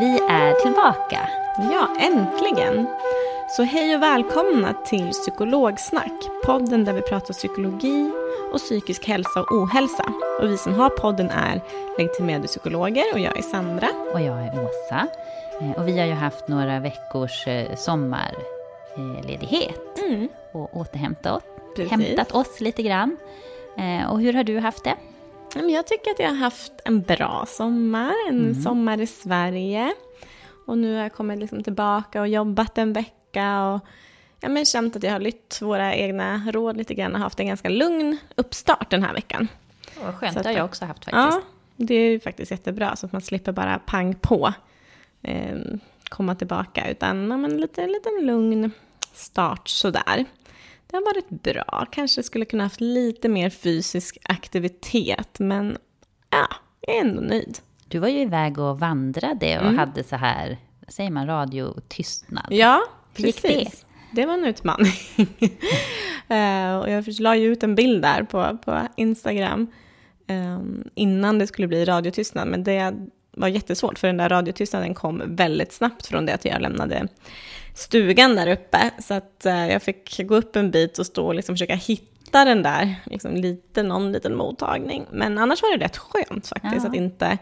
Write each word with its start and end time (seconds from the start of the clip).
Vi 0.00 0.20
är 0.28 0.52
tillbaka. 0.62 1.28
Ja, 1.72 1.88
äntligen! 2.00 2.86
Så 3.56 3.62
hej 3.62 3.94
och 3.96 4.02
välkomna 4.02 4.74
till 4.86 5.10
Psykologsnack, 5.10 6.12
podden 6.46 6.84
där 6.84 6.92
vi 6.92 7.02
pratar 7.02 7.34
psykologi 7.34 8.12
och 8.52 8.58
psykisk 8.58 9.08
hälsa 9.08 9.40
och 9.40 9.52
ohälsa. 9.52 10.04
Och 10.42 10.50
vi 10.50 10.58
som 10.58 10.74
har 10.74 10.90
podden 10.90 11.30
är 11.30 11.60
legitimerade 11.98 12.46
psykologer 12.48 13.04
och 13.12 13.18
jag 13.18 13.38
är 13.38 13.42
Sandra. 13.42 13.88
Och 14.12 14.20
jag 14.20 14.38
är 14.38 14.64
Åsa. 14.64 15.06
Eh, 15.60 15.70
Och 15.82 15.88
vi 15.88 15.98
har 15.98 16.06
ju 16.06 16.12
haft 16.12 16.48
några 16.48 16.80
veckors 16.80 17.46
eh, 17.46 17.74
sommarledighet 17.76 19.80
Mm. 20.08 20.28
och 20.52 20.76
återhämtat 20.76 21.42
Precis. 21.76 21.90
hämtat 21.92 22.32
oss 22.32 22.60
lite 22.60 22.82
grann. 22.82 23.16
Eh, 23.78 24.10
Och 24.12 24.20
hur 24.20 24.32
har 24.32 24.44
du 24.44 24.58
haft 24.58 24.84
det? 24.84 24.94
Jag 25.64 25.86
tycker 25.86 26.10
att 26.10 26.18
jag 26.18 26.28
har 26.28 26.36
haft 26.36 26.72
en 26.84 27.02
bra 27.02 27.44
sommar, 27.48 28.12
en 28.28 28.62
sommar 28.62 29.00
i 29.00 29.06
Sverige. 29.06 29.94
Och 30.66 30.78
nu 30.78 30.94
har 30.94 31.02
jag 31.02 31.12
kommit 31.12 31.38
liksom 31.38 31.62
tillbaka 31.62 32.20
och 32.20 32.28
jobbat 32.28 32.78
en 32.78 32.92
vecka 32.92 33.62
och 33.62 33.80
ja, 34.40 34.48
men 34.48 34.64
känt 34.64 34.96
att 34.96 35.02
jag 35.02 35.12
har 35.12 35.20
lytt 35.20 35.58
våra 35.62 35.94
egna 35.94 36.42
råd 36.52 36.76
lite 36.76 36.94
grann 36.94 37.14
och 37.14 37.20
haft 37.20 37.40
en 37.40 37.46
ganska 37.46 37.68
lugn 37.68 38.18
uppstart 38.34 38.90
den 38.90 39.02
här 39.02 39.14
veckan. 39.14 39.48
Vad 40.04 40.14
skönt, 40.14 40.42
det 40.42 40.48
har 40.48 40.56
jag 40.56 40.64
också 40.64 40.84
haft 40.84 41.04
faktiskt. 41.04 41.16
Ja, 41.16 41.42
det 41.76 41.94
är 41.94 42.10
ju 42.10 42.20
faktiskt 42.20 42.50
jättebra 42.50 42.96
så 42.96 43.06
att 43.06 43.12
man 43.12 43.22
slipper 43.22 43.52
bara 43.52 43.78
pang 43.78 44.14
på 44.14 44.52
eh, 45.22 45.56
komma 46.08 46.34
tillbaka 46.34 46.90
utan 46.90 47.30
ja, 47.30 47.36
men 47.36 47.60
lite 47.60 47.86
liten 47.86 48.26
lugn 48.26 48.70
start 49.12 49.68
sådär. 49.68 50.24
Det 50.86 50.96
har 50.96 51.04
varit 51.14 51.28
bra, 51.42 51.86
kanske 51.92 52.22
skulle 52.22 52.44
kunna 52.44 52.62
haft 52.64 52.80
lite 52.80 53.28
mer 53.28 53.50
fysisk 53.50 54.18
aktivitet 54.24 55.38
men 55.38 55.76
ja, 56.30 56.46
jag 56.80 56.96
är 56.96 57.00
ändå 57.00 57.20
nöjd. 57.20 57.58
Du 57.88 57.98
var 57.98 58.08
ju 58.08 58.20
iväg 58.20 58.58
och 58.58 58.78
vandrade 58.80 59.58
och 59.58 59.64
Mm. 59.64 59.78
hade 59.78 60.04
så 60.04 60.16
här, 60.16 60.58
vad 60.86 60.92
säger 60.92 61.10
man, 61.10 61.26
radiotystnad. 61.26 62.46
Ja, 62.50 62.82
precis. 63.14 63.86
Det 64.12 64.26
var 64.26 64.34
en 64.34 64.44
utmaning. 64.44 64.92
Eh, 66.28 66.76
och 66.78 66.90
jag 66.90 67.04
la 67.20 67.36
ju 67.36 67.52
ut 67.52 67.62
en 67.62 67.74
bild 67.74 68.02
där 68.02 68.22
på, 68.22 68.58
på 68.64 68.80
Instagram 68.96 69.66
eh, 70.26 70.60
innan 70.94 71.38
det 71.38 71.46
skulle 71.46 71.68
bli 71.68 71.84
radiotystnad. 71.84 72.48
Men 72.48 72.64
det 72.64 72.94
var 73.32 73.48
jättesvårt 73.48 73.98
för 73.98 74.06
den 74.06 74.16
där 74.16 74.28
radiotystnaden 74.28 74.94
kom 74.94 75.22
väldigt 75.26 75.72
snabbt 75.72 76.06
från 76.06 76.26
det 76.26 76.34
att 76.34 76.44
jag 76.44 76.60
lämnade 76.62 77.08
stugan 77.76 78.36
där 78.36 78.46
uppe. 78.52 78.90
Så 78.98 79.14
att 79.14 79.46
eh, 79.46 79.66
jag 79.72 79.82
fick 79.82 80.20
gå 80.26 80.36
upp 80.36 80.56
en 80.56 80.70
bit 80.70 80.98
och 80.98 81.06
stå 81.06 81.26
och 81.26 81.34
liksom 81.34 81.54
försöka 81.54 81.74
hitta 81.74 82.44
den 82.44 82.62
där, 82.62 82.94
liksom 83.06 83.34
lite, 83.34 83.82
någon 83.82 84.12
liten 84.12 84.36
mottagning. 84.36 85.06
Men 85.12 85.38
annars 85.38 85.62
var 85.62 85.78
det 85.78 85.84
rätt 85.84 85.96
skönt 85.96 86.46
faktiskt 86.48 86.84
Ja. 86.84 86.88
att 86.90 86.94
inte 86.96 87.38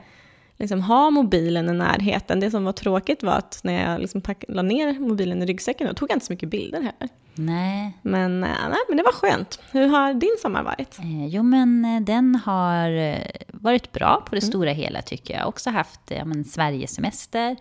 liksom 0.59 0.81
ha 0.81 1.11
mobilen 1.11 1.69
i 1.69 1.73
närheten. 1.73 2.41
Det 2.41 2.51
som 2.51 2.65
var 2.65 2.73
tråkigt 2.73 3.23
var 3.23 3.33
att 3.33 3.61
när 3.65 3.91
jag 3.91 4.01
liksom 4.01 4.21
pack- 4.21 4.45
la 4.49 4.63
ner 4.63 4.99
mobilen 5.01 5.43
i 5.43 5.47
ryggsäcken, 5.47 5.87
då 5.89 5.95
tog 5.95 6.11
jag 6.11 6.17
inte 6.17 6.27
så 6.27 6.33
mycket 6.33 6.49
bilder 6.49 6.79
heller. 6.79 7.09
Nej, 7.37 7.99
Men, 8.03 8.45
eh, 8.45 8.51
nej, 8.69 8.79
men 8.89 8.97
det 8.97 9.03
var 9.03 9.13
skönt. 9.13 9.61
Hur 9.71 9.87
har 9.87 10.15
din 10.15 10.37
sommar 10.43 10.63
varit? 10.63 10.99
Eh, 10.99 11.27
Jo, 11.27 11.43
men 11.43 11.85
eh, 11.85 12.01
den 12.01 12.35
har 12.35 13.19
varit 13.49 13.93
bra 13.93 14.23
på 14.29 14.35
det 14.35 14.43
Mm. 14.43 14.51
stora 14.53 14.71
hela 14.71 15.03
tycker 15.03 15.35
jag. 15.39 15.49
Också 15.49 15.71
haft 15.71 16.01
ja, 16.09 16.25
men, 16.25 16.45
Sverigesemester. 16.45 17.57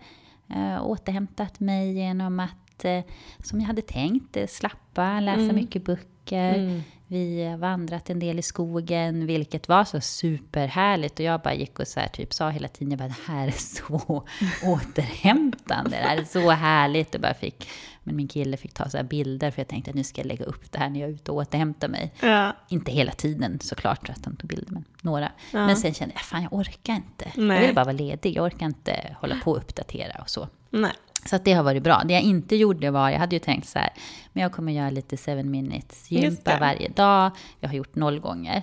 Återhämtat 0.82 1.60
mig 1.60 1.92
genom 1.92 2.40
att, 2.40 2.50
eh, 2.82 3.02
som 3.42 3.60
jag 3.60 3.66
hade 3.66 3.82
tänkt, 3.82 4.36
eh, 4.36 4.46
slappa, 4.46 5.20
läsa 5.20 5.40
Mm. 5.40 5.56
mycket 5.56 5.84
böcker. 5.84 6.82
Vi 7.06 7.44
har 7.44 7.56
vandrat 7.56 8.10
en 8.10 8.18
del 8.18 8.38
i 8.38 8.42
skogen, 8.42 9.26
vilket 9.26 9.68
var 9.68 9.84
så 9.84 10.00
superhärligt. 10.00 11.18
Och 11.18 11.24
jag 11.24 11.40
bara 11.40 11.54
gick 11.54 11.78
och 11.78 11.88
så 11.88 12.00
här, 12.00 12.08
typ 12.08 12.32
sa 12.34 12.50
hela 12.50 12.68
tiden, 12.68 12.90
jag 12.90 12.98
bara, 12.98 13.08
det 13.08 13.32
här 13.32 13.46
är 13.46 13.50
så 13.52 14.24
återhämtande. 14.64 15.90
Det 15.90 15.96
här 15.96 16.16
är 16.16 16.24
så 16.24 16.50
härligt. 16.50 17.14
Och 17.14 17.20
bara 17.20 17.34
fick, 17.34 17.68
men 18.02 18.16
min 18.16 18.28
kille 18.28 18.56
fick 18.56 18.72
ta 18.74 18.88
så 18.88 18.96
här 18.96 19.04
bilder, 19.04 19.50
för 19.50 19.60
jag 19.60 19.68
tänkte 19.68 19.90
att 19.90 19.94
nu 19.96 20.04
ska 20.04 20.20
jag 20.20 20.26
lägga 20.28 20.44
upp 20.44 20.72
det 20.72 20.78
här 20.78 20.90
när 20.90 21.00
jag 21.00 21.08
är 21.08 21.14
ute 21.14 21.30
och 21.30 21.36
återhämtar 21.36 21.88
mig. 21.88 22.12
Ja. 22.20 22.56
Inte 22.68 22.92
hela 22.92 23.12
tiden 23.12 23.58
såklart 23.60 24.08
att 24.10 24.24
han 24.24 24.36
tog 24.36 24.48
bilder, 24.50 24.72
men 24.72 24.84
några. 25.02 25.32
Ja. 25.52 25.66
Men 25.66 25.76
sen 25.76 25.94
kände 25.94 26.14
jag, 26.14 26.22
fan 26.22 26.42
jag 26.42 26.52
orkar 26.52 26.94
inte. 26.94 27.32
Nej. 27.36 27.56
Jag 27.60 27.66
vill 27.66 27.74
bara 27.74 27.84
vara 27.84 27.92
ledig, 27.96 28.36
jag 28.36 28.44
orkar 28.44 28.66
inte 28.66 29.16
hålla 29.20 29.36
på 29.44 29.50
och 29.50 29.56
uppdatera 29.56 30.20
och 30.22 30.30
så. 30.30 30.48
Nej. 30.70 30.92
Så 31.26 31.36
att 31.36 31.44
det 31.44 31.52
har 31.52 31.62
varit 31.62 31.82
bra. 31.82 32.02
Det 32.04 32.14
jag 32.14 32.22
inte 32.22 32.56
gjorde 32.56 32.90
var, 32.90 33.10
jag 33.10 33.18
hade 33.18 33.36
ju 33.36 33.40
tänkt 33.40 33.68
så 33.68 33.78
här, 33.78 33.90
men 34.32 34.42
jag 34.42 34.52
kommer 34.52 34.72
göra 34.72 34.90
lite 34.90 35.16
7 35.16 35.42
minutes 35.42 36.10
Just 36.10 36.24
gympa 36.24 36.50
det. 36.54 36.60
varje 36.60 36.88
dag. 36.88 37.30
Jag 37.60 37.68
har 37.68 37.76
gjort 37.76 37.94
noll 37.94 38.20
gånger. 38.20 38.62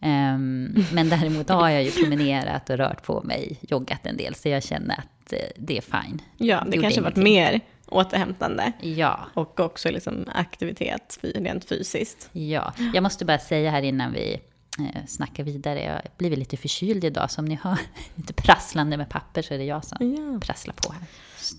Ehm, 0.00 0.84
men 0.92 1.08
däremot 1.08 1.48
har 1.48 1.68
jag 1.68 1.82
ju 1.84 1.90
promenerat 1.90 2.70
och 2.70 2.76
rört 2.76 3.02
på 3.02 3.22
mig, 3.22 3.58
joggat 3.60 4.06
en 4.06 4.16
del, 4.16 4.34
så 4.34 4.48
jag 4.48 4.62
känner 4.62 4.94
att 4.98 5.32
eh, 5.32 5.38
det 5.56 5.76
är 5.76 5.80
fine. 5.80 6.22
Ja, 6.36 6.60
det 6.60 6.66
Gjorde 6.76 6.82
kanske 6.82 7.00
varit 7.00 7.16
mer 7.16 7.60
återhämtande. 7.88 8.72
Ja, 8.80 9.20
Och 9.34 9.60
också 9.60 9.90
liksom 9.90 10.24
aktivitet 10.34 11.18
rent 11.22 11.64
fysiskt. 11.64 12.28
Ja, 12.32 12.72
jag 12.94 13.02
måste 13.02 13.24
bara 13.24 13.38
säga 13.38 13.70
här 13.70 13.82
innan 13.82 14.12
vi 14.12 14.40
eh, 14.78 15.06
snackar 15.06 15.44
vidare. 15.44 15.84
Jag 15.84 15.92
har 15.92 16.02
blivit 16.18 16.38
lite 16.38 16.56
förkyld 16.56 17.04
idag, 17.04 17.30
så 17.30 17.40
om 17.40 17.44
ni 17.44 17.58
hör 17.62 17.78
lite 18.14 18.32
prasslande 18.32 18.96
med 18.96 19.08
papper 19.08 19.42
så 19.42 19.54
är 19.54 19.58
det 19.58 19.64
jag 19.64 19.84
som 19.84 19.98
Ja. 20.16 20.40
prasslar 20.40 20.74
på 20.74 20.92
här. 20.92 21.02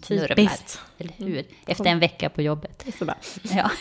Typiskt. 0.02 0.82
Eller 0.98 1.14
hur? 1.18 1.46
Efter 1.68 1.86
en 1.86 2.00
vecka 2.00 2.30
på 2.30 2.42
jobbet. 2.42 2.86
Så 3.00 3.06
Ja. 3.56 3.72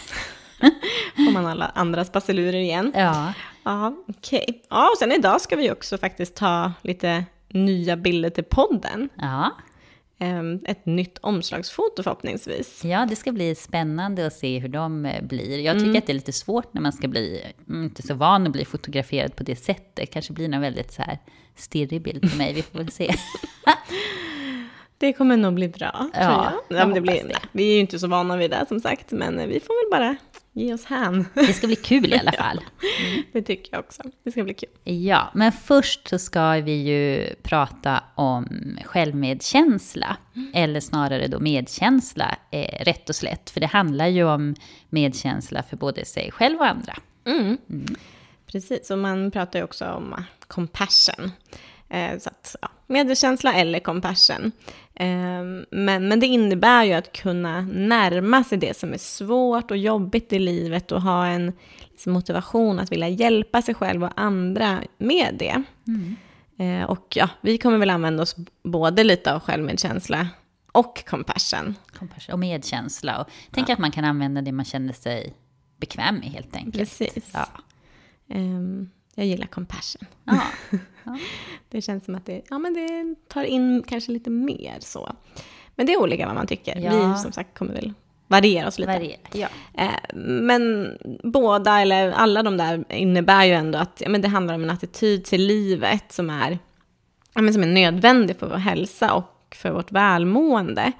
får 1.17 1.33
man 1.33 1.47
alla 1.47 1.67
andras 1.75 2.13
basilurer 2.13 2.59
igen. 2.59 2.93
ja. 2.95 3.33
Ja, 3.65 3.97
okej. 4.09 4.63
Ja, 4.71 4.91
och 4.93 4.99
sen 4.99 5.13
idag 5.13 5.41
ska 5.41 5.57
vi 5.57 5.71
också 5.71 5.99
faktiskt 5.99 6.35
ta 6.35 6.73
lite 6.83 7.25
nya 7.49 7.97
bilder 7.97 8.31
till 8.31 8.45
podden. 8.45 9.09
Ja. 9.17 9.51
Ehm, 10.19 10.61
Ett 10.65 10.87
nytt 10.87 11.19
omslagsfoto 11.19 12.03
förhoppningsvis. 12.03 12.85
ja, 12.85 13.07
det 13.11 13.17
ska 13.17 13.33
bli 13.33 13.55
spännande 13.55 14.27
att 14.27 14.33
se 14.33 14.59
hur 14.59 14.69
de 14.69 15.07
eh, 15.07 15.23
blir. 15.23 15.59
Jag 15.59 15.79
tycker 15.79 15.99
att 15.99 16.07
det 16.07 16.13
är 16.13 16.15
lite 16.15 16.33
svårt 16.33 16.75
när 16.75 16.83
man 16.83 16.93
ska 16.93 17.09
bli, 17.09 17.43
mm, 17.69 17.85
inte 17.85 18.03
så 18.03 18.15
van 18.15 18.47
att 18.47 18.53
bli 18.53 18.65
fotograferad 18.65 19.37
på 19.37 19.43
det 19.43 19.57
sättet. 19.57 20.11
Kanske 20.13 20.33
blir 20.33 20.49
någon 20.49 20.61
väldigt 20.61 20.93
så 20.93 21.03
här 21.03 21.19
stirrig 21.57 22.03
bild 22.03 22.31
på 22.31 22.37
mig, 22.37 22.53
vi 22.53 22.63
får 22.63 22.79
väl 22.79 22.91
se. 22.91 23.15
Det 25.03 25.13
kommer 25.13 25.37
nog 25.37 25.55
bli 25.55 25.69
bra, 25.69 26.11
Ja, 26.15 26.21
tror 26.21 26.45
jag. 26.45 26.53
jag 26.79 26.87
men 26.87 26.95
det 26.95 27.01
blir, 27.01 27.29
det. 27.29 27.39
Vi 27.53 27.71
är 27.71 27.75
ju 27.75 27.81
inte 27.81 27.99
så 27.99 28.07
vana 28.07 28.37
vid 28.37 28.51
det 28.51 28.65
som 28.69 28.81
sagt, 28.81 29.13
men 29.13 29.49
vi 29.49 29.61
får 29.61 29.91
väl 29.91 30.01
bara 30.01 30.17
ge 30.53 30.75
oss 30.75 30.85
hän. 30.85 31.27
Det 31.35 31.53
ska 31.53 31.67
bli 31.67 31.77
kul 31.77 32.13
i 32.13 32.19
alla 32.21 32.33
fall. 32.33 32.59
Mm. 32.59 33.23
Det 33.33 33.43
tycker 33.43 33.73
jag 33.73 33.81
också. 33.81 34.03
Det 34.25 34.33
ska 34.33 34.45
bli 34.45 34.55
kul. 34.55 34.69
Ja, 34.85 35.31
men 35.35 35.53
först 35.53 36.09
så 36.09 36.19
ska 36.19 36.51
vi 36.53 36.73
ju 36.73 37.35
prata 37.43 38.05
om 38.15 38.79
självmedkänsla. 38.85 40.17
Mm. 40.37 40.51
Eller 40.55 40.81
snarare 40.81 41.27
då 41.27 41.41
medkänsla, 41.41 42.37
eh, 42.51 42.85
rätt 42.85 43.09
och 43.09 43.17
slätt. 43.17 43.51
För 43.51 43.61
det 43.61 43.67
handlar 43.67 44.07
ju 44.07 44.25
om 44.25 44.55
medkänsla 44.91 45.63
för 45.63 45.77
både 45.77 46.05
sig 46.05 46.31
själv 46.33 46.59
och 46.59 46.67
andra. 46.67 46.97
Mm. 47.25 47.59
Mm. 47.71 47.97
Precis, 48.47 48.91
och 48.91 48.99
man 48.99 49.31
pratar 49.31 49.59
ju 49.59 49.65
också 49.65 49.85
om 49.87 50.25
compassion. 50.47 51.31
Eh, 51.93 52.19
så 52.19 52.29
att, 52.29 52.57
ja, 52.63 52.69
medkänsla 52.87 53.55
eller 53.55 53.81
compassion. 53.81 54.53
Eh, 54.95 55.43
men, 55.71 56.09
men 56.09 56.21
det 56.21 56.27
innebär 56.27 56.85
ju 56.85 56.93
att 56.93 57.13
kunna 57.13 57.61
närma 57.61 58.45
sig 58.45 58.59
det 58.59 58.77
som 58.77 58.93
är 58.93 58.99
svårt 58.99 59.71
och 59.71 59.77
jobbigt 59.77 60.33
i 60.33 60.39
livet 60.39 60.93
och 60.93 61.03
ha 61.03 61.27
en 61.27 61.53
liksom, 61.91 62.13
motivation 62.13 62.79
att 62.79 62.93
vilja 62.93 63.09
hjälpa 63.09 63.63
sig 63.63 63.75
själv 63.75 64.05
och 64.05 64.11
andra 64.17 64.83
med 64.99 65.37
det. 65.39 65.63
Mm. 65.87 66.17
Eh, 66.59 66.91
och 66.91 67.07
ja, 67.17 67.29
vi 67.41 67.59
kommer 67.59 67.79
väl 67.79 67.91
använda 67.91 68.23
oss 68.23 68.37
både 68.63 69.05
lite 69.05 69.35
av 69.35 69.41
självmedkänsla 69.41 70.29
och 70.73 71.05
compassion. 71.07 71.75
compassion 71.99 72.33
och 72.33 72.39
medkänsla. 72.39 73.21
Och 73.21 73.29
tänk 73.51 73.69
ja. 73.69 73.73
att 73.73 73.79
man 73.79 73.91
kan 73.91 74.05
använda 74.05 74.43
det 74.43 74.53
man 74.53 74.65
känner 74.65 74.93
sig 74.93 75.35
bekväm 75.81 76.15
med 76.15 76.29
helt 76.29 76.57
enkelt. 76.57 76.79
Precis. 76.79 77.31
Ja. 77.33 77.49
Um, 78.29 78.91
jag 79.15 79.27
gillar 79.27 79.47
compassion. 79.47 80.07
Ja. 81.05 81.19
Det 81.69 81.83
känns 81.83 82.05
som 82.05 82.15
att 82.15 82.27
det, 82.27 82.43
ja, 82.51 82.59
men 82.59 82.75
det 82.75 83.15
tar 83.29 83.45
in 83.45 83.83
kanske 83.87 84.13
lite 84.13 84.31
mer 84.31 84.77
så. 84.81 85.13
Men 85.75 85.87
det 85.87 85.93
är 85.93 86.01
olika 86.01 86.27
vad 86.27 86.35
man 86.35 86.47
tycker. 86.47 86.79
Ja. 86.79 87.13
Vi 87.13 87.19
som 87.19 87.33
sagt 87.33 87.59
kommer 87.59 87.75
väl 87.75 87.93
variera 88.33 88.69
oss 88.69 88.79
lite. 88.79 88.93
Variera, 88.93 89.19
ja. 89.33 89.49
Eh, 89.75 90.15
men 90.17 90.97
båda, 91.23 91.81
eller 91.81 92.11
alla 92.11 92.43
de 92.43 92.57
där, 92.57 92.85
innebär 92.89 93.45
ju 93.45 93.53
ändå 93.53 93.79
att 93.79 94.03
ja, 94.05 94.09
men 94.09 94.23
det 94.23 94.29
handlar 94.29 94.55
om 94.55 94.63
en 94.63 94.71
attityd 94.71 95.25
till 95.25 95.47
livet 95.47 96.13
som 96.13 96.31
är, 96.31 96.59
ja, 97.35 97.43
men 97.43 97.55
som 97.55 97.63
är 97.63 97.67
nödvändig 97.67 98.37
för 98.37 98.47
vår 98.47 98.57
hälsa 98.57 99.13
och 99.15 99.57
för 99.57 99.71
vårt 99.71 99.93
välmående. 99.93 100.93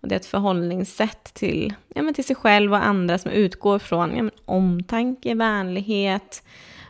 Och 0.00 0.08
det 0.08 0.14
är 0.14 0.20
ett 0.20 0.26
förhållningssätt 0.26 1.34
till, 1.34 1.74
ja, 1.94 2.02
men 2.02 2.14
till 2.14 2.24
sig 2.24 2.36
själv 2.36 2.72
och 2.72 2.86
andra 2.86 3.18
som 3.18 3.30
utgår 3.30 3.78
från 3.78 4.16
ja, 4.16 4.22
men 4.22 4.34
omtanke, 4.44 5.34
vänlighet, 5.34 6.42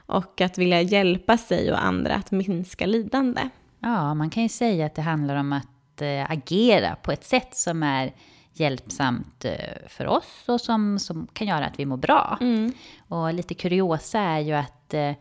och 0.09 0.41
att 0.41 0.59
vilja 0.59 0.83
hjälpa 0.83 1.39
sig 1.39 1.73
och 1.73 1.85
andra 1.85 2.15
att 2.15 2.31
minska 2.31 2.87
lidande. 2.87 3.49
Ja, 3.81 4.15
man 4.15 4.31
kan 4.31 4.43
ju 4.43 4.49
säga 4.49 4.87
att 4.87 4.95
det 4.95 5.03
handlar 5.03 5.37
om 5.37 5.53
att 5.53 6.03
äh, 6.03 6.31
agera 6.31 6.97
på 7.03 7.13
ett 7.13 7.25
sätt 7.25 7.57
som 7.57 7.83
är 7.83 8.13
hjälpsamt 8.53 9.45
äh, 9.45 9.89
för 9.89 10.07
oss 10.07 10.45
och 10.47 10.61
som, 10.61 10.99
som 10.99 11.27
kan 11.33 11.47
göra 11.47 11.67
att 11.67 11.79
vi 11.79 11.87
mår 11.87 11.97
bra. 11.97 12.39
Mm. 12.41 12.73
Och 13.09 13.35
lite 13.35 13.55
kuriosa 13.55 14.21
är 14.21 14.41
ju 14.41 14.53
att 14.53 14.95
äh, 14.95 15.13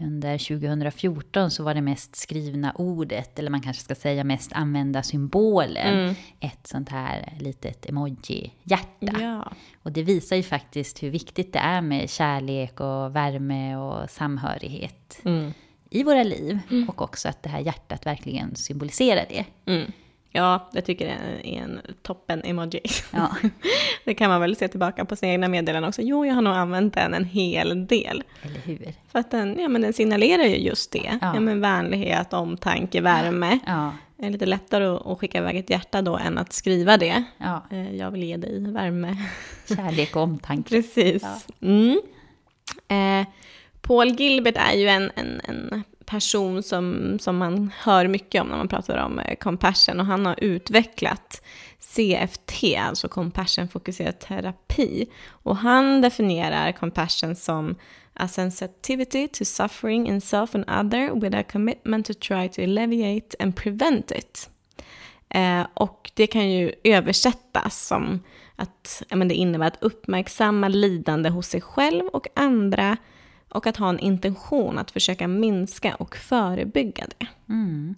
under 0.00 0.38
2014 0.38 1.50
så 1.50 1.62
var 1.62 1.74
det 1.74 1.80
mest 1.80 2.16
skrivna 2.16 2.72
ordet, 2.72 3.38
eller 3.38 3.50
man 3.50 3.60
kanske 3.60 3.82
ska 3.82 3.94
säga 3.94 4.24
mest 4.24 4.52
använda 4.52 5.02
symbolen, 5.02 5.98
mm. 5.98 6.14
ett 6.40 6.66
sånt 6.66 6.88
här 6.88 7.32
litet 7.40 7.86
emoji-hjärta. 7.86 9.20
Ja. 9.20 9.52
Och 9.82 9.92
det 9.92 10.02
visar 10.02 10.36
ju 10.36 10.42
faktiskt 10.42 11.02
hur 11.02 11.10
viktigt 11.10 11.52
det 11.52 11.58
är 11.58 11.80
med 11.80 12.10
kärlek 12.10 12.80
och 12.80 13.16
värme 13.16 13.76
och 13.76 14.10
samhörighet 14.10 15.20
mm. 15.24 15.52
i 15.90 16.02
våra 16.02 16.22
liv. 16.22 16.58
Mm. 16.70 16.88
Och 16.88 17.02
också 17.02 17.28
att 17.28 17.42
det 17.42 17.48
här 17.48 17.60
hjärtat 17.60 18.06
verkligen 18.06 18.56
symboliserar 18.56 19.24
det. 19.28 19.44
Ja, 20.36 20.68
jag 20.72 20.84
tycker 20.84 21.06
det 21.06 21.12
är 21.12 21.62
en 21.62 21.80
toppen-emoji. 22.02 22.80
Ja. 23.10 23.36
det 24.04 24.14
kan 24.14 24.30
man 24.30 24.40
väl 24.40 24.56
se 24.56 24.68
tillbaka 24.68 25.04
på 25.04 25.16
sina 25.16 25.32
egna 25.32 25.48
meddelanden 25.48 25.88
också. 25.88 26.02
Jo, 26.02 26.26
jag 26.26 26.34
har 26.34 26.42
nog 26.42 26.52
använt 26.52 26.94
den 26.94 27.14
en 27.14 27.24
hel 27.24 27.86
del. 27.86 28.22
Eller 28.42 28.60
hur? 28.60 28.94
För 29.12 29.18
att 29.18 29.30
den, 29.30 29.58
ja, 29.60 29.68
men 29.68 29.82
den 29.82 29.92
signalerar 29.92 30.44
ju 30.44 30.56
just 30.56 30.92
det. 30.92 31.18
Ja. 31.20 31.34
ja 31.34 31.40
men 31.40 31.60
vänlighet, 31.60 32.32
omtanke, 32.32 33.00
värme. 33.00 33.58
Ja. 33.66 33.92
Det 34.16 34.26
är 34.26 34.30
lite 34.30 34.46
lättare 34.46 34.84
att 34.84 35.18
skicka 35.18 35.38
iväg 35.38 35.56
ett 35.56 35.70
hjärta 35.70 36.02
då 36.02 36.16
än 36.16 36.38
att 36.38 36.52
skriva 36.52 36.96
det. 36.96 37.24
Ja. 37.38 37.66
Eh, 37.70 37.96
jag 37.96 38.10
vill 38.10 38.22
ge 38.22 38.36
dig 38.36 38.72
värme. 38.72 39.16
Kärlek 39.68 40.16
och 40.16 40.22
omtanke. 40.22 40.68
Precis. 40.68 41.46
Mm. 41.60 42.00
Eh, 42.88 43.26
Paul 43.80 44.08
Gilbert 44.08 44.56
är 44.56 44.72
ju 44.78 44.88
en, 44.88 45.10
en, 45.14 45.40
en 45.44 45.84
person 46.06 46.62
som, 46.62 47.18
som 47.18 47.36
man 47.36 47.70
hör 47.78 48.08
mycket 48.08 48.42
om 48.42 48.48
när 48.48 48.56
man 48.56 48.68
pratar 48.68 48.98
om 48.98 49.18
eh, 49.18 49.36
compassion 49.36 50.00
och 50.00 50.06
han 50.06 50.26
har 50.26 50.36
utvecklat 50.38 51.42
CFT, 51.78 52.76
alltså 52.78 53.08
compassion-fokuserad 53.08 54.18
terapi. 54.18 55.06
Och 55.28 55.56
han 55.56 56.00
definierar 56.00 56.72
compassion 56.72 57.36
som 57.36 57.74
a 58.14 58.28
sensitivity 58.28 59.28
to 59.28 59.44
suffering 59.44 60.08
in 60.08 60.20
self 60.20 60.54
and 60.54 60.64
other 60.70 61.20
with 61.20 61.36
a 61.36 61.42
commitment 61.52 62.06
to 62.06 62.14
try 62.14 62.48
to 62.48 62.62
alleviate 62.62 63.36
and 63.38 63.56
prevent 63.56 64.10
it. 64.10 64.50
Eh, 65.28 65.66
och 65.74 66.10
det 66.14 66.26
kan 66.26 66.50
ju 66.50 66.72
översättas 66.84 67.86
som 67.86 68.20
att 68.56 69.02
ja, 69.08 69.16
men 69.16 69.28
det 69.28 69.34
innebär 69.34 69.66
att 69.66 69.82
uppmärksamma 69.82 70.68
lidande 70.68 71.30
hos 71.30 71.46
sig 71.46 71.60
själv 71.60 72.06
och 72.06 72.26
andra 72.34 72.96
och 73.54 73.66
att 73.66 73.76
ha 73.76 73.88
en 73.88 73.98
intention 73.98 74.78
att 74.78 74.90
försöka 74.90 75.28
minska 75.28 75.94
och 75.94 76.16
förebygga 76.16 77.06
det. 77.18 77.26
Mm. 77.48 77.94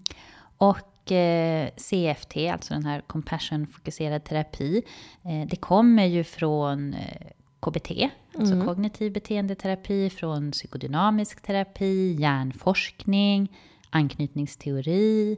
Och 0.58 1.12
eh, 1.12 1.68
CFT, 1.76 2.36
alltså 2.36 2.74
den 2.74 2.84
här 2.84 3.00
compassion-fokuserad 3.00 4.24
terapi, 4.24 4.82
eh, 5.24 5.48
det 5.48 5.56
kommer 5.56 6.04
ju 6.04 6.24
från 6.24 6.94
eh, 6.94 7.26
KBT, 7.60 7.90
alltså 8.38 8.54
mm. 8.54 8.66
kognitiv 8.66 9.12
beteendeterapi, 9.12 10.10
från 10.10 10.50
psykodynamisk 10.50 11.42
terapi, 11.42 12.16
hjärnforskning, 12.20 13.56
anknytningsteori, 13.90 15.36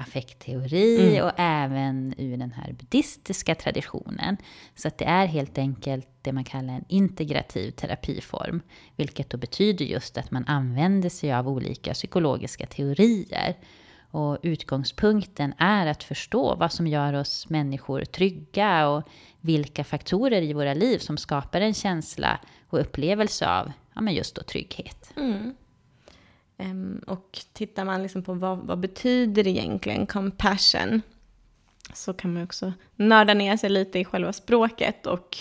affektteori 0.00 1.10
mm. 1.10 1.24
och 1.24 1.32
även 1.36 2.14
ur 2.18 2.36
den 2.36 2.52
här 2.52 2.72
buddhistiska 2.72 3.54
traditionen. 3.54 4.36
Så 4.74 4.88
att 4.88 4.98
det 4.98 5.04
är 5.04 5.26
helt 5.26 5.58
enkelt 5.58 6.08
det 6.22 6.32
man 6.32 6.44
kallar 6.44 6.74
en 6.74 6.84
integrativ 6.88 7.70
terapiform, 7.70 8.60
vilket 8.96 9.30
då 9.30 9.38
betyder 9.38 9.84
just 9.84 10.18
att 10.18 10.30
man 10.30 10.44
använder 10.46 11.08
sig 11.08 11.32
av 11.32 11.48
olika 11.48 11.94
psykologiska 11.94 12.66
teorier. 12.66 13.56
Och 14.10 14.38
utgångspunkten 14.42 15.54
är 15.58 15.86
att 15.86 16.04
förstå 16.04 16.54
vad 16.54 16.72
som 16.72 16.86
gör 16.86 17.12
oss 17.12 17.48
människor 17.48 18.04
trygga 18.04 18.88
och 18.88 19.08
vilka 19.40 19.84
faktorer 19.84 20.42
i 20.42 20.52
våra 20.52 20.74
liv 20.74 20.98
som 20.98 21.16
skapar 21.16 21.60
en 21.60 21.74
känsla 21.74 22.40
och 22.68 22.80
upplevelse 22.80 23.48
av 23.48 23.72
ja, 23.94 24.00
men 24.00 24.14
just 24.14 24.34
då 24.34 24.42
trygghet. 24.42 25.12
Mm. 25.16 25.54
Um, 26.62 27.00
och 27.06 27.40
tittar 27.52 27.84
man 27.84 28.02
liksom 28.02 28.22
på 28.22 28.34
vad, 28.34 28.58
vad 28.58 28.78
betyder 28.80 29.46
egentligen 29.46 30.06
compassion 30.06 31.02
så 31.94 32.12
kan 32.14 32.32
man 32.32 32.42
också 32.42 32.72
nörda 32.96 33.34
ner 33.34 33.56
sig 33.56 33.70
lite 33.70 33.98
i 33.98 34.04
själva 34.04 34.32
språket 34.32 35.06
och 35.06 35.38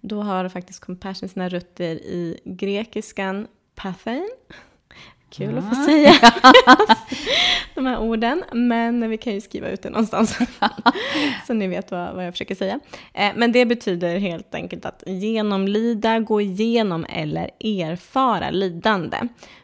då 0.00 0.22
har 0.22 0.48
faktiskt 0.48 0.80
compassion 0.80 1.28
sina 1.28 1.48
rötter 1.48 1.94
i 1.96 2.40
grekiskan 2.44 3.46
pathein. 3.74 4.30
Kul 5.30 5.54
ja. 5.54 5.58
att 5.58 5.68
få 5.68 5.84
säga 5.84 6.14
de 7.74 7.86
här 7.86 7.98
orden, 7.98 8.44
men 8.52 9.10
vi 9.10 9.18
kan 9.18 9.32
ju 9.32 9.40
skriva 9.40 9.68
ut 9.68 9.82
det 9.82 9.90
någonstans 9.90 10.38
så 11.46 11.54
ni 11.54 11.68
vet 11.68 11.90
vad, 11.90 12.14
vad 12.14 12.26
jag 12.26 12.34
försöker 12.34 12.54
säga. 12.54 12.80
Eh, 13.14 13.32
men 13.36 13.52
det 13.52 13.66
betyder 13.66 14.18
helt 14.18 14.54
enkelt 14.54 14.84
att 14.84 15.02
genomlida, 15.06 16.18
gå 16.18 16.40
igenom 16.40 17.06
eller 17.08 17.50
erfara 17.60 18.50
lidande. 18.50 19.18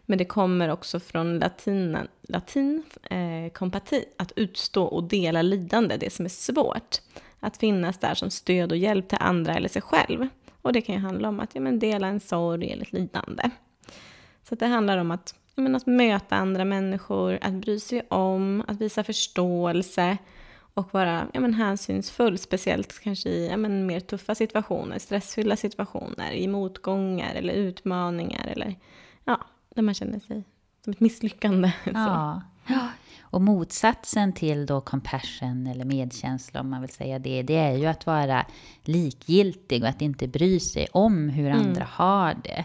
Men 0.06 0.18
det 0.18 0.24
kommer 0.24 0.68
också 0.68 1.00
från 1.00 1.38
latinen, 1.38 2.08
latin, 2.28 2.82
eh, 3.10 3.52
kompati, 3.52 4.04
att 4.16 4.32
utstå 4.36 4.84
och 4.84 5.04
dela 5.04 5.42
lidande, 5.42 5.96
det 5.96 6.12
som 6.12 6.24
är 6.24 6.30
svårt. 6.30 6.96
Att 7.40 7.56
finnas 7.56 7.98
där 7.98 8.14
som 8.14 8.30
stöd 8.30 8.72
och 8.72 8.78
hjälp 8.78 9.08
till 9.08 9.18
andra 9.20 9.54
eller 9.54 9.68
sig 9.68 9.82
själv. 9.82 10.28
Och 10.62 10.72
det 10.72 10.80
kan 10.80 10.94
ju 10.94 11.00
handla 11.00 11.28
om 11.28 11.40
att 11.40 11.54
ja, 11.54 11.60
men 11.60 11.78
dela 11.78 12.06
en 12.06 12.20
sorg 12.20 12.70
eller 12.70 12.82
ett 12.82 12.92
lidande. 12.92 13.50
Så 14.48 14.54
det 14.54 14.66
handlar 14.66 14.98
om 14.98 15.10
att, 15.10 15.34
men 15.54 15.74
att 15.74 15.86
möta 15.86 16.36
andra 16.36 16.64
människor, 16.64 17.38
att 17.42 17.52
bry 17.52 17.80
sig 17.80 18.06
om, 18.08 18.64
att 18.68 18.80
visa 18.80 19.04
förståelse 19.04 20.18
och 20.74 20.94
vara 20.94 21.26
ja, 21.32 21.40
men 21.40 21.54
hänsynsfull, 21.54 22.38
speciellt 22.38 23.00
kanske 23.00 23.28
i 23.28 23.48
ja, 23.48 23.56
men 23.56 23.86
mer 23.86 24.00
tuffa 24.00 24.34
situationer, 24.34 24.98
stressfyllda 24.98 25.56
situationer, 25.56 26.32
i 26.32 26.48
motgångar 26.48 27.34
eller 27.34 27.54
utmaningar 27.54 28.46
eller 28.46 28.76
ja, 29.24 29.40
där 29.74 29.82
man 29.82 29.94
känner 29.94 30.18
sig 30.20 30.44
som 30.84 30.92
ett 30.92 31.00
misslyckande. 31.00 31.72
Ja. 31.84 32.42
ja. 32.66 32.88
Och 33.20 33.40
motsatsen 33.40 34.32
till 34.32 34.66
då 34.66 34.80
compassion 34.80 35.66
eller 35.66 35.84
medkänsla, 35.84 36.60
om 36.60 36.70
man 36.70 36.80
vill 36.80 36.90
säga 36.90 37.18
det, 37.18 37.42
det 37.42 37.56
är 37.56 37.76
ju 37.76 37.86
att 37.86 38.06
vara 38.06 38.46
likgiltig 38.82 39.82
och 39.82 39.88
att 39.88 40.02
inte 40.02 40.28
bry 40.28 40.60
sig 40.60 40.86
om 40.92 41.28
hur 41.28 41.50
mm. 41.50 41.60
andra 41.60 41.84
har 41.84 42.34
det. 42.44 42.64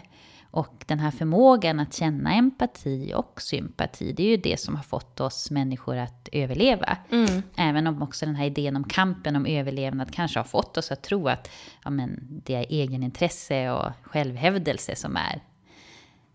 Och 0.50 0.84
den 0.86 0.98
här 0.98 1.10
förmågan 1.10 1.80
att 1.80 1.94
känna 1.94 2.34
empati 2.34 3.12
och 3.16 3.42
sympati, 3.42 4.12
det 4.12 4.22
är 4.22 4.28
ju 4.28 4.36
det 4.36 4.60
som 4.60 4.76
har 4.76 4.82
fått 4.82 5.20
oss 5.20 5.50
människor 5.50 5.96
att 5.96 6.28
överleva. 6.32 6.96
Mm. 7.10 7.42
Även 7.56 7.86
om 7.86 8.02
också 8.02 8.26
den 8.26 8.34
här 8.34 8.46
idén 8.46 8.76
om 8.76 8.84
kampen 8.84 9.36
om 9.36 9.46
överlevnad 9.46 10.14
kanske 10.14 10.38
har 10.38 10.44
fått 10.44 10.76
oss 10.76 10.92
att 10.92 11.02
tro 11.02 11.28
att 11.28 11.50
ja, 11.84 11.90
men 11.90 12.18
det 12.44 12.54
är 12.54 12.66
egenintresse 12.68 13.70
och 13.70 13.92
självhävdelse 14.02 14.96
som 14.96 15.16
är 15.16 15.40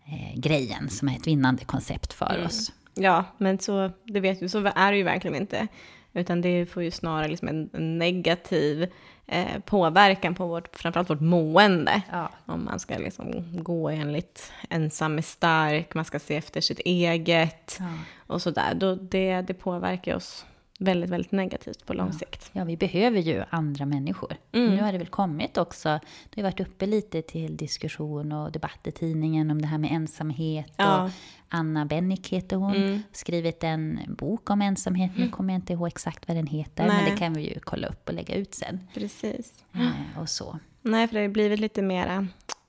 eh, 0.04 0.40
grejen, 0.40 0.88
som 0.88 1.08
är 1.08 1.16
ett 1.16 1.26
vinnande 1.26 1.64
koncept 1.64 2.12
för 2.12 2.34
mm. 2.34 2.46
oss. 2.46 2.72
Ja, 2.94 3.24
men 3.38 3.58
så, 3.58 3.90
det 4.04 4.20
vet 4.20 4.40
du, 4.40 4.48
så 4.48 4.72
är 4.74 4.92
det 4.92 4.98
ju 4.98 5.04
verkligen 5.04 5.36
inte. 5.36 5.68
Utan 6.12 6.40
det 6.40 6.66
får 6.66 6.82
ju 6.82 6.90
snarare 6.90 7.28
liksom 7.28 7.48
en 7.48 7.98
negativ 7.98 8.92
eh, 9.26 9.60
påverkan 9.64 10.34
på 10.34 10.46
vårt, 10.46 10.76
framförallt 10.76 11.10
vårt 11.10 11.20
mående. 11.20 12.02
Ja. 12.12 12.30
Om 12.46 12.64
man 12.64 12.80
ska 12.80 12.98
liksom 12.98 13.44
gå 13.62 13.88
enligt 13.88 14.52
ensam 14.70 15.18
är 15.18 15.22
stark, 15.22 15.94
man 15.94 16.04
ska 16.04 16.18
se 16.18 16.36
efter 16.36 16.60
sitt 16.60 16.78
eget 16.78 17.76
ja. 17.80 17.86
och 18.26 18.42
sådär. 18.42 18.74
Då 18.74 18.94
det, 18.94 19.40
det 19.40 19.54
påverkar 19.54 20.16
oss 20.16 20.46
väldigt, 20.78 21.10
väldigt 21.10 21.32
negativt 21.32 21.86
på 21.86 21.94
lång 21.94 22.10
ja. 22.12 22.18
sikt. 22.18 22.50
Ja, 22.52 22.64
vi 22.64 22.76
behöver 22.76 23.18
ju 23.18 23.44
andra 23.50 23.86
människor. 23.86 24.36
Mm. 24.52 24.74
Nu 24.74 24.82
har 24.82 24.92
det 24.92 24.98
väl 24.98 25.06
kommit 25.06 25.56
också, 25.56 26.00
det 26.30 26.40
har 26.40 26.50
varit 26.50 26.60
uppe 26.60 26.86
lite 26.86 27.22
till 27.22 27.56
diskussion 27.56 28.32
och 28.32 28.52
debatt 28.52 28.86
i 28.86 28.92
tidningen 28.92 29.50
om 29.50 29.62
det 29.62 29.68
här 29.68 29.78
med 29.78 29.92
ensamhet. 29.92 30.72
Ja. 30.76 31.04
Och 31.04 31.10
Anna 31.48 31.86
Bennick 31.86 32.28
heter 32.28 32.56
hon, 32.56 32.76
mm. 32.76 33.02
skrivit 33.12 33.64
en 33.64 34.00
bok 34.08 34.50
om 34.50 34.62
ensamhet. 34.62 35.10
Nu 35.14 35.22
mm. 35.22 35.32
kommer 35.32 35.52
jag 35.54 35.58
inte 35.58 35.72
ihåg 35.72 35.88
exakt 35.88 36.28
vad 36.28 36.36
den 36.36 36.46
heter, 36.46 36.86
Nej. 36.86 36.96
men 36.96 37.10
det 37.10 37.16
kan 37.16 37.34
vi 37.34 37.54
ju 37.54 37.60
kolla 37.60 37.88
upp 37.88 38.08
och 38.08 38.14
lägga 38.14 38.34
ut 38.34 38.54
sen. 38.54 38.80
Precis. 38.94 39.64
Eh, 39.74 40.20
och 40.20 40.28
så. 40.28 40.58
Nej, 40.82 41.08
för 41.08 41.14
det 41.14 41.20
har 41.20 41.28
blivit 41.28 41.60
lite 41.60 41.82
mera 41.82 42.26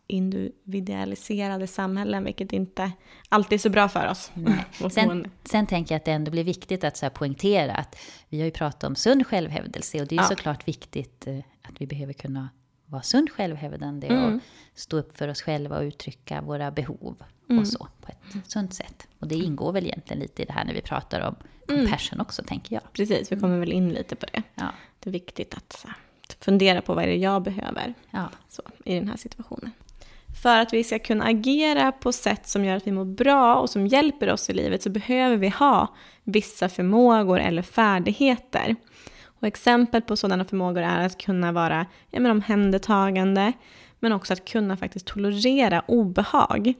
individualiserade 0.08 1.68
samhällen, 1.68 2.24
vilket 2.24 2.54
inte 2.54 2.92
alltid 3.30 3.54
är 3.54 3.62
så 3.62 3.70
bra 3.70 3.90
för 3.90 4.10
oss. 4.10 4.32
Sen, 4.92 5.32
sen, 5.44 5.68
tänker 5.68 5.96
jag 5.96 6.00
att 6.00 6.06
det 6.06 6.12
ändå 6.12 6.32
blir 6.32 6.44
viktigt 6.44 6.84
att 6.84 6.98
så 6.98 7.06
här 7.06 7.10
poängtera 7.10 7.74
att 7.74 7.96
vi 8.30 8.40
har 8.40 8.46
ju 8.46 8.52
pratat 8.52 8.84
om 8.84 8.96
sund 8.96 9.28
självhävdelse 9.28 10.02
och 10.02 10.08
det 10.08 10.16
är 10.16 10.22
ja. 10.22 10.24
såklart 10.24 10.68
viktigt 10.68 11.28
eh, 11.28 11.38
att 11.62 11.82
vi 11.82 11.88
behöver 11.88 12.14
kunna 12.14 12.50
vara 12.86 13.02
sund 13.02 13.32
självhävdande 13.32 14.08
mm. 14.08 14.36
och 14.36 14.42
stå 14.76 14.98
upp 14.98 15.18
för 15.18 15.28
oss 15.28 15.42
själva 15.42 15.78
och 15.78 15.84
uttrycka 15.84 16.42
våra 16.42 16.72
behov 16.72 17.24
mm. 17.50 17.62
och 17.62 17.68
så 17.68 17.88
på 18.02 18.12
ett 18.12 18.52
sunt 18.52 18.74
sätt. 18.74 19.08
Och 19.20 19.28
det 19.28 19.36
ingår 19.36 19.72
väl 19.72 19.86
egentligen 19.86 20.20
lite 20.20 20.42
i 20.42 20.46
det 20.46 20.54
här 20.54 20.66
när 20.66 20.74
vi 20.74 20.82
pratar 20.82 21.22
om 21.22 21.36
mm. 21.70 21.82
compassion 21.82 22.14
mm. 22.14 22.22
också, 22.22 22.44
tänker 22.44 22.76
jag. 22.76 22.94
Precis, 22.94 23.32
vi 23.32 23.40
kommer 23.40 23.60
väl 23.60 23.72
in 23.72 23.90
lite 23.90 24.16
på 24.16 24.26
det. 24.34 24.44
Ja. 24.56 24.74
Det 25.00 25.10
är 25.10 25.12
viktigt 25.12 25.54
att 25.54 25.74
så, 25.74 25.88
fundera 26.40 26.82
på 26.82 26.94
vad 26.94 27.04
är 27.04 27.08
det 27.08 27.16
jag 27.16 27.44
behöver 27.44 27.94
ja. 28.12 28.30
så, 28.50 28.62
i 28.86 28.96
den 28.96 29.08
här 29.08 29.18
situationen. 29.18 29.72
För 30.42 30.60
att 30.60 30.74
vi 30.74 30.84
ska 30.84 31.00
kunna 31.00 31.26
agera 31.26 31.92
på 31.92 32.12
sätt 32.12 32.48
som 32.48 32.66
gör 32.66 32.76
att 32.76 32.88
vi 32.88 32.92
mår 32.92 33.06
bra 33.06 33.56
och 33.56 33.70
som 33.70 33.88
hjälper 33.88 34.34
oss 34.34 34.50
i 34.50 34.54
livet 34.54 34.84
så 34.84 34.90
behöver 34.90 35.38
vi 35.38 35.50
ha 35.50 35.96
vissa 36.24 36.70
förmågor 36.70 37.40
eller 37.40 37.62
färdigheter. 37.62 38.76
Och 39.40 39.48
exempel 39.48 40.02
på 40.02 40.18
sådana 40.18 40.46
förmågor 40.46 40.82
är 40.82 41.06
att 41.06 41.18
kunna 41.18 41.52
vara 41.52 41.86
ja, 42.12 42.20
men 42.20 42.32
omhändertagande, 42.32 43.54
men 44.00 44.14
också 44.14 44.34
att 44.34 44.46
kunna 44.46 44.78
faktiskt 44.78 45.06
tolerera 45.06 45.84
obehag. 45.88 46.74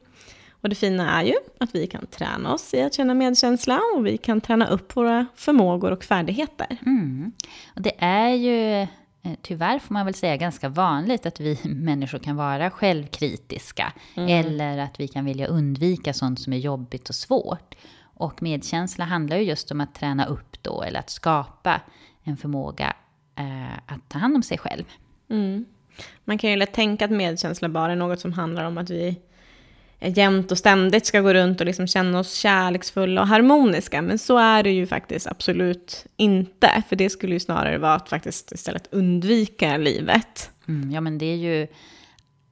Och 0.62 0.70
det 0.70 0.76
fina 0.76 1.22
är 1.22 1.24
ju 1.24 1.36
att 1.60 1.76
vi 1.76 1.88
kan 1.88 2.06
träna 2.06 2.54
oss 2.54 2.74
i 2.74 2.82
att 2.82 2.94
känna 2.94 3.14
medkänsla 3.14 3.82
och 3.96 4.06
vi 4.06 4.18
kan 4.18 4.42
träna 4.42 4.68
upp 4.68 4.96
våra 4.96 5.26
förmågor 5.36 5.92
och 5.92 6.04
färdigheter. 6.04 6.78
Mm. 6.86 7.32
Och 7.76 7.82
det 7.82 7.94
är 7.98 8.30
ju 8.30 8.88
tyvärr 9.42 9.80
får 9.80 9.94
man 9.94 10.06
väl 10.06 10.14
säga 10.14 10.38
ganska 10.38 10.70
vanligt 10.70 11.26
att 11.26 11.40
vi 11.40 11.60
människor 11.64 12.20
kan 12.20 12.36
vara 12.36 12.70
självkritiska. 12.70 13.94
Mm. 14.16 14.30
Eller 14.30 14.78
att 14.78 15.00
vi 15.00 15.08
kan 15.08 15.26
vilja 15.26 15.48
undvika 15.48 16.14
sånt 16.14 16.40
som 16.40 16.54
är 16.54 16.58
jobbigt 16.58 17.10
och 17.10 17.16
svårt. 17.16 17.76
Och 18.02 18.42
medkänsla 18.42 19.06
handlar 19.06 19.38
ju 19.38 19.44
just 19.44 19.72
om 19.72 19.82
att 19.82 19.96
träna 19.96 20.26
upp 20.26 20.64
då, 20.64 20.82
eller 20.82 21.00
att 21.00 21.10
skapa 21.10 21.82
en 22.24 22.38
förmåga 22.38 22.94
eh, 23.36 23.78
att 23.86 24.10
ta 24.10 24.20
hand 24.20 24.36
om 24.36 24.44
sig 24.44 24.58
själv. 24.58 24.84
Mm. 25.30 25.66
Man 26.24 26.38
kan 26.38 26.50
ju 26.50 26.56
lätt 26.56 26.74
tänka 26.74 27.06
att 27.06 27.12
medkänsla 27.12 27.70
bara 27.70 27.92
är 27.92 27.96
något 27.96 28.20
som 28.20 28.34
handlar 28.34 28.66
om 28.66 28.78
att 28.78 28.90
vi 28.90 29.22
jämt 30.00 30.52
och 30.52 30.58
ständigt 30.58 31.06
ska 31.06 31.22
gå 31.22 31.34
runt 31.34 31.60
och 31.60 31.66
liksom 31.66 31.88
känna 31.88 32.20
oss 32.20 32.34
kärleksfulla 32.34 33.22
och 33.22 33.28
harmoniska. 33.28 34.02
Men 34.02 34.20
så 34.20 34.38
är 34.38 34.64
det 34.64 34.72
ju 34.72 34.88
faktiskt 34.88 35.28
absolut 35.28 36.06
inte. 36.18 36.84
För 36.90 36.96
det 36.96 37.10
skulle 37.10 37.34
ju 37.34 37.40
snarare 37.40 37.78
vara 37.78 37.94
att 37.94 38.10
faktiskt 38.10 38.52
istället 38.52 38.88
undvika 38.92 39.78
livet. 39.78 40.52
Mm, 40.68 40.92
ja, 40.92 41.02
men 41.02 41.18
det 41.18 41.26
är 41.26 41.36
ju 41.36 41.68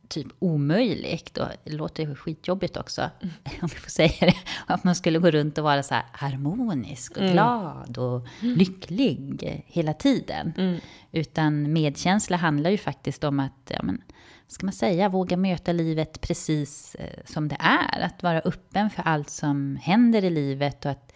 typ 0.08 0.28
omöjligt. 0.40 1.38
Och 1.38 1.48
det 1.64 1.72
låter 1.72 2.16
skitjobbigt 2.16 2.78
också, 2.78 3.02
mm. 3.02 3.34
om 3.62 3.70
vi 3.74 3.80
får 3.80 3.90
säga 3.90 4.12
det. 4.20 4.36
Att 4.66 4.84
man 4.84 4.96
skulle 4.96 5.20
gå 5.20 5.32
runt 5.32 5.58
och 5.58 5.64
vara 5.64 5.84
så 5.84 5.94
här 5.94 6.04
harmonisk 6.12 7.12
och 7.12 7.24
mm. 7.24 7.34
glad 7.34 7.98
och 7.98 8.28
mm. 8.42 8.58
lycklig 8.58 9.64
hela 9.68 9.94
tiden. 9.94 10.54
Mm. 10.58 10.80
Utan 11.12 11.74
medkänsla 11.74 12.38
handlar 12.38 12.70
ju 12.70 12.78
faktiskt 12.78 13.24
om 13.24 13.40
att 13.40 13.72
ja, 13.72 13.80
men, 13.84 14.02
ska 14.48 14.66
man 14.66 14.74
säga, 14.74 15.10
våga 15.10 15.38
möta 15.38 15.72
livet 15.72 16.22
precis 16.22 16.96
eh, 16.96 17.20
som 17.26 17.48
det 17.48 17.58
är. 17.60 18.02
Att 18.02 18.24
vara 18.24 18.40
öppen 18.40 18.90
för 18.90 19.04
allt 19.04 19.30
som 19.30 19.76
händer 19.82 20.24
i 20.24 20.30
livet 20.30 20.86
och 20.86 20.92
att 20.92 21.14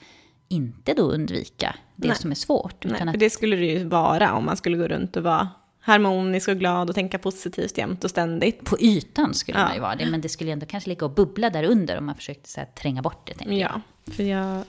inte 0.47 0.93
då 0.93 1.03
undvika 1.03 1.75
det 1.95 2.07
Nej. 2.07 2.17
som 2.17 2.31
är 2.31 2.35
svårt. 2.35 2.85
Utan 2.85 3.05
Nej, 3.05 3.13
för 3.13 3.19
det 3.19 3.29
skulle 3.29 3.55
det 3.55 3.65
ju 3.65 3.83
vara 3.83 4.33
om 4.33 4.45
man 4.45 4.57
skulle 4.57 4.77
gå 4.77 4.87
runt 4.87 5.17
och 5.17 5.23
vara 5.23 5.49
harmonisk 5.79 6.49
och 6.49 6.57
glad 6.57 6.89
och 6.89 6.95
tänka 6.95 7.17
positivt 7.17 7.77
jämt 7.77 8.03
och 8.03 8.09
ständigt. 8.09 8.65
På 8.65 8.79
ytan 8.79 9.33
skulle 9.33 9.59
ja. 9.59 9.65
man 9.65 9.73
ju 9.73 9.81
vara 9.81 9.95
det, 9.95 10.05
men 10.05 10.21
det 10.21 10.29
skulle 10.29 10.51
ändå 10.51 10.65
kanske 10.65 10.89
ligga 10.89 11.05
och 11.05 11.11
bubbla 11.11 11.49
där 11.49 11.63
under 11.63 11.97
om 11.97 12.05
man 12.05 12.15
försökte 12.15 12.49
så 12.49 12.59
här, 12.59 12.67
tränga 12.67 13.01
bort 13.01 13.27
det. 13.27 13.33
Tänker 13.33 13.53
ja, 13.53 13.81
jag. 14.05 14.15
för 14.15 14.23
jag 14.23 14.63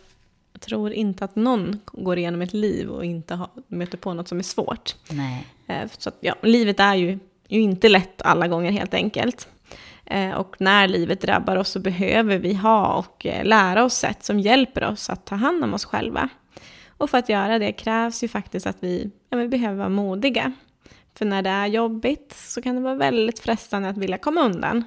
tror 0.60 0.92
inte 0.92 1.24
att 1.24 1.36
någon 1.36 1.80
går 1.86 2.18
igenom 2.18 2.42
ett 2.42 2.52
liv 2.52 2.88
och 2.88 3.04
inte 3.04 3.34
har, 3.34 3.48
möter 3.68 3.98
på 3.98 4.14
något 4.14 4.28
som 4.28 4.38
är 4.38 4.42
svårt. 4.42 4.96
Nej. 5.10 5.46
Eh, 5.66 5.90
så 5.98 6.08
att, 6.08 6.16
ja, 6.20 6.34
livet 6.42 6.80
är 6.80 6.94
ju 6.94 7.18
ju 7.57 7.61
inte 7.61 7.88
lätt 7.88 8.23
alla 8.23 8.49
gånger 8.49 8.73
helt 8.73 8.95
enkelt. 8.95 9.49
Eh, 10.07 10.30
och 10.30 10.57
när 10.59 10.88
livet 10.88 11.21
drabbar 11.21 11.57
oss 11.57 11.69
så 11.69 11.80
behöver 11.80 12.38
vi 12.38 12.54
ha 12.54 12.95
och 12.95 13.26
eh, 13.26 13.45
lära 13.45 13.85
oss 13.85 13.95
sätt 13.95 14.25
som 14.25 14.40
hjälper 14.40 14.85
oss 14.85 15.11
att 15.11 15.26
ta 15.26 15.35
hand 15.35 15.64
om 15.64 15.75
oss 15.75 15.85
själva. 15.85 16.28
Och 16.88 17.11
för 17.11 17.19
att 17.19 17.28
göra 17.28 17.59
det 17.59 17.73
krävs 17.73 18.25
ju 18.25 18.28
faktiskt 18.28 18.66
att 18.66 18.76
vi, 18.80 19.11
ja, 19.30 19.38
vi 19.38 19.49
behöver 19.49 19.76
vara 19.76 19.88
modiga. 19.88 20.52
För 21.14 21.25
när 21.25 21.42
det 21.42 21.50
är 21.50 21.66
jobbigt 21.66 22.35
så 22.37 22.62
kan 22.62 22.75
det 22.75 22.80
vara 22.80 22.95
väldigt 22.95 23.38
frestande 23.38 23.88
att 23.88 23.99
vilja 23.99 24.19
komma 24.19 24.40
undan 24.40 24.85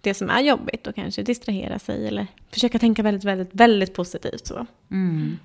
det 0.00 0.14
som 0.14 0.30
är 0.30 0.40
jobbigt 0.40 0.86
och 0.86 0.94
kanske 0.94 1.22
distrahera 1.22 1.78
sig 1.78 2.08
eller 2.08 2.26
försöka 2.50 2.78
tänka 2.78 3.02
väldigt, 3.02 3.24
väldigt, 3.24 3.54
väldigt 3.54 3.94
positivt. 3.94 4.46
Så. 4.46 4.66
Mm. 4.90 5.38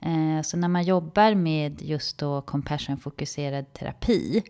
Eh, 0.00 0.42
så 0.42 0.56
när 0.56 0.68
man 0.68 0.84
jobbar 0.84 1.34
med 1.34 1.82
just 1.82 2.18
då 2.18 2.40
compassion-fokuserad 2.40 3.72
terapi 3.72 4.42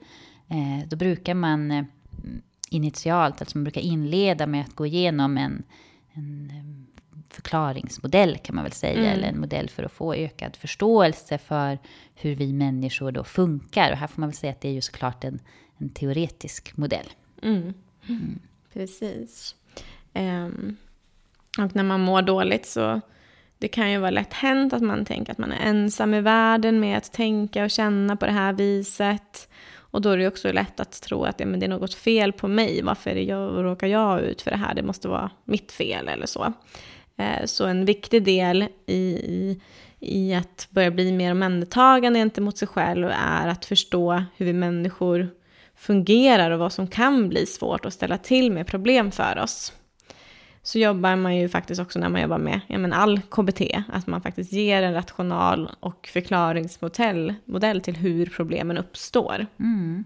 Eh, 0.48 0.88
då 0.88 0.96
brukar 0.96 1.34
man 1.34 1.70
eh, 1.70 1.84
initialt, 2.70 3.40
alltså 3.40 3.58
man 3.58 3.64
brukar 3.64 3.80
inleda 3.80 4.46
med 4.46 4.60
att 4.60 4.74
gå 4.74 4.86
igenom 4.86 5.38
en, 5.38 5.62
en 6.12 6.50
eh, 6.50 6.94
förklaringsmodell 7.28 8.38
kan 8.38 8.54
man 8.54 8.64
väl 8.64 8.72
säga, 8.72 8.98
mm. 8.98 9.06
eller 9.06 9.28
en 9.28 9.40
modell 9.40 9.68
för 9.68 9.82
att 9.82 9.92
få 9.92 10.14
ökad 10.14 10.56
förståelse 10.56 11.38
för 11.38 11.78
hur 12.14 12.34
vi 12.34 12.52
människor 12.52 13.12
då 13.12 13.24
funkar. 13.24 13.92
Och 13.92 13.98
här 13.98 14.06
får 14.06 14.20
man 14.20 14.28
väl 14.28 14.36
säga 14.36 14.52
att 14.52 14.60
det 14.60 14.68
är 14.68 14.72
ju 14.72 14.80
såklart 14.80 15.24
en, 15.24 15.40
en 15.78 15.88
teoretisk 15.88 16.76
modell. 16.76 17.06
Mm. 17.42 17.74
Mm. 18.08 18.38
Precis. 18.72 19.54
Um, 20.14 20.76
och 21.58 21.76
när 21.76 21.82
man 21.82 22.00
mår 22.00 22.22
dåligt 22.22 22.66
så 22.66 23.00
det 23.58 23.68
kan 23.68 23.90
ju 23.90 23.98
vara 23.98 24.10
lätt 24.10 24.32
hänt 24.32 24.72
att 24.72 24.82
man 24.82 25.04
tänker 25.04 25.32
att 25.32 25.38
man 25.38 25.52
är 25.52 25.68
ensam 25.68 26.14
i 26.14 26.20
världen 26.20 26.80
med 26.80 26.98
att 26.98 27.12
tänka 27.12 27.64
och 27.64 27.70
känna 27.70 28.16
på 28.16 28.26
det 28.26 28.32
här 28.32 28.52
viset. 28.52 29.48
Och 29.94 30.00
då 30.00 30.10
är 30.10 30.18
det 30.18 30.28
också 30.28 30.52
lätt 30.52 30.80
att 30.80 31.02
tro 31.02 31.24
att 31.24 31.40
ja, 31.40 31.46
men 31.46 31.60
det 31.60 31.66
är 31.66 31.70
något 31.70 31.94
fel 31.94 32.32
på 32.32 32.48
mig. 32.48 32.82
Varför 32.82 33.10
jag, 33.10 33.64
råkar 33.64 33.86
jag 33.86 34.20
ut 34.20 34.42
för 34.42 34.50
det 34.50 34.56
här? 34.56 34.74
Det 34.74 34.82
måste 34.82 35.08
vara 35.08 35.30
mitt 35.44 35.72
fel 35.72 36.08
eller 36.08 36.26
så. 36.26 36.52
Eh, 37.16 37.44
så 37.44 37.66
en 37.66 37.84
viktig 37.84 38.24
del 38.24 38.68
i, 38.86 39.60
i 40.00 40.34
att 40.34 40.68
börja 40.70 40.90
bli 40.90 41.12
mer 41.12 41.30
omhändertagande 41.30 42.18
gentemot 42.18 42.58
sig 42.58 42.68
själv 42.68 43.08
är 43.08 43.48
att 43.48 43.64
förstå 43.64 44.24
hur 44.36 44.46
vi 44.46 44.52
människor 44.52 45.28
fungerar 45.76 46.50
och 46.50 46.58
vad 46.58 46.72
som 46.72 46.86
kan 46.86 47.28
bli 47.28 47.46
svårt 47.46 47.86
att 47.86 47.92
ställa 47.92 48.18
till 48.18 48.52
med 48.52 48.66
problem 48.66 49.10
för 49.10 49.38
oss 49.38 49.72
så 50.66 50.78
jobbar 50.78 51.16
man 51.16 51.36
ju 51.36 51.48
faktiskt 51.48 51.80
också 51.80 51.98
när 51.98 52.08
man 52.08 52.22
jobbar 52.22 52.38
med 52.38 52.60
ja, 52.66 52.78
men 52.78 52.92
all 52.92 53.20
KBT, 53.20 53.60
att 53.88 54.06
man 54.06 54.22
faktiskt 54.22 54.52
ger 54.52 54.82
en 54.82 54.94
rational 54.94 55.70
och 55.80 56.08
förklaringsmodell 56.12 57.34
modell 57.44 57.80
till 57.80 57.96
hur 57.96 58.26
problemen 58.26 58.78
uppstår. 58.78 59.46
Mm. 59.58 60.04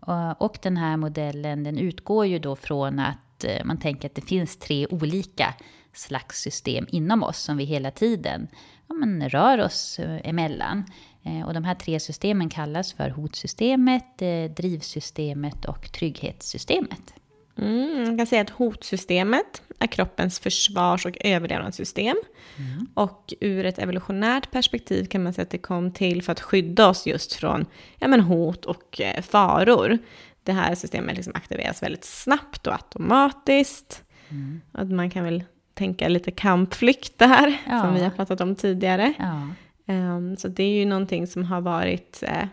Och, 0.00 0.42
och 0.42 0.58
den 0.62 0.76
här 0.76 0.96
modellen 0.96 1.64
den 1.64 1.78
utgår 1.78 2.26
ju 2.26 2.38
då 2.38 2.56
från 2.56 2.98
att 2.98 3.44
eh, 3.44 3.64
man 3.64 3.78
tänker 3.78 4.08
att 4.08 4.14
det 4.14 4.22
finns 4.22 4.56
tre 4.56 4.86
olika 4.86 5.54
slags 5.92 6.40
system 6.40 6.86
inom 6.88 7.22
oss 7.22 7.38
som 7.38 7.56
vi 7.56 7.64
hela 7.64 7.90
tiden 7.90 8.48
ja, 8.86 8.94
men 8.94 9.28
rör 9.28 9.64
oss 9.64 9.98
eh, 9.98 10.28
emellan. 10.28 10.84
Eh, 11.22 11.46
och 11.46 11.54
de 11.54 11.64
här 11.64 11.74
tre 11.74 12.00
systemen 12.00 12.48
kallas 12.48 12.92
för 12.92 13.10
hotsystemet, 13.10 14.18
drivsystemet 14.56 15.64
och 15.64 15.92
trygghetssystemet. 15.92 17.14
Mm, 17.58 18.04
man 18.04 18.18
kan 18.18 18.26
säga 18.26 18.42
att 18.42 18.50
hotsystemet 18.50 19.62
är 19.78 19.86
kroppens 19.86 20.38
försvars 20.38 21.06
och 21.06 21.16
överlevnadssystem. 21.20 22.16
Mm. 22.56 22.86
Och 22.94 23.34
ur 23.40 23.66
ett 23.66 23.78
evolutionärt 23.78 24.50
perspektiv 24.50 25.06
kan 25.06 25.22
man 25.22 25.32
säga 25.32 25.42
att 25.42 25.50
det 25.50 25.58
kom 25.58 25.92
till 25.92 26.22
för 26.22 26.32
att 26.32 26.40
skydda 26.40 26.88
oss 26.88 27.06
just 27.06 27.32
från 27.32 27.66
ja, 27.98 28.08
men 28.08 28.20
hot 28.20 28.64
och 28.64 29.00
eh, 29.00 29.22
faror. 29.22 29.98
Det 30.42 30.52
här 30.52 30.74
systemet 30.74 31.16
liksom 31.16 31.32
aktiveras 31.36 31.82
väldigt 31.82 32.04
snabbt 32.04 32.66
och 32.66 32.72
automatiskt. 32.72 34.02
Mm. 34.28 34.60
Att 34.72 34.90
man 34.90 35.10
kan 35.10 35.24
väl 35.24 35.44
tänka 35.74 36.08
lite 36.08 36.30
kampflykt 36.30 37.18
där, 37.18 37.56
ja. 37.66 37.82
som 37.82 37.94
vi 37.94 38.02
har 38.02 38.10
pratat 38.10 38.40
om 38.40 38.54
tidigare. 38.54 39.14
Ja. 39.18 39.48
Um, 39.94 40.36
så 40.36 40.48
det 40.48 40.62
är 40.62 40.78
ju 40.78 40.84
någonting 40.84 41.26
som 41.26 41.44
har 41.44 41.60
varit 41.60 42.22
uh, 42.22 42.48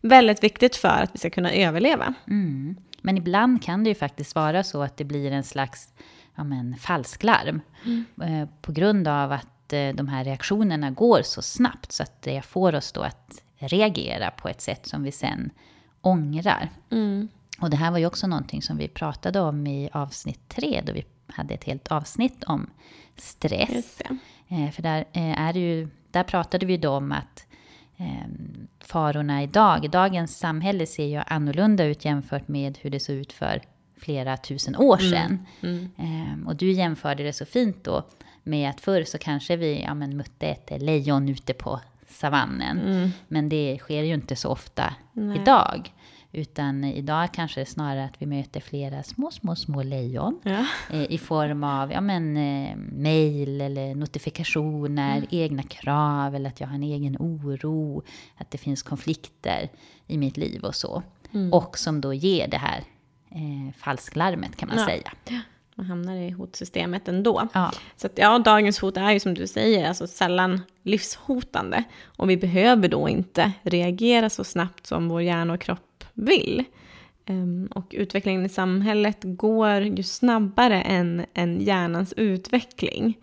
väldigt 0.00 0.44
viktigt 0.44 0.76
för 0.76 0.88
att 1.02 1.10
vi 1.14 1.18
ska 1.18 1.30
kunna 1.30 1.52
överleva. 1.52 2.14
Mm. 2.28 2.76
Men 3.04 3.18
ibland 3.18 3.62
kan 3.62 3.84
det 3.84 3.88
ju 3.88 3.94
faktiskt 3.94 4.34
vara 4.34 4.62
så 4.62 4.82
att 4.82 4.96
det 4.96 5.04
blir 5.04 5.32
en 5.32 5.44
slags 5.44 5.88
ja, 6.34 6.44
men, 6.44 6.76
falsklarm. 6.76 7.60
Mm. 7.84 8.04
Uh, 8.22 8.48
på 8.60 8.72
grund 8.72 9.08
av 9.08 9.32
att 9.32 9.72
uh, 9.72 9.94
de 9.94 10.08
här 10.08 10.24
reaktionerna 10.24 10.90
går 10.90 11.22
så 11.22 11.42
snabbt 11.42 11.92
så 11.92 12.02
att 12.02 12.22
det 12.22 12.42
får 12.42 12.74
oss 12.74 12.92
då 12.92 13.00
att 13.00 13.42
reagera 13.56 14.30
på 14.30 14.48
ett 14.48 14.60
sätt 14.60 14.86
som 14.86 15.02
vi 15.02 15.12
sen 15.12 15.50
ångrar. 16.00 16.70
Mm. 16.90 17.28
Och 17.60 17.70
det 17.70 17.76
här 17.76 17.90
var 17.90 17.98
ju 17.98 18.06
också 18.06 18.26
någonting 18.26 18.62
som 18.62 18.76
vi 18.76 18.88
pratade 18.88 19.40
om 19.40 19.66
i 19.66 19.90
avsnitt 19.92 20.48
tre, 20.48 20.82
då 20.86 20.92
vi 20.92 21.04
hade 21.26 21.54
ett 21.54 21.64
helt 21.64 21.88
avsnitt 21.88 22.44
om 22.44 22.70
stress. 23.16 24.00
Eh, 24.48 24.70
för 24.70 24.82
där, 24.82 25.04
eh, 25.12 25.40
är 25.40 25.54
ju, 25.54 25.88
där 26.10 26.22
pratade 26.22 26.66
vi 26.66 26.76
då 26.76 26.90
om 26.90 27.12
att 27.12 27.46
eh, 27.96 28.28
farorna 28.86 29.42
idag, 29.42 29.84
i 29.84 29.88
dagens 29.88 30.38
samhälle 30.38 30.86
ser 30.86 31.06
ju 31.06 31.22
annorlunda 31.26 31.84
ut 31.84 32.04
jämfört 32.04 32.48
med 32.48 32.78
hur 32.80 32.90
det 32.90 33.00
såg 33.00 33.16
ut 33.16 33.32
för 33.32 33.62
flera 34.00 34.36
tusen 34.36 34.76
år 34.76 35.00
mm, 35.00 35.10
sedan. 35.10 35.46
Mm. 35.62 35.90
Mm. 35.98 36.46
och 36.46 36.56
du 36.56 36.72
jämförde 36.72 37.22
det 37.22 37.32
så 37.32 37.44
fint 37.44 37.84
då 37.84 38.02
med 38.42 38.70
att 38.70 38.80
förr 38.80 39.04
så 39.04 39.18
kanske 39.18 39.56
vi 39.56 39.82
ja, 39.82 39.94
men, 39.94 40.16
mötte 40.16 40.46
ett 40.46 40.82
lejon 40.82 41.28
ute 41.28 41.52
på 41.52 41.80
savannen. 42.08 42.80
Mm. 42.80 43.10
Men 43.28 43.48
det 43.48 43.78
sker 43.80 44.02
ju 44.02 44.14
inte 44.14 44.36
så 44.36 44.48
ofta 44.48 44.94
Nej. 45.12 45.38
idag. 45.40 45.92
Utan 46.34 46.84
idag 46.84 47.28
kanske 47.32 47.60
det 47.60 47.62
är 47.62 47.70
snarare 47.70 48.04
att 48.04 48.22
vi 48.22 48.26
möter 48.26 48.60
flera 48.60 49.02
små, 49.02 49.30
små, 49.30 49.56
små 49.56 49.82
lejon. 49.82 50.40
Ja. 50.42 50.66
Eh, 50.90 51.12
I 51.12 51.18
form 51.18 51.64
av 51.64 51.92
ja, 51.92 52.00
men, 52.00 52.36
eh, 52.36 52.76
mail 52.76 53.60
eller 53.60 53.94
notifikationer, 53.94 55.16
mm. 55.16 55.28
egna 55.30 55.62
krav 55.62 56.34
eller 56.34 56.48
att 56.48 56.60
jag 56.60 56.68
har 56.68 56.74
en 56.74 56.82
egen 56.82 57.16
oro. 57.18 58.02
Att 58.36 58.50
det 58.50 58.58
finns 58.58 58.82
konflikter 58.82 59.68
i 60.06 60.18
mitt 60.18 60.36
liv 60.36 60.64
och 60.64 60.74
så. 60.74 61.02
Mm. 61.32 61.52
Och 61.52 61.78
som 61.78 62.00
då 62.00 62.14
ger 62.14 62.48
det 62.48 62.58
här 62.58 62.84
eh, 63.30 63.74
falsklarmet 63.76 64.56
kan 64.56 64.68
man 64.68 64.78
ja. 64.78 64.86
säga. 64.86 65.12
Man 65.74 65.86
hamnar 65.86 66.16
i 66.16 66.30
hotsystemet 66.30 67.08
ändå. 67.08 67.48
Ja. 67.52 67.72
Så 67.96 68.06
att, 68.06 68.18
ja, 68.18 68.38
dagens 68.38 68.78
hot 68.78 68.96
är 68.96 69.10
ju 69.10 69.20
som 69.20 69.34
du 69.34 69.46
säger, 69.46 69.88
alltså 69.88 70.06
sällan 70.06 70.60
livshotande. 70.82 71.84
Och 72.04 72.30
vi 72.30 72.36
behöver 72.36 72.88
då 72.88 73.08
inte 73.08 73.52
reagera 73.62 74.30
så 74.30 74.44
snabbt 74.44 74.86
som 74.86 75.08
vår 75.08 75.22
hjärna 75.22 75.52
och 75.52 75.60
kropp 75.60 75.83
vill. 76.14 76.64
Um, 77.28 77.66
och 77.66 77.86
utvecklingen 77.90 78.46
i 78.46 78.48
samhället 78.48 79.18
går 79.22 79.80
ju 79.80 80.02
snabbare 80.02 80.82
än, 80.82 81.26
än 81.34 81.60
hjärnans 81.60 82.12
utveckling. 82.12 83.18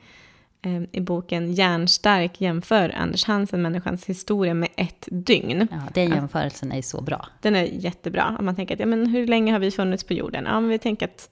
Um, 0.65 0.87
I 0.91 1.01
boken 1.01 1.53
Hjärnstark 1.53 2.41
jämför 2.41 2.89
Anders 2.89 3.25
Hansen 3.25 3.61
människans 3.61 4.05
historia 4.05 4.53
med 4.53 4.69
ett 4.75 5.07
dygn. 5.11 5.67
Ja, 5.71 5.81
den 5.93 6.09
jämförelsen 6.09 6.71
är 6.71 6.81
så 6.81 7.01
bra. 7.01 7.27
Den 7.41 7.55
är 7.55 7.63
jättebra. 7.63 8.35
Om 8.39 8.45
man 8.45 8.55
tänker 8.55 8.73
att, 8.73 8.79
ja, 8.79 8.85
men 8.85 9.07
hur 9.07 9.27
länge 9.27 9.51
har 9.51 9.59
vi 9.59 9.71
funnits 9.71 10.03
på 10.03 10.13
jorden? 10.13 10.45
Ja, 10.45 10.59
men 10.59 10.69
vi 10.69 10.79
tänker 10.79 11.05
att 11.05 11.29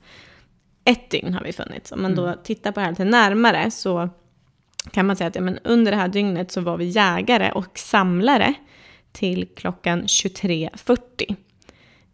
ett 0.85 1.09
dygn 1.09 1.33
har 1.33 1.43
vi 1.43 1.53
funnits. 1.53 1.91
Om 1.91 2.01
man 2.01 2.15
då 2.15 2.25
mm. 2.25 2.39
tittar 2.43 2.71
på 2.71 2.79
det 2.79 2.83
här 2.83 2.91
lite 2.91 3.05
närmare 3.05 3.71
så 3.71 4.09
kan 4.91 5.05
man 5.05 5.15
säga 5.15 5.27
att 5.27 5.35
ja, 5.35 5.41
men 5.41 5.59
under 5.63 5.91
det 5.91 5.97
här 5.97 6.07
dygnet 6.07 6.51
så 6.51 6.61
var 6.61 6.77
vi 6.77 6.85
jägare 6.85 7.51
och 7.51 7.79
samlare 7.79 8.53
till 9.11 9.47
klockan 9.55 10.03
23.40 10.03 11.35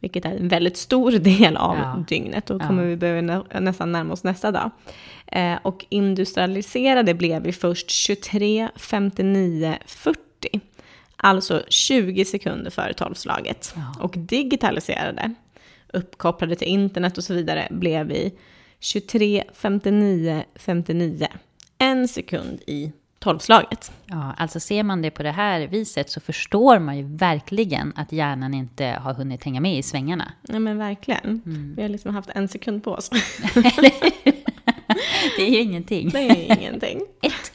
vilket 0.06 0.26
är 0.26 0.30
en 0.30 0.48
väldigt 0.48 0.78
stor 0.78 1.12
del 1.20 1.58
av 1.58 1.78
ja. 1.78 2.04
dygnet. 2.08 2.46
Då 2.46 2.60
kommer 2.60 2.84
ja. 2.84 2.90
vi 2.90 2.96
behöva 2.96 3.44
nästan 3.60 3.92
närma 3.92 4.14
oss 4.14 4.24
nästa 4.24 4.52
dag. 4.52 4.72
Eh, 5.28 5.58
och 5.64 5.86
industrialiserade 5.90 7.14
blev 7.14 7.44
vi 7.44 7.52
först 7.52 7.90
23, 7.90 8.70
59, 8.76 9.78
40. 9.86 10.20
Alltså 11.18 11.64
20 11.70 12.26
sekunder 12.26 12.72
före 12.72 12.94
tolvslaget. 12.94 13.74
Ja. 13.76 14.04
Och 14.04 14.14
digitaliserade, 14.18 15.34
uppkopplade 15.94 16.56
till 16.56 16.68
internet 16.68 17.18
och 17.18 17.24
så 17.24 17.34
vidare, 17.34 17.68
blev 17.72 18.08
vi 18.08 18.34
23, 18.80 19.44
59, 19.54 20.44
59. 20.56 21.28
En 21.78 22.08
sekund 22.08 22.62
i 22.68 22.92
tolvslaget. 23.26 23.92
Ja, 24.06 24.34
alltså 24.38 24.60
ser 24.60 24.84
man 24.84 25.02
det 25.02 25.12
på 25.12 25.24
det 25.24 25.32
här 25.32 25.68
viset 25.68 26.10
så 26.10 26.20
förstår 26.20 26.80
man 26.80 26.98
ju 26.98 27.04
verkligen 27.04 27.94
att 27.96 28.12
hjärnan 28.12 28.54
inte 28.54 28.86
har 28.86 29.14
hunnit 29.14 29.44
hänga 29.44 29.62
med 29.62 29.78
i 29.78 29.84
svängarna. 29.84 30.32
Ja, 30.42 30.60
men 30.60 30.78
verkligen. 30.78 31.42
Mm. 31.46 31.74
Vi 31.76 31.82
har 31.82 31.90
liksom 31.90 32.16
haft 32.16 32.30
en 32.36 32.48
sekund 32.48 32.84
på 32.84 32.92
oss. 32.92 33.10
det 35.38 35.42
är 35.42 35.50
ju 35.50 35.60
ingenting. 35.60 36.10
Det 36.10 36.20
är 36.20 36.58
ingenting. 36.60 37.02
Ett. 37.22 37.52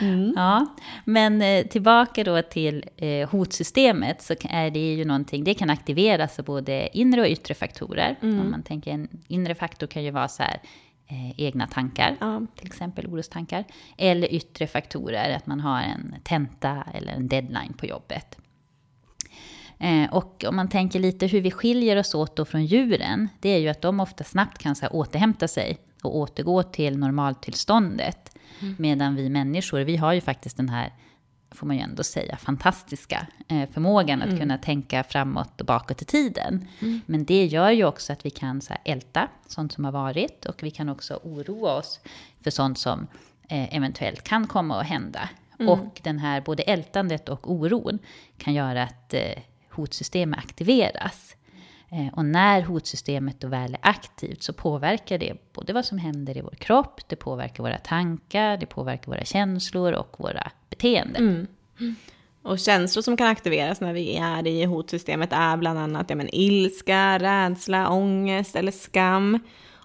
Mm. 0.00 0.32
Ja, 0.36 0.66
men 1.04 1.42
eh, 1.42 1.66
tillbaka 1.66 2.24
då 2.24 2.42
till 2.42 2.84
eh, 2.96 3.28
hotsystemet 3.28 4.22
så 4.22 4.34
är 4.40 4.70
det 4.70 4.94
ju 4.94 5.04
någonting, 5.04 5.44
det 5.44 5.54
kan 5.54 5.70
aktiveras 5.70 6.38
av 6.38 6.44
både 6.44 6.88
inre 6.92 7.20
och 7.20 7.26
yttre 7.26 7.54
faktorer. 7.54 8.16
Mm. 8.22 8.40
Om 8.40 8.50
man 8.50 8.62
tänker 8.62 8.90
en 8.90 9.08
inre 9.28 9.54
faktor 9.54 9.86
kan 9.86 10.04
ju 10.04 10.10
vara 10.10 10.28
så 10.28 10.42
här, 10.42 10.60
eh, 11.08 11.40
egna 11.40 11.66
tankar, 11.66 12.16
ja. 12.20 12.46
till 12.56 12.66
exempel 12.66 13.06
orostankar. 13.06 13.64
Eller 13.96 14.34
yttre 14.34 14.66
faktorer, 14.66 15.36
att 15.36 15.46
man 15.46 15.60
har 15.60 15.80
en 15.80 16.14
tenta 16.24 16.84
eller 16.94 17.12
en 17.12 17.28
deadline 17.28 17.72
på 17.72 17.86
jobbet. 17.86 18.38
Eh, 19.78 20.14
och 20.14 20.44
om 20.48 20.56
man 20.56 20.68
tänker 20.68 21.00
lite 21.00 21.26
hur 21.26 21.40
vi 21.40 21.50
skiljer 21.50 21.96
oss 21.96 22.14
åt 22.14 22.36
då 22.36 22.44
från 22.44 22.66
djuren, 22.66 23.28
det 23.40 23.48
är 23.48 23.58
ju 23.58 23.68
att 23.68 23.80
de 23.80 24.00
ofta 24.00 24.24
snabbt 24.24 24.58
kan 24.58 24.76
så 24.76 24.82
här, 24.82 24.96
återhämta 24.96 25.48
sig 25.48 25.78
och 26.02 26.16
återgå 26.16 26.62
till 26.62 26.98
normaltillståndet. 26.98 28.38
Mm. 28.60 28.76
Medan 28.78 29.14
vi 29.14 29.28
människor, 29.28 29.80
vi 29.80 29.96
har 29.96 30.12
ju 30.12 30.20
faktiskt 30.20 30.56
den 30.56 30.68
här 30.68 30.92
får 31.50 31.66
man 31.66 31.76
ju 31.76 31.82
ändå 31.82 32.02
säga, 32.02 32.36
fantastiska 32.36 33.26
eh, 33.48 33.68
förmågan 33.70 34.22
att 34.22 34.28
mm. 34.28 34.40
kunna 34.40 34.58
tänka 34.58 35.04
framåt 35.04 35.60
och 35.60 35.66
bakåt 35.66 36.02
i 36.02 36.04
tiden. 36.04 36.68
Mm. 36.80 37.00
Men 37.06 37.24
det 37.24 37.44
gör 37.46 37.70
ju 37.70 37.84
också 37.84 38.12
att 38.12 38.26
vi 38.26 38.30
kan 38.30 38.60
så 38.60 38.72
här, 38.72 38.80
älta 38.84 39.28
sånt 39.46 39.72
som 39.72 39.84
har 39.84 39.92
varit 39.92 40.46
och 40.46 40.62
vi 40.62 40.70
kan 40.70 40.88
också 40.88 41.20
oroa 41.22 41.74
oss 41.74 42.00
för 42.40 42.50
sånt 42.50 42.78
som 42.78 43.06
eh, 43.48 43.76
eventuellt 43.76 44.22
kan 44.22 44.46
komma 44.46 44.80
att 44.80 44.86
hända. 44.86 45.28
Mm. 45.58 45.72
Och 45.72 46.00
den 46.02 46.18
här 46.18 46.40
både 46.40 46.62
ältandet 46.62 47.28
och 47.28 47.52
oron 47.52 47.98
kan 48.38 48.54
göra 48.54 48.82
att 48.82 49.14
eh, 49.14 49.42
hotsystemet 49.70 50.38
aktiveras. 50.38 51.36
Eh, 51.90 52.14
och 52.14 52.24
när 52.24 52.62
hotsystemet 52.62 53.40
då 53.40 53.48
väl 53.48 53.74
är 53.74 53.80
aktivt 53.82 54.42
så 54.42 54.52
påverkar 54.52 55.18
det 55.18 55.52
både 55.52 55.72
vad 55.72 55.84
som 55.84 55.98
händer 55.98 56.36
i 56.36 56.40
vår 56.40 56.54
kropp, 56.58 57.00
det 57.08 57.16
påverkar 57.16 57.62
våra 57.62 57.78
tankar, 57.78 58.56
det 58.56 58.66
påverkar 58.66 59.12
våra 59.12 59.24
känslor 59.24 59.92
och 59.92 60.16
våra 60.18 60.50
beteenden. 60.70 61.46
Mm. 61.80 61.96
Och 62.42 62.58
känslor 62.58 63.02
som 63.02 63.16
kan 63.16 63.26
aktiveras 63.26 63.80
när 63.80 63.92
vi 63.92 64.16
är 64.16 64.46
i 64.46 64.64
hotsystemet 64.64 65.32
är 65.32 65.56
bland 65.56 65.78
annat 65.78 66.10
ja, 66.10 66.16
men 66.16 66.34
ilska, 66.34 67.18
rädsla, 67.18 67.90
ångest 67.90 68.56
eller 68.56 68.72
skam. 68.72 69.38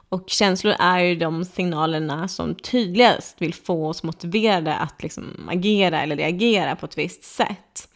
Och 0.09 0.29
känslor 0.29 0.73
är 0.79 0.99
ju 0.99 1.15
de 1.15 1.45
signalerna 1.45 2.27
som 2.27 2.55
tydligast 2.55 3.41
vill 3.41 3.53
få 3.53 3.87
oss 3.87 4.03
motiverade 4.03 4.75
att 4.75 5.03
liksom 5.03 5.49
agera 5.49 6.01
eller 6.01 6.15
reagera 6.15 6.75
på 6.75 6.85
ett 6.85 6.97
visst 6.97 7.23
sätt. 7.23 7.89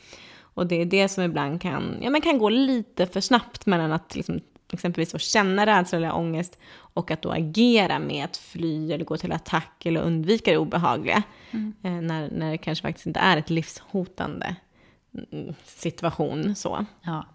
Och 0.58 0.68
det 0.68 0.82
är 0.82 0.86
det 0.86 1.08
som 1.08 1.24
ibland 1.24 1.62
kan, 1.62 1.98
ja, 2.02 2.10
men 2.10 2.22
kan 2.22 2.38
gå 2.38 2.50
lite 2.50 3.06
för 3.06 3.22
snabbt 3.22 3.66
mellan 3.66 3.92
att 3.92 4.16
liksom, 4.16 4.40
exempelvis 4.74 5.16
att 5.16 5.22
känna 5.22 5.66
rädsla 5.66 5.98
eller 5.98 6.16
ångest 6.16 6.60
och 6.76 7.12
att 7.12 7.22
då 7.22 7.32
agera 7.32 8.00
med 8.00 8.26
att 8.26 8.38
fly 8.38 8.92
eller 8.92 9.06
gå 9.06 9.18
till 9.18 9.32
attack 9.32 9.86
eller 9.86 10.02
undvika 10.02 10.52
det 10.52 10.58
obehagliga. 10.58 11.24
Mm. 11.52 11.74
Eh, 11.84 11.92
när, 11.92 12.30
när 12.32 12.52
det 12.52 12.58
kanske 12.58 12.82
faktiskt 12.82 13.08
inte 13.08 13.20
är 13.20 13.38
ett 13.38 13.50
livshotande 13.50 14.56
mm, 15.32 15.54
situation. 15.66 16.56
Så. 16.56 16.86
Ja. 17.02 17.26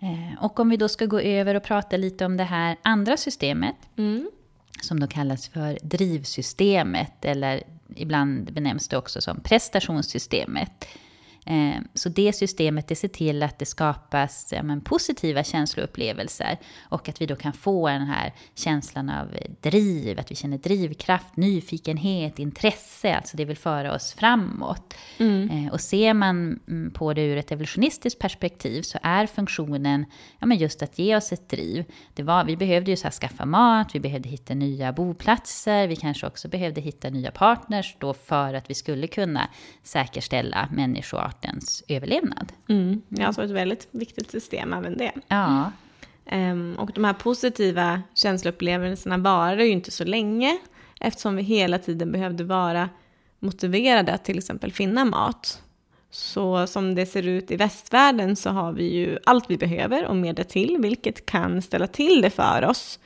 Eh, 0.00 0.44
och 0.44 0.60
om 0.60 0.68
vi 0.68 0.76
då 0.76 0.88
ska 0.88 1.06
gå 1.06 1.20
över 1.20 1.54
och 1.54 1.62
prata 1.62 1.96
lite 1.96 2.24
om 2.24 2.36
det 2.36 2.44
här 2.44 2.76
andra 2.82 3.16
systemet. 3.16 3.76
Mm. 3.96 4.30
Som 4.82 5.00
då 5.00 5.06
kallas 5.06 5.48
för 5.48 5.78
drivsystemet 5.82 7.24
eller 7.24 7.62
ibland 7.96 8.52
benämns 8.52 8.88
det 8.88 8.96
också 8.96 9.20
som 9.20 9.40
prestationssystemet. 9.40 10.88
Eh, 11.46 11.80
så 11.94 12.08
det 12.08 12.32
systemet 12.32 12.88
det 12.88 12.94
ser 12.94 13.08
till 13.08 13.42
att 13.42 13.58
det 13.58 13.66
skapas 13.66 14.52
ja, 14.52 14.62
men, 14.62 14.80
positiva 14.80 15.44
känsloupplevelser 15.44 16.58
och 16.82 17.08
att 17.08 17.20
vi 17.20 17.26
då 17.26 17.36
kan 17.36 17.52
få 17.52 17.88
den 17.88 18.06
här 18.06 18.32
känslan 18.54 19.10
av 19.10 19.36
driv, 19.60 20.20
att 20.20 20.30
vi 20.30 20.34
känner 20.34 20.58
drivkraft, 20.58 21.36
nyfikenhet, 21.36 22.38
intresse, 22.38 23.16
alltså 23.16 23.36
det 23.36 23.44
vill 23.44 23.56
föra 23.56 23.94
oss 23.94 24.12
framåt. 24.12 24.94
Mm. 25.18 25.50
Eh, 25.50 25.72
och 25.72 25.80
ser 25.80 26.14
man 26.14 26.60
mm, 26.68 26.90
på 26.90 27.12
det 27.12 27.22
ur 27.22 27.36
ett 27.36 27.52
evolutionistiskt 27.52 28.20
perspektiv 28.20 28.82
så 28.82 28.98
är 29.02 29.26
funktionen 29.26 30.04
ja, 30.38 30.46
men 30.46 30.58
just 30.58 30.82
att 30.82 30.98
ge 30.98 31.16
oss 31.16 31.32
ett 31.32 31.48
driv. 31.48 31.84
Det 32.14 32.22
var, 32.22 32.44
vi 32.44 32.56
behövde 32.56 32.90
ju 32.90 32.96
så 32.96 33.10
skaffa 33.10 33.46
mat, 33.46 33.94
vi 33.94 34.00
behövde 34.00 34.28
hitta 34.28 34.54
nya 34.54 34.92
boplatser, 34.92 35.86
vi 35.86 35.96
kanske 35.96 36.26
också 36.26 36.48
behövde 36.48 36.80
hitta 36.80 37.10
nya 37.10 37.30
partners 37.30 37.96
då 37.98 38.14
för 38.14 38.54
att 38.54 38.70
vi 38.70 38.74
skulle 38.74 39.06
kunna 39.06 39.48
säkerställa 39.82 40.68
människoartens 41.32 41.82
överlevnad. 41.88 42.52
Mm. 42.68 43.02
Ja, 43.08 43.26
alltså 43.26 43.42
ett 43.42 43.50
väldigt 43.50 43.88
viktigt 43.90 44.30
system 44.30 44.72
även 44.72 44.96
det. 44.96 45.12
Ja. 45.28 45.72
Um, 46.32 46.74
och 46.78 46.90
de 46.94 47.04
här 47.04 47.14
positiva 47.14 48.02
känsloupplevelserna 48.14 49.18
varar 49.18 49.62
ju 49.62 49.70
inte 49.70 49.90
så 49.90 50.04
länge 50.04 50.58
eftersom 51.00 51.36
vi 51.36 51.42
hela 51.42 51.78
tiden 51.78 52.12
behövde 52.12 52.44
vara 52.44 52.88
motiverade 53.40 54.12
att 54.12 54.24
till 54.24 54.38
exempel 54.38 54.72
finna 54.72 55.04
mat. 55.04 55.62
Så 56.10 56.66
som 56.66 56.94
det 56.94 57.06
ser 57.06 57.28
ut 57.28 57.50
i 57.50 57.56
västvärlden 57.56 58.36
så 58.36 58.50
har 58.50 58.72
vi 58.72 58.84
ju 58.84 59.18
allt 59.24 59.50
vi 59.50 59.56
behöver 59.56 60.06
och 60.06 60.16
mer 60.16 60.34
till, 60.34 60.78
vilket 60.80 61.26
kan 61.26 61.62
ställa 61.62 61.86
till 61.86 62.22
det 62.22 62.30
för 62.30 62.64
oss. 62.64 62.98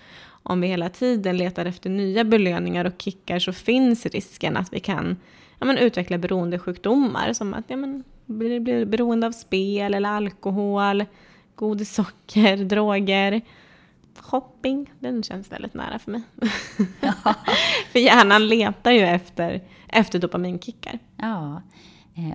Om 0.42 0.60
vi 0.60 0.68
hela 0.68 0.88
tiden 0.88 1.36
letar 1.36 1.66
efter 1.66 1.90
nya 1.90 2.24
belöningar 2.24 2.84
och 2.84 3.02
kickar 3.02 3.38
så 3.38 3.52
finns 3.52 4.06
risken 4.06 4.56
att 4.56 4.72
vi 4.72 4.80
kan 4.80 5.16
ja, 5.58 5.66
men, 5.66 5.78
utveckla 5.78 6.18
beroendesjukdomar 6.18 7.32
som 7.32 7.54
att 7.54 7.64
ja, 7.68 7.76
men, 7.76 8.04
bli, 8.26 8.60
bli 8.60 8.86
beroende 8.86 9.26
av 9.26 9.32
spel 9.32 9.94
eller 9.94 10.10
alkohol, 10.10 11.04
godis, 11.54 11.94
socker, 11.94 12.56
droger. 12.64 13.40
Shopping, 14.18 14.92
den 15.00 15.22
känns 15.22 15.52
väldigt 15.52 15.74
nära 15.74 15.98
för 15.98 16.10
mig. 16.10 16.22
Ja. 17.00 17.12
för 17.92 17.98
hjärnan 17.98 18.48
letar 18.48 18.90
ju 18.90 19.00
efter, 19.00 19.62
efter 19.88 20.18
dopaminkickar. 20.18 20.98
Ja, 21.16 21.62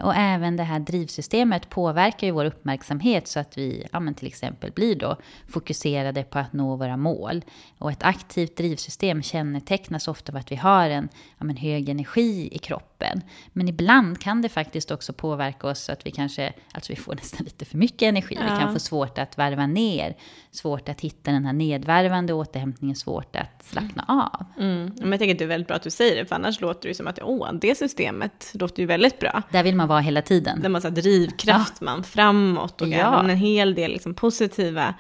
och 0.04 0.16
även 0.16 0.56
det 0.56 0.64
här 0.64 0.80
drivsystemet 0.80 1.70
påverkar 1.70 2.28
ju 2.28 2.34
vår 2.34 2.46
uppmärksamhet 2.46 3.28
så 3.28 3.40
att 3.40 3.58
vi 3.58 3.88
ja, 3.92 4.14
till 4.18 4.28
exempel 4.28 4.72
blir 4.72 4.96
då 4.96 5.18
fokuserade 5.48 6.24
på 6.24 6.40
att 6.40 6.54
nå 6.54 6.76
våra 6.76 6.98
mål. 6.98 7.44
Och 7.78 7.92
ett 7.92 8.04
aktivt 8.04 8.58
drivsystem 8.58 9.24
kännetecknas 9.24 10.08
ofta 10.08 10.32
av 10.32 10.38
att 10.38 10.52
vi 10.52 10.56
har 10.56 10.90
en 10.90 11.10
ja, 11.40 11.54
hög 11.58 11.90
energi 11.90 12.50
i 12.52 12.58
kroppen. 12.58 13.22
Men 13.54 13.68
ibland 13.68 14.20
kan 14.20 14.42
det 14.42 14.50
faktiskt 14.50 14.92
också 14.92 15.14
påverka 15.14 15.68
oss 15.68 15.80
så 15.80 15.92
att 15.92 16.06
vi 16.06 16.12
kanske, 16.12 16.54
alltså 16.72 16.92
vi 16.92 16.96
får 16.96 17.16
nästan 17.22 17.44
lite 17.44 17.66
för 17.66 17.78
mycket 17.78 18.02
energi. 18.02 18.38
Ja. 18.40 18.54
Vi 18.54 18.60
kan 18.62 18.74
få 18.74 18.80
svårt 18.80 19.18
att 19.18 19.38
varva 19.38 19.68
ner, 19.68 20.16
svårt 20.52 20.90
att 20.90 21.02
hitta 21.02 21.32
den 21.32 21.46
här 21.46 21.54
nedvarvande 21.54 22.34
återhämtningen, 22.34 22.96
svårt 22.96 23.36
att 23.36 23.64
slappna 23.64 24.06
av. 24.08 24.46
Mm. 24.64 24.92
Men 24.98 25.12
jag 25.12 25.20
tänker 25.20 25.36
att 25.36 25.40
det 25.40 25.46
är 25.46 25.48
väldigt 25.48 25.68
bra 25.68 25.76
att 25.78 25.84
du 25.84 25.92
säger 25.92 26.16
det, 26.16 26.26
för 26.26 26.36
annars 26.36 26.62
låter 26.62 26.82
det 26.82 26.88
ju 26.88 26.94
som 26.94 27.08
att 27.08 27.20
åh, 27.22 27.54
det 27.54 27.78
systemet 27.78 28.52
låter 28.54 28.82
ju 28.82 28.88
väldigt 28.88 29.20
bra. 29.20 29.42
Vill 29.72 29.78
man 29.78 29.88
vara 29.88 30.00
hela 30.00 30.22
tiden. 30.22 30.60
Det 30.62 30.68
är 30.68 30.70
massa 30.70 30.90
drivkraft, 30.90 31.74
ja. 31.80 31.86
man 31.86 32.04
framåt 32.04 32.82
och 32.82 32.88
ja. 32.88 33.24
en 33.24 33.30
hel 33.30 33.76
del 33.76 33.92
liksom 33.92 34.14
positiva 34.14 34.96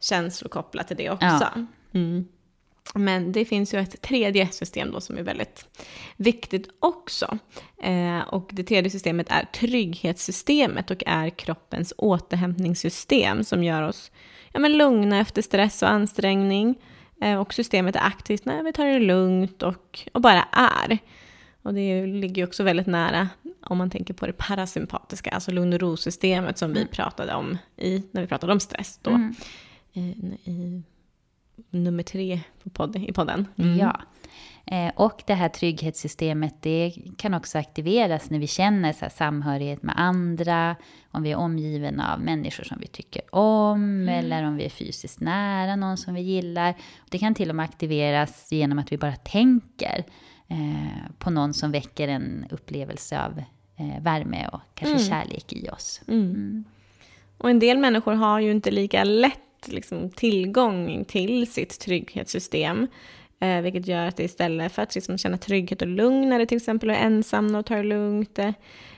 känslor 0.00 0.48
kopplat 0.48 0.88
till 0.88 0.96
det 0.96 1.10
också. 1.10 1.26
Ja. 1.26 1.50
Mm. 1.94 2.24
Men 2.94 3.32
det 3.32 3.44
finns 3.44 3.74
ju 3.74 3.78
ett 3.78 4.02
tredje 4.02 4.48
system 4.48 4.92
då 4.92 5.00
som 5.00 5.18
är 5.18 5.22
väldigt 5.22 5.66
viktigt 6.16 6.68
också. 6.80 7.38
Eh, 7.82 8.20
och 8.20 8.50
det 8.52 8.64
tredje 8.64 8.90
systemet 8.90 9.26
är 9.30 9.44
trygghetssystemet 9.44 10.90
och 10.90 11.02
är 11.06 11.30
kroppens 11.30 11.92
återhämtningssystem 11.98 13.44
som 13.44 13.64
gör 13.64 13.82
oss 13.82 14.10
ja, 14.52 14.60
men 14.60 14.78
lugna 14.78 15.20
efter 15.20 15.42
stress 15.42 15.82
och 15.82 15.90
ansträngning. 15.90 16.74
Eh, 17.20 17.40
och 17.40 17.54
systemet 17.54 17.96
är 17.96 18.06
aktivt 18.06 18.44
när 18.44 18.62
vi 18.62 18.72
tar 18.72 18.86
det 18.86 18.98
lugnt 18.98 19.62
och, 19.62 20.08
och 20.12 20.20
bara 20.20 20.42
är. 20.52 20.98
Och 21.66 21.74
det 21.74 22.06
ligger 22.06 22.42
ju 22.42 22.44
också 22.44 22.62
väldigt 22.62 22.86
nära 22.86 23.28
om 23.62 23.78
man 23.78 23.90
tänker 23.90 24.14
på 24.14 24.26
det 24.26 24.32
parasympatiska, 24.32 25.30
alltså 25.30 25.50
lugn 25.50 25.72
och 25.72 25.80
ro-systemet 25.80 26.58
som 26.58 26.70
mm. 26.70 26.82
vi 26.82 26.88
pratade 26.88 27.34
om 27.34 27.58
i, 27.76 28.02
när 28.10 28.20
vi 28.20 28.26
pratade 28.26 28.52
om 28.52 28.60
stress 28.60 28.98
då. 29.02 29.10
Mm. 29.10 29.34
I, 29.92 30.00
i, 30.44 30.82
nummer 31.70 32.02
tre 32.02 32.40
på 32.62 32.70
podd, 32.70 32.96
i 32.96 33.12
podden. 33.12 33.46
Mm. 33.56 33.78
Ja. 33.78 34.00
Eh, 34.66 34.92
och 34.96 35.22
det 35.26 35.34
här 35.34 35.48
trygghetssystemet 35.48 36.54
det 36.60 36.94
kan 37.16 37.34
också 37.34 37.58
aktiveras 37.58 38.30
när 38.30 38.38
vi 38.38 38.46
känner 38.46 38.92
så 38.92 39.06
samhörighet 39.10 39.82
med 39.82 39.94
andra, 39.98 40.76
om 41.10 41.22
vi 41.22 41.32
är 41.32 41.36
omgivna 41.36 42.12
av 42.12 42.20
människor 42.20 42.64
som 42.64 42.78
vi 42.80 42.86
tycker 42.86 43.34
om, 43.34 43.82
mm. 43.82 44.08
eller 44.08 44.42
om 44.42 44.56
vi 44.56 44.64
är 44.64 44.70
fysiskt 44.70 45.20
nära 45.20 45.76
någon 45.76 45.96
som 45.96 46.14
vi 46.14 46.20
gillar. 46.20 46.74
Det 47.10 47.18
kan 47.18 47.34
till 47.34 47.50
och 47.50 47.56
med 47.56 47.64
aktiveras 47.64 48.52
genom 48.52 48.78
att 48.78 48.92
vi 48.92 48.98
bara 48.98 49.16
tänker 49.16 50.04
eh, 50.48 51.10
på 51.18 51.30
någon 51.30 51.54
som 51.54 51.72
väcker 51.72 52.08
en 52.08 52.46
upplevelse 52.50 53.22
av 53.22 53.42
eh, 53.76 54.02
värme 54.02 54.48
och 54.52 54.60
kanske 54.74 54.96
mm. 54.96 55.08
kärlek 55.08 55.52
i 55.52 55.68
oss. 55.68 56.00
Mm. 56.08 56.20
mm. 56.20 56.64
Och 57.38 57.50
en 57.50 57.58
del 57.58 57.78
människor 57.78 58.12
har 58.12 58.40
ju 58.40 58.50
inte 58.50 58.70
lika 58.70 59.04
lätt 59.04 59.68
liksom, 59.68 60.10
tillgång 60.10 61.04
till 61.04 61.52
sitt 61.52 61.80
trygghetssystem. 61.80 62.86
Eh, 63.40 63.60
vilket 63.60 63.86
gör 63.86 64.06
att 64.06 64.20
istället 64.20 64.72
för 64.72 64.82
att 64.82 64.94
liksom, 64.94 65.18
känna 65.18 65.38
trygghet 65.38 65.82
och 65.82 65.88
lugn 65.88 66.28
när 66.28 66.38
det 66.38 66.46
till 66.46 66.56
exempel 66.56 66.90
är 66.90 66.94
ensam 66.94 67.54
och 67.54 67.66
tar 67.66 67.76
det 67.76 67.82
lugnt, 67.82 68.38
eh, 68.38 68.52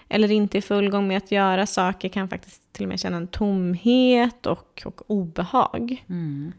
eller 0.08 0.30
inte 0.30 0.58
i 0.58 0.62
full 0.62 0.90
gång 0.90 1.08
med 1.08 1.16
att 1.16 1.32
göra 1.32 1.66
saker, 1.66 2.08
kan 2.08 2.28
faktiskt 2.28 2.72
till 2.72 2.84
och 2.84 2.88
med 2.88 3.00
känna 3.00 3.16
en 3.16 3.26
tomhet 3.26 4.46
och, 4.46 4.82
och 4.84 5.10
obehag. 5.10 6.04
Mm. 6.08 6.52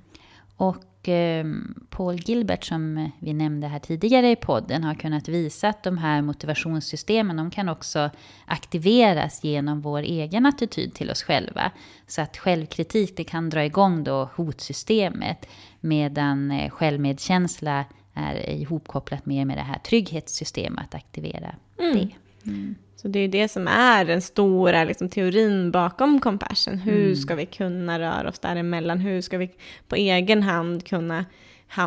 Och 0.58 0.78
Eh, 1.08 1.46
Paul 1.90 2.16
Gilbert 2.16 2.64
som 2.64 3.12
vi 3.20 3.34
nämnde 3.34 3.68
här 3.68 3.80
tidigare 3.80 4.32
i 4.32 4.36
podden 4.36 4.84
har 4.84 4.96
kunnat 4.96 5.28
visa 5.28 5.70
att 5.70 5.84
de 5.84 5.98
här 5.98 6.22
motivationssystemen 6.22 7.38
de 7.38 7.52
kan 7.52 7.70
också 7.70 8.10
aktiveras 8.46 9.44
genom 9.44 9.82
vår 9.82 10.00
egen 10.00 10.46
attityd 10.46 10.94
till 10.94 11.12
oss 11.12 11.24
själva. 11.24 11.72
Så 12.08 12.22
att 12.22 12.38
självkritik 12.38 13.18
det 13.18 13.24
kan 13.24 13.50
dra 13.50 13.66
igång 13.66 14.04
då 14.04 14.30
hotsystemet 14.36 15.46
medan 15.80 16.52
eh, 16.52 16.70
självmedkänsla 16.70 17.86
är 18.14 18.50
ihopkopplat 18.50 19.26
mer 19.26 19.46
med 19.46 19.58
det 19.58 19.62
här 19.62 19.80
trygghetssystemet 19.80 20.84
att 20.84 20.96
aktivera 20.96 21.56
mm. 21.80 21.94
det. 21.94 22.10
Mm. 22.52 22.76
Så 23.02 23.08
det 23.08 23.20
är 23.20 23.28
det 23.28 23.48
som 23.48 23.68
är 23.68 24.06
den 24.06 24.22
stora 24.22 24.84
liksom, 24.84 25.10
teorin 25.10 25.72
bakom 25.72 26.20
compassion. 26.20 26.78
Hur 26.78 27.06
mm. 27.06 27.16
ska 27.16 27.36
vi 27.36 27.46
kunna 27.46 28.00
röra 28.00 28.30
oss 28.30 28.40
däremellan? 28.40 29.00
Hur 29.00 29.22
ska 29.22 29.38
vi 29.38 29.52
på 29.88 29.96
egen 29.96 30.44
hand 30.44 30.88
kunna 30.88 31.26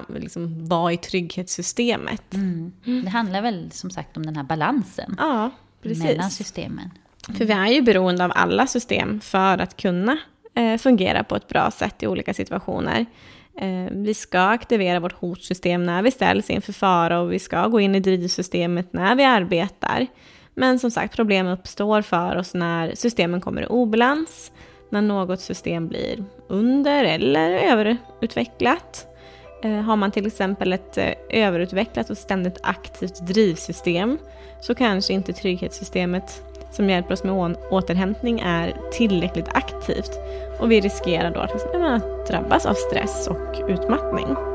liksom, 0.08 0.68
vara 0.68 0.92
i 0.92 0.96
trygghetssystemet? 0.96 2.34
Mm. 2.34 2.72
Det 2.84 3.08
handlar 3.08 3.42
väl 3.42 3.70
som 3.72 3.90
sagt 3.90 4.16
om 4.16 4.26
den 4.26 4.36
här 4.36 4.42
balansen 4.42 5.16
ja, 5.18 5.50
mellan 5.82 6.30
systemen. 6.30 6.90
Mm. 7.28 7.38
För 7.38 7.44
vi 7.44 7.52
är 7.52 7.66
ju 7.66 7.82
beroende 7.82 8.24
av 8.24 8.32
alla 8.34 8.66
system 8.66 9.20
för 9.20 9.58
att 9.58 9.76
kunna 9.76 10.18
eh, 10.54 10.76
fungera 10.76 11.24
på 11.24 11.36
ett 11.36 11.48
bra 11.48 11.70
sätt 11.70 12.02
i 12.02 12.06
olika 12.06 12.34
situationer. 12.34 13.06
Eh, 13.58 13.90
vi 13.90 14.14
ska 14.14 14.40
aktivera 14.40 15.00
vårt 15.00 15.12
hotsystem 15.12 15.86
när 15.86 16.02
vi 16.02 16.10
ställs 16.10 16.50
inför 16.50 16.72
fara 16.72 17.20
och 17.20 17.32
vi 17.32 17.38
ska 17.38 17.66
gå 17.66 17.80
in 17.80 17.94
i 17.94 18.00
drivsystemet 18.00 18.92
när 18.92 19.14
vi 19.14 19.24
arbetar. 19.24 20.06
Men 20.54 20.78
som 20.78 20.90
sagt, 20.90 21.16
problem 21.16 21.46
uppstår 21.46 22.02
för 22.02 22.36
oss 22.36 22.54
när 22.54 22.94
systemen 22.94 23.40
kommer 23.40 23.62
i 23.62 23.66
obalans, 23.66 24.52
när 24.90 25.02
något 25.02 25.40
system 25.40 25.88
blir 25.88 26.24
under 26.48 27.04
eller 27.04 27.50
överutvecklat. 27.50 29.06
Eh, 29.64 29.80
har 29.80 29.96
man 29.96 30.10
till 30.10 30.26
exempel 30.26 30.72
ett 30.72 30.98
eh, 30.98 31.12
överutvecklat 31.30 32.10
och 32.10 32.18
ständigt 32.18 32.58
aktivt 32.62 33.26
drivsystem 33.26 34.18
så 34.60 34.74
kanske 34.74 35.12
inte 35.12 35.32
trygghetssystemet 35.32 36.42
som 36.72 36.90
hjälper 36.90 37.12
oss 37.12 37.24
med 37.24 37.56
återhämtning 37.70 38.40
är 38.40 38.76
tillräckligt 38.92 39.48
aktivt 39.48 40.10
och 40.60 40.70
vi 40.70 40.80
riskerar 40.80 41.30
då 41.34 41.40
att 41.40 42.26
drabbas 42.28 42.66
av 42.66 42.74
stress 42.74 43.28
och 43.28 43.68
utmattning. 43.68 44.51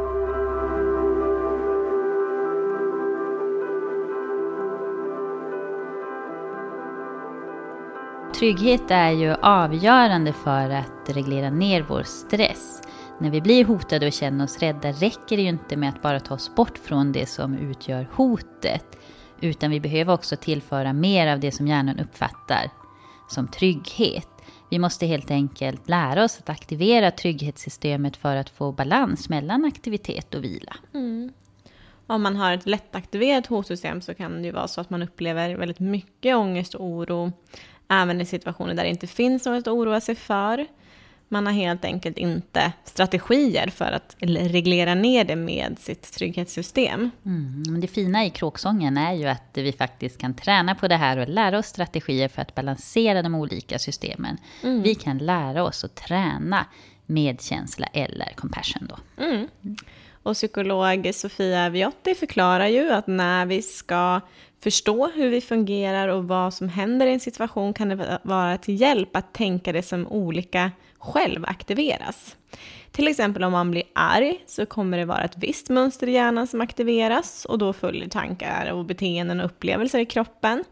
Trygghet 8.40 8.92
är 8.92 9.12
ju 9.12 9.34
avgörande 9.34 10.34
för 10.34 10.70
att 10.70 11.10
reglera 11.10 11.50
ner 11.50 11.82
vår 11.82 12.04
stress. 12.04 12.82
När 13.20 13.32
vi 13.32 13.42
blir 13.42 13.66
hotade 13.66 14.08
och 14.08 14.14
känner 14.14 14.46
oss 14.46 14.60
rädda 14.60 14.92
räcker 14.92 15.38
det 15.38 15.42
ju 15.42 15.50
inte 15.50 15.78
med 15.78 15.90
att 15.90 16.02
bara 16.02 16.20
ta 16.20 16.34
oss 16.34 16.56
bort 16.56 16.78
från 16.78 17.12
det 17.12 17.26
som 17.26 17.58
utgör 17.58 18.10
hotet. 18.14 18.86
Utan 19.42 19.72
vi 19.72 19.80
behöver 19.80 20.14
också 20.14 20.36
tillföra 20.36 20.94
mer 20.94 21.34
av 21.34 21.40
det 21.40 21.52
som 21.52 21.68
hjärnan 21.68 22.00
uppfattar 22.00 22.72
som 23.30 23.48
trygghet. 23.48 24.30
Vi 24.70 24.80
måste 24.80 25.06
helt 25.06 25.32
enkelt 25.32 25.90
lära 25.90 26.24
oss 26.24 26.40
att 26.40 26.50
aktivera 26.50 27.12
trygghetssystemet 27.12 28.18
för 28.18 28.36
att 28.36 28.50
få 28.50 28.72
balans 28.72 29.30
mellan 29.30 29.66
aktivitet 29.66 30.36
och 30.36 30.44
vila. 30.44 30.76
Mm. 30.94 31.34
Om 32.08 32.22
man 32.22 32.36
har 32.36 32.54
ett 32.54 32.66
lättaktiverat 32.66 33.48
hotsystem 33.48 34.02
så 34.02 34.14
kan 34.14 34.42
det 34.42 34.48
ju 34.48 34.52
vara 34.52 34.68
så 34.68 34.82
att 34.82 34.90
man 34.90 35.04
upplever 35.04 35.56
väldigt 35.56 35.80
mycket 35.80 36.36
ångest 36.36 36.74
och 36.74 36.86
oro 36.86 37.32
även 37.90 38.22
i 38.22 38.26
situationer 38.26 38.74
där 38.74 38.84
det 38.84 38.90
inte 38.90 39.08
finns 39.08 39.46
något 39.46 39.68
att 39.68 39.68
oroa 39.68 40.02
sig 40.02 40.16
för. 40.16 40.68
Man 41.30 41.46
har 41.46 41.54
helt 41.54 41.86
enkelt 41.86 42.18
inte 42.18 42.72
strategier 42.84 43.68
för 43.68 43.92
att 43.92 44.16
reglera 44.20 44.96
ner 44.96 45.24
det 45.24 45.36
med 45.36 45.80
sitt 45.80 46.14
trygghetssystem. 46.14 47.12
Mm, 47.26 47.64
men 47.68 47.82
det 47.82 47.88
fina 47.88 48.26
i 48.26 48.30
kråksången 48.30 48.98
är 48.98 49.14
ju 49.14 49.26
att 49.26 49.52
vi 49.54 49.72
faktiskt 49.72 50.18
kan 50.18 50.34
träna 50.34 50.76
på 50.76 50.88
det 50.88 50.96
här 50.96 51.18
och 51.18 51.30
lära 51.30 51.58
oss 51.58 51.66
strategier 51.66 52.28
för 52.28 52.42
att 52.42 52.56
balansera 52.56 53.22
de 53.22 53.36
olika 53.36 53.80
systemen. 53.80 54.38
Mm. 54.64 54.82
Vi 54.82 54.96
kan 54.96 55.18
lära 55.18 55.64
oss 55.64 55.84
att 55.84 55.96
träna 55.96 56.66
medkänsla 57.06 57.88
eller 57.88 58.34
compassion 58.36 58.88
då. 58.90 59.24
Mm. 59.24 59.48
Och 60.24 60.34
psykolog 60.34 61.12
Sofia 61.14 61.70
Viotti 61.70 62.16
förklarar 62.16 62.68
ju 62.68 62.92
att 62.92 63.08
när 63.08 63.46
vi 63.46 63.62
ska 63.62 64.22
förstå 64.60 65.08
hur 65.08 65.30
vi 65.30 65.42
fungerar 65.42 66.08
och 66.08 66.28
vad 66.28 66.54
som 66.54 66.70
händer 66.70 67.08
i 67.08 67.14
en 67.14 67.20
situation 67.20 67.74
kan 67.74 67.90
det 67.90 68.20
vara 68.24 68.58
till 68.58 68.82
hjälp 68.82 69.16
att 69.16 69.34
tänka 69.34 69.72
det 69.72 69.84
som 69.84 70.08
olika 70.08 70.72
själv 71.00 71.46
aktiveras. 71.46 72.36
Till 72.92 73.08
exempel 73.08 73.44
om 73.44 73.52
man 73.52 73.72
blir 73.72 73.84
arg 73.94 74.44
så 74.48 74.66
kommer 74.66 74.98
det 74.98 75.06
vara 75.06 75.24
ett 75.24 75.38
visst 75.38 75.70
mönster 75.70 76.08
i 76.08 76.12
hjärnan 76.12 76.48
som 76.48 76.62
aktiveras 76.62 77.46
och 77.46 77.58
då 77.58 77.74
följer 77.74 78.10
tankar 78.10 78.72
och 78.72 78.86
beteenden 78.86 79.40
och 79.40 79.46
upplevelser 79.46 80.00
i 80.00 80.06
kroppen. 80.06 80.64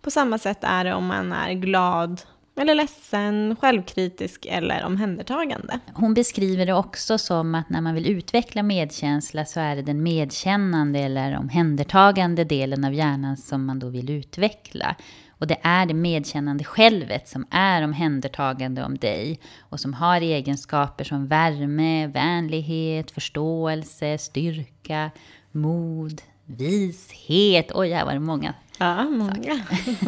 På 0.00 0.10
samma 0.10 0.38
sätt 0.38 0.58
är 0.60 0.84
det 0.84 0.94
om 0.94 1.06
man 1.06 1.32
är 1.32 1.52
glad 1.52 2.20
eller 2.56 2.74
ledsen, 2.74 3.56
självkritisk 3.60 4.46
eller 4.46 4.84
omhändertagande. 4.84 5.80
Hon 5.94 6.14
beskriver 6.14 6.66
det 6.66 6.74
också 6.74 7.18
som 7.18 7.54
att 7.54 7.70
när 7.70 7.80
man 7.80 7.94
vill 7.94 8.06
utveckla 8.06 8.62
medkänsla 8.62 9.44
så 9.44 9.60
är 9.60 9.76
det 9.76 9.82
den 9.82 10.02
medkännande 10.02 10.98
eller 10.98 11.38
omhändertagande 11.38 12.44
delen 12.44 12.84
av 12.84 12.94
hjärnan 12.94 13.36
som 13.36 13.66
man 13.66 13.78
då 13.78 13.88
vill 13.88 14.10
utveckla. 14.10 14.96
Och 15.40 15.46
det 15.46 15.58
är 15.62 15.86
det 15.86 15.94
medkännande 15.94 16.64
självet 16.64 17.28
som 17.28 17.46
är 17.50 17.84
omhändertagande 17.84 18.84
om 18.84 18.98
dig 18.98 19.40
och 19.58 19.80
som 19.80 19.94
har 19.94 20.20
egenskaper 20.20 21.04
som 21.04 21.26
värme, 21.26 22.06
vänlighet, 22.06 23.10
förståelse, 23.10 24.18
styrka, 24.18 25.10
mod, 25.52 26.22
vishet. 26.56 27.72
Oj, 27.74 27.90
här 27.90 28.04
var 28.04 28.12
det 28.12 28.20
många. 28.20 28.54
Ja, 28.78 29.04
många. 29.04 29.60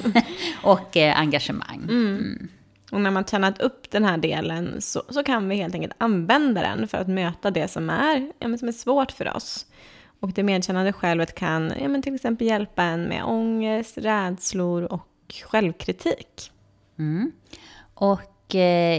och 0.63 0.97
eh, 0.97 1.21
engagemang. 1.21 1.83
Mm. 1.83 2.07
Mm. 2.07 2.49
Och 2.93 3.01
när 3.01 3.11
man 3.11 3.25
tränat 3.25 3.61
upp 3.61 3.91
den 3.91 4.05
här 4.05 4.19
delen 4.19 4.81
så, 4.81 5.03
så 5.09 5.23
kan 5.23 5.49
vi 5.49 5.57
helt 5.57 5.75
enkelt 5.75 5.95
använda 5.99 6.61
den 6.61 6.89
för 6.89 6.99
att 6.99 7.09
möta 7.09 7.51
det 7.51 7.69
som 7.69 7.91
är, 7.91 8.33
ja, 8.39 8.59
som 8.59 8.69
är 8.69 8.73
svårt 8.73 9.13
för 9.13 9.37
oss. 9.37 9.67
Och 10.21 10.33
det 10.33 10.43
medkännande 10.43 10.93
självet 10.93 11.35
kan 11.35 11.73
ja, 11.81 11.89
men 11.89 12.03
till 12.03 12.15
exempel 12.15 12.47
hjälpa 12.47 12.83
en 12.83 13.03
med 13.03 13.25
ångest, 13.25 13.99
rädslor 13.99 14.83
och 14.83 15.09
självkritik. 15.45 16.51
Mm. 16.99 17.33
Och 17.95 18.21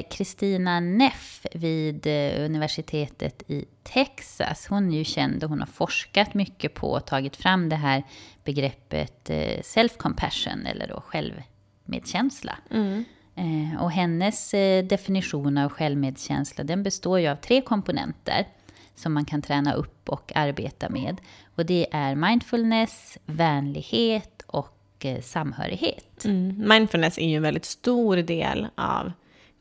Kristina 0.09 0.79
Neff 0.79 1.45
vid 1.53 2.07
eh, 2.07 2.45
universitetet 2.45 3.43
i 3.47 3.65
Texas, 3.83 4.67
hon 4.69 4.93
är 4.93 4.97
ju 4.97 5.03
känd 5.03 5.43
och 5.43 5.49
hon 5.49 5.59
har 5.59 5.67
forskat 5.67 6.33
mycket 6.33 6.73
på 6.73 6.91
och 6.91 7.05
tagit 7.05 7.35
fram 7.35 7.69
det 7.69 7.75
här 7.75 8.03
begreppet 8.43 9.29
eh, 9.29 9.59
self-compassion, 9.61 10.67
eller 10.67 10.87
då 10.87 11.01
självmedkänsla. 11.01 12.57
Mm. 12.71 13.03
Eh, 13.35 13.83
och 13.83 13.91
hennes 13.91 14.51
definition 14.89 15.57
av 15.57 15.69
självmedkänsla, 15.69 16.63
den 16.63 16.83
består 16.83 17.19
ju 17.19 17.27
av 17.27 17.35
tre 17.35 17.61
komponenter 17.61 18.47
som 18.95 19.13
man 19.13 19.25
kan 19.25 19.41
träna 19.41 19.73
upp 19.73 20.09
och 20.09 20.31
arbeta 20.35 20.89
med. 20.89 21.21
Och 21.55 21.65
det 21.65 21.87
är 21.91 22.15
mindfulness, 22.15 23.17
vänlighet 23.25 24.43
och 24.47 25.05
samhörighet. 25.21 26.25
Mm. 26.25 26.67
Mindfulness 26.69 27.17
är 27.17 27.27
ju 27.27 27.35
en 27.35 27.41
väldigt 27.41 27.65
stor 27.65 28.17
del 28.17 28.67
av 28.75 29.11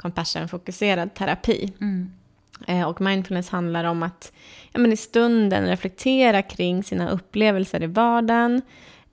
compassion-fokuserad 0.02 1.14
terapi. 1.14 1.72
Mm. 1.80 2.12
Eh, 2.66 2.88
och 2.88 3.00
mindfulness 3.00 3.48
handlar 3.48 3.84
om 3.84 4.02
att 4.02 4.32
ja, 4.72 4.80
men 4.80 4.92
i 4.92 4.96
stunden 4.96 5.66
reflektera 5.66 6.42
kring 6.42 6.84
sina 6.84 7.10
upplevelser 7.10 7.82
i 7.82 7.86
vardagen. 7.86 8.62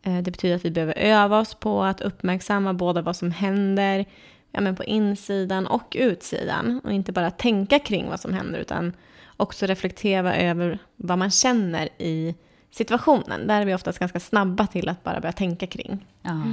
Eh, 0.02 0.17
det 0.17 0.32
betyder 0.32 0.56
att 0.56 0.65
vi 0.65 0.71
behöver 0.71 0.97
öva 0.97 1.39
oss 1.39 1.54
på 1.54 1.84
att 1.84 2.02
uppmärksamma 2.02 2.73
både 2.73 3.02
vad 3.02 3.15
som 3.15 3.32
händer 3.32 4.06
ja, 4.52 4.62
men 4.62 4.75
på 4.75 4.84
insidan 4.84 5.67
och 5.67 5.95
utsidan. 5.99 6.82
Och 6.84 6.93
inte 6.93 7.12
bara 7.12 7.32
tänka 7.32 7.80
kring 7.80 8.10
vad 8.10 8.19
som 8.19 8.34
händer 8.34 8.60
utan 8.60 8.93
också 9.38 9.65
reflektera 9.65 10.36
över 10.36 10.80
vad 10.95 11.17
man 11.17 11.32
känner 11.32 11.89
i 11.97 12.36
situationen. 12.71 13.47
Där 13.47 13.62
är 13.62 13.65
vi 13.65 13.73
oftast 13.73 13.99
ganska 13.99 14.19
snabba 14.19 14.67
till 14.67 14.89
att 14.89 15.04
bara 15.04 15.19
börja 15.19 15.34
tänka 15.34 15.67
kring. 15.67 16.06
Ja. 16.21 16.43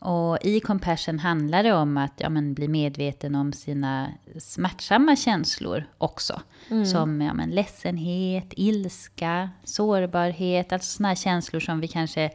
Och 0.00 0.38
i 0.42 0.60
compassion 0.60 1.18
handlar 1.18 1.62
det 1.62 1.72
om 1.72 1.96
att 1.96 2.12
ja, 2.16 2.28
men, 2.28 2.54
bli 2.54 2.68
medveten 2.68 3.34
om 3.34 3.52
sina 3.52 4.12
smärtsamma 4.38 5.16
känslor 5.16 5.84
också. 5.98 6.40
Mm. 6.70 6.86
Som 6.86 7.20
ja, 7.20 7.34
men, 7.34 7.50
ledsenhet, 7.50 8.46
ilska, 8.56 9.50
sårbarhet, 9.64 10.72
alltså 10.72 10.96
sådana 10.96 11.16
känslor 11.16 11.60
som 11.60 11.80
vi 11.80 11.88
kanske 11.88 12.30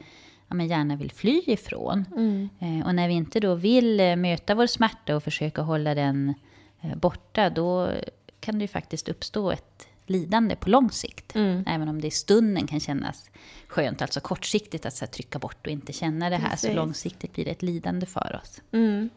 ja, 0.47 0.55
men, 0.55 0.67
gärna 0.67 0.95
vill 0.95 1.11
fly 1.11 1.41
ifrån. 1.45 2.05
Mm. 2.15 2.49
Eh, 2.59 2.87
och 2.87 2.95
när 2.95 3.07
vi 3.07 3.13
inte 3.13 3.39
då 3.39 3.55
vill 3.55 3.99
eh, 3.99 4.15
möta 4.15 4.55
vår 4.55 4.67
smärta 4.67 5.15
och 5.15 5.23
försöka 5.23 5.61
hålla 5.61 5.95
den 5.95 6.33
eh, 6.81 6.95
borta, 6.95 7.49
då 7.49 7.91
kan 8.39 8.59
det 8.59 8.63
ju 8.63 8.67
faktiskt 8.67 9.09
uppstå 9.09 9.51
ett 9.51 9.87
lidande 10.09 10.55
på 10.55 10.69
lång 10.69 10.91
sikt. 10.91 11.35
Mm. 11.35 11.63
Även 11.67 11.87
om 11.87 12.01
det 12.01 12.07
i 12.07 12.11
stunden 12.11 12.67
kan 12.67 12.79
kännas 12.79 13.29
skönt, 13.67 14.01
alltså 14.01 14.19
kortsiktigt 14.19 14.85
att 14.85 14.93
så 14.93 15.05
här, 15.05 15.11
trycka 15.11 15.39
bort 15.39 15.67
och 15.67 15.71
inte 15.71 15.93
känna 15.93 16.29
det 16.29 16.35
här, 16.35 16.49
Precis. 16.49 16.69
så 16.69 16.75
långsiktigt 16.75 17.33
blir 17.33 17.45
det 17.45 17.51
ett 17.51 17.61
lidande 17.61 18.05
för 18.05 18.39
oss. 18.43 18.61
Mm. 18.71 19.09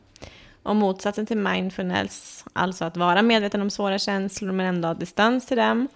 Och 0.62 0.77
motsatsen 0.77 1.27
till 1.27 1.37
mindfulness, 1.37 2.44
alltså 2.53 2.85
att 2.85 2.96
vara 2.96 3.22
medveten 3.22 3.62
om 3.62 3.70
svåra 3.70 3.98
känslor 3.98 4.53
men 4.53 4.66
ändå 4.66 4.88
ha 4.88 4.94
distans 4.94 5.46
till 5.46 5.57
dem, 5.57 5.88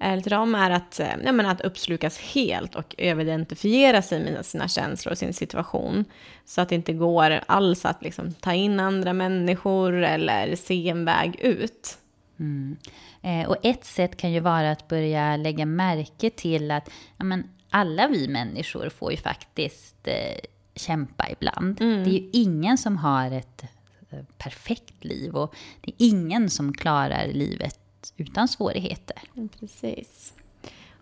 eller 0.00 0.22
till 0.22 0.30
dem 0.30 0.54
är 0.54 0.70
att, 0.70 1.00
eh, 1.00 1.14
ja, 1.24 1.32
men 1.32 1.46
att 1.46 1.60
uppslukas 1.60 2.18
helt 2.18 2.74
och 2.74 2.94
överidentifiera 2.98 4.02
sig 4.02 4.24
med 4.24 4.46
sina 4.46 4.68
känslor 4.68 5.12
och 5.12 5.18
sin 5.18 5.34
situation. 5.34 6.04
Så 6.44 6.60
att 6.60 6.68
det 6.68 6.74
inte 6.74 6.92
går 6.92 7.40
alls 7.46 7.84
att 7.84 8.02
liksom, 8.02 8.32
ta 8.32 8.52
in 8.52 8.80
andra 8.80 9.12
människor 9.12 9.92
eller 9.92 10.56
se 10.56 10.88
en 10.88 11.04
väg 11.04 11.40
ut. 11.40 11.98
Mm. 12.42 12.76
Eh, 13.22 13.48
och 13.48 13.56
ett 13.62 13.84
sätt 13.84 14.16
kan 14.16 14.32
ju 14.32 14.40
vara 14.40 14.70
att 14.70 14.88
börja 14.88 15.36
lägga 15.36 15.66
märke 15.66 16.30
till 16.30 16.70
att 16.70 16.90
ja, 17.16 17.24
men 17.24 17.50
alla 17.70 18.08
vi 18.08 18.28
människor 18.28 18.88
får 18.88 19.10
ju 19.10 19.16
faktiskt 19.16 19.96
eh, 20.08 20.38
kämpa 20.74 21.30
ibland. 21.30 21.80
Mm. 21.80 22.04
Det 22.04 22.10
är 22.10 22.12
ju 22.12 22.30
ingen 22.32 22.78
som 22.78 22.96
har 22.96 23.30
ett 23.30 23.64
eh, 24.10 24.18
perfekt 24.38 25.04
liv 25.04 25.36
och 25.36 25.54
det 25.80 25.90
är 25.90 26.06
ingen 26.08 26.50
som 26.50 26.72
klarar 26.72 27.26
livet 27.26 27.78
utan 28.16 28.48
svårigheter. 28.48 29.18
Precis. 29.60 30.34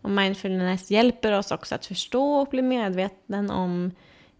Och 0.02 0.10
mindfulness 0.10 0.90
hjälper 0.90 1.32
oss 1.32 1.50
också 1.50 1.74
att 1.74 1.86
förstå 1.86 2.34
och 2.34 2.48
bli 2.48 2.62
medveten 2.62 3.50
om 3.50 3.90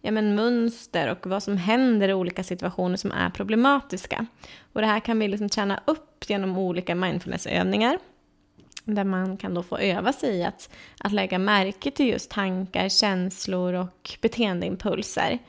ja, 0.01 0.11
men 0.11 0.35
mönster 0.35 1.11
och 1.11 1.27
vad 1.27 1.43
som 1.43 1.57
händer 1.57 2.09
i 2.09 2.13
olika 2.13 2.43
situationer 2.43 2.97
som 2.97 3.11
är 3.11 3.29
problematiska. 3.29 4.25
Och 4.73 4.81
det 4.81 4.87
här 4.87 4.99
kan 4.99 5.19
vi 5.19 5.27
liksom 5.27 5.49
träna 5.49 5.79
upp 5.85 6.29
genom 6.29 6.57
olika 6.57 6.95
mindfulnessövningar. 6.95 7.99
Där 8.83 9.03
man 9.03 9.37
kan 9.37 9.53
då 9.53 9.63
få 9.63 9.77
öva 9.77 10.13
sig 10.13 10.35
i 10.35 10.43
att, 10.43 10.69
att 10.99 11.11
lägga 11.11 11.39
märke 11.39 11.91
till 11.91 12.07
just 12.07 12.31
tankar, 12.31 12.89
känslor 12.89 13.73
och 13.73 14.17
beteendeimpulser. 14.21 15.39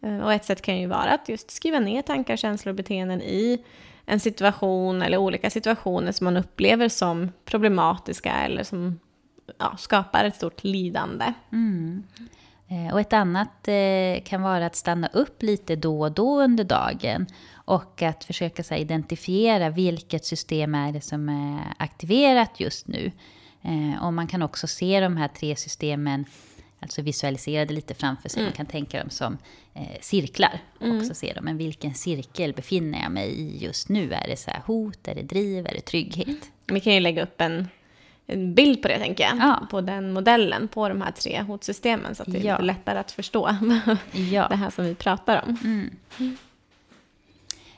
Eh, 0.00 0.18
och 0.18 0.32
ett 0.32 0.44
sätt 0.44 0.62
kan 0.62 0.78
ju 0.78 0.86
vara 0.86 1.10
att 1.10 1.28
just 1.28 1.50
skriva 1.50 1.80
ner 1.80 2.02
tankar, 2.02 2.36
känslor 2.36 2.70
och 2.70 2.76
beteenden 2.76 3.22
i 3.22 3.64
en 4.06 4.20
situation 4.20 5.02
eller 5.02 5.18
olika 5.18 5.50
situationer 5.50 6.12
som 6.12 6.24
man 6.24 6.36
upplever 6.36 6.88
som 6.88 7.32
problematiska 7.44 8.32
eller 8.32 8.62
som 8.62 9.00
ja, 9.58 9.76
skapar 9.78 10.24
ett 10.24 10.36
stort 10.36 10.64
lidande. 10.64 11.32
Mm. 11.52 12.02
Eh, 12.68 12.92
och 12.92 13.00
ett 13.00 13.12
annat 13.12 13.68
eh, 13.68 14.22
kan 14.24 14.42
vara 14.42 14.66
att 14.66 14.76
stanna 14.76 15.06
upp 15.12 15.42
lite 15.42 15.76
då 15.76 16.00
och 16.00 16.12
då 16.12 16.42
under 16.42 16.64
dagen 16.64 17.26
och 17.54 18.02
att 18.02 18.24
försöka 18.24 18.62
så 18.62 18.74
identifiera 18.74 19.70
vilket 19.70 20.24
system 20.24 20.74
är 20.74 20.92
det 20.92 21.00
som 21.00 21.28
är 21.28 21.74
aktiverat 21.78 22.60
just 22.60 22.88
nu. 22.88 23.12
Eh, 23.62 24.04
och 24.04 24.12
man 24.12 24.26
kan 24.26 24.42
också 24.42 24.66
se 24.66 25.00
de 25.00 25.16
här 25.16 25.28
tre 25.28 25.56
systemen, 25.56 26.24
alltså 26.80 27.02
visualisera 27.02 27.64
det 27.64 27.74
lite 27.74 27.94
framför 27.94 28.28
sig. 28.28 28.40
Mm. 28.40 28.50
Man 28.50 28.56
kan 28.56 28.66
tänka 28.66 29.00
dem 29.00 29.10
som 29.10 29.38
cirklar. 30.00 30.60
Mm. 30.80 30.98
Också 30.98 31.14
se 31.14 31.32
dem, 31.32 31.44
men 31.44 31.56
vilken 31.56 31.94
cirkel 31.94 32.52
befinner 32.52 33.02
jag 33.02 33.12
mig 33.12 33.28
i 33.28 33.64
just 33.64 33.88
nu? 33.88 34.12
Är 34.12 34.28
det 34.28 34.36
så 34.36 34.50
hot, 34.66 35.08
är 35.08 35.14
det 35.14 35.22
driv, 35.22 35.66
är 35.66 35.74
det 35.74 35.80
trygghet? 35.80 36.50
Vi 36.66 36.80
kan 36.80 36.94
ju 36.94 37.00
lägga 37.00 37.22
upp 37.22 37.40
en 37.40 37.68
en 38.26 38.54
bild 38.54 38.82
på 38.82 38.88
det, 38.88 38.98
tänker 38.98 39.24
jag. 39.24 39.36
Ja. 39.38 39.66
På 39.70 39.80
den 39.80 40.12
modellen, 40.12 40.68
på 40.68 40.88
de 40.88 41.02
här 41.02 41.12
tre 41.12 41.42
hotsystemen. 41.42 42.14
Så 42.14 42.22
att 42.22 42.32
det 42.32 42.38
är 42.38 42.44
ja. 42.44 42.58
lättare 42.58 42.98
att 42.98 43.12
förstå 43.12 43.56
ja. 44.12 44.48
det 44.48 44.56
här 44.56 44.70
som 44.70 44.84
vi 44.84 44.94
pratar 44.94 45.44
om. 45.46 45.58
Mm. 45.64 46.36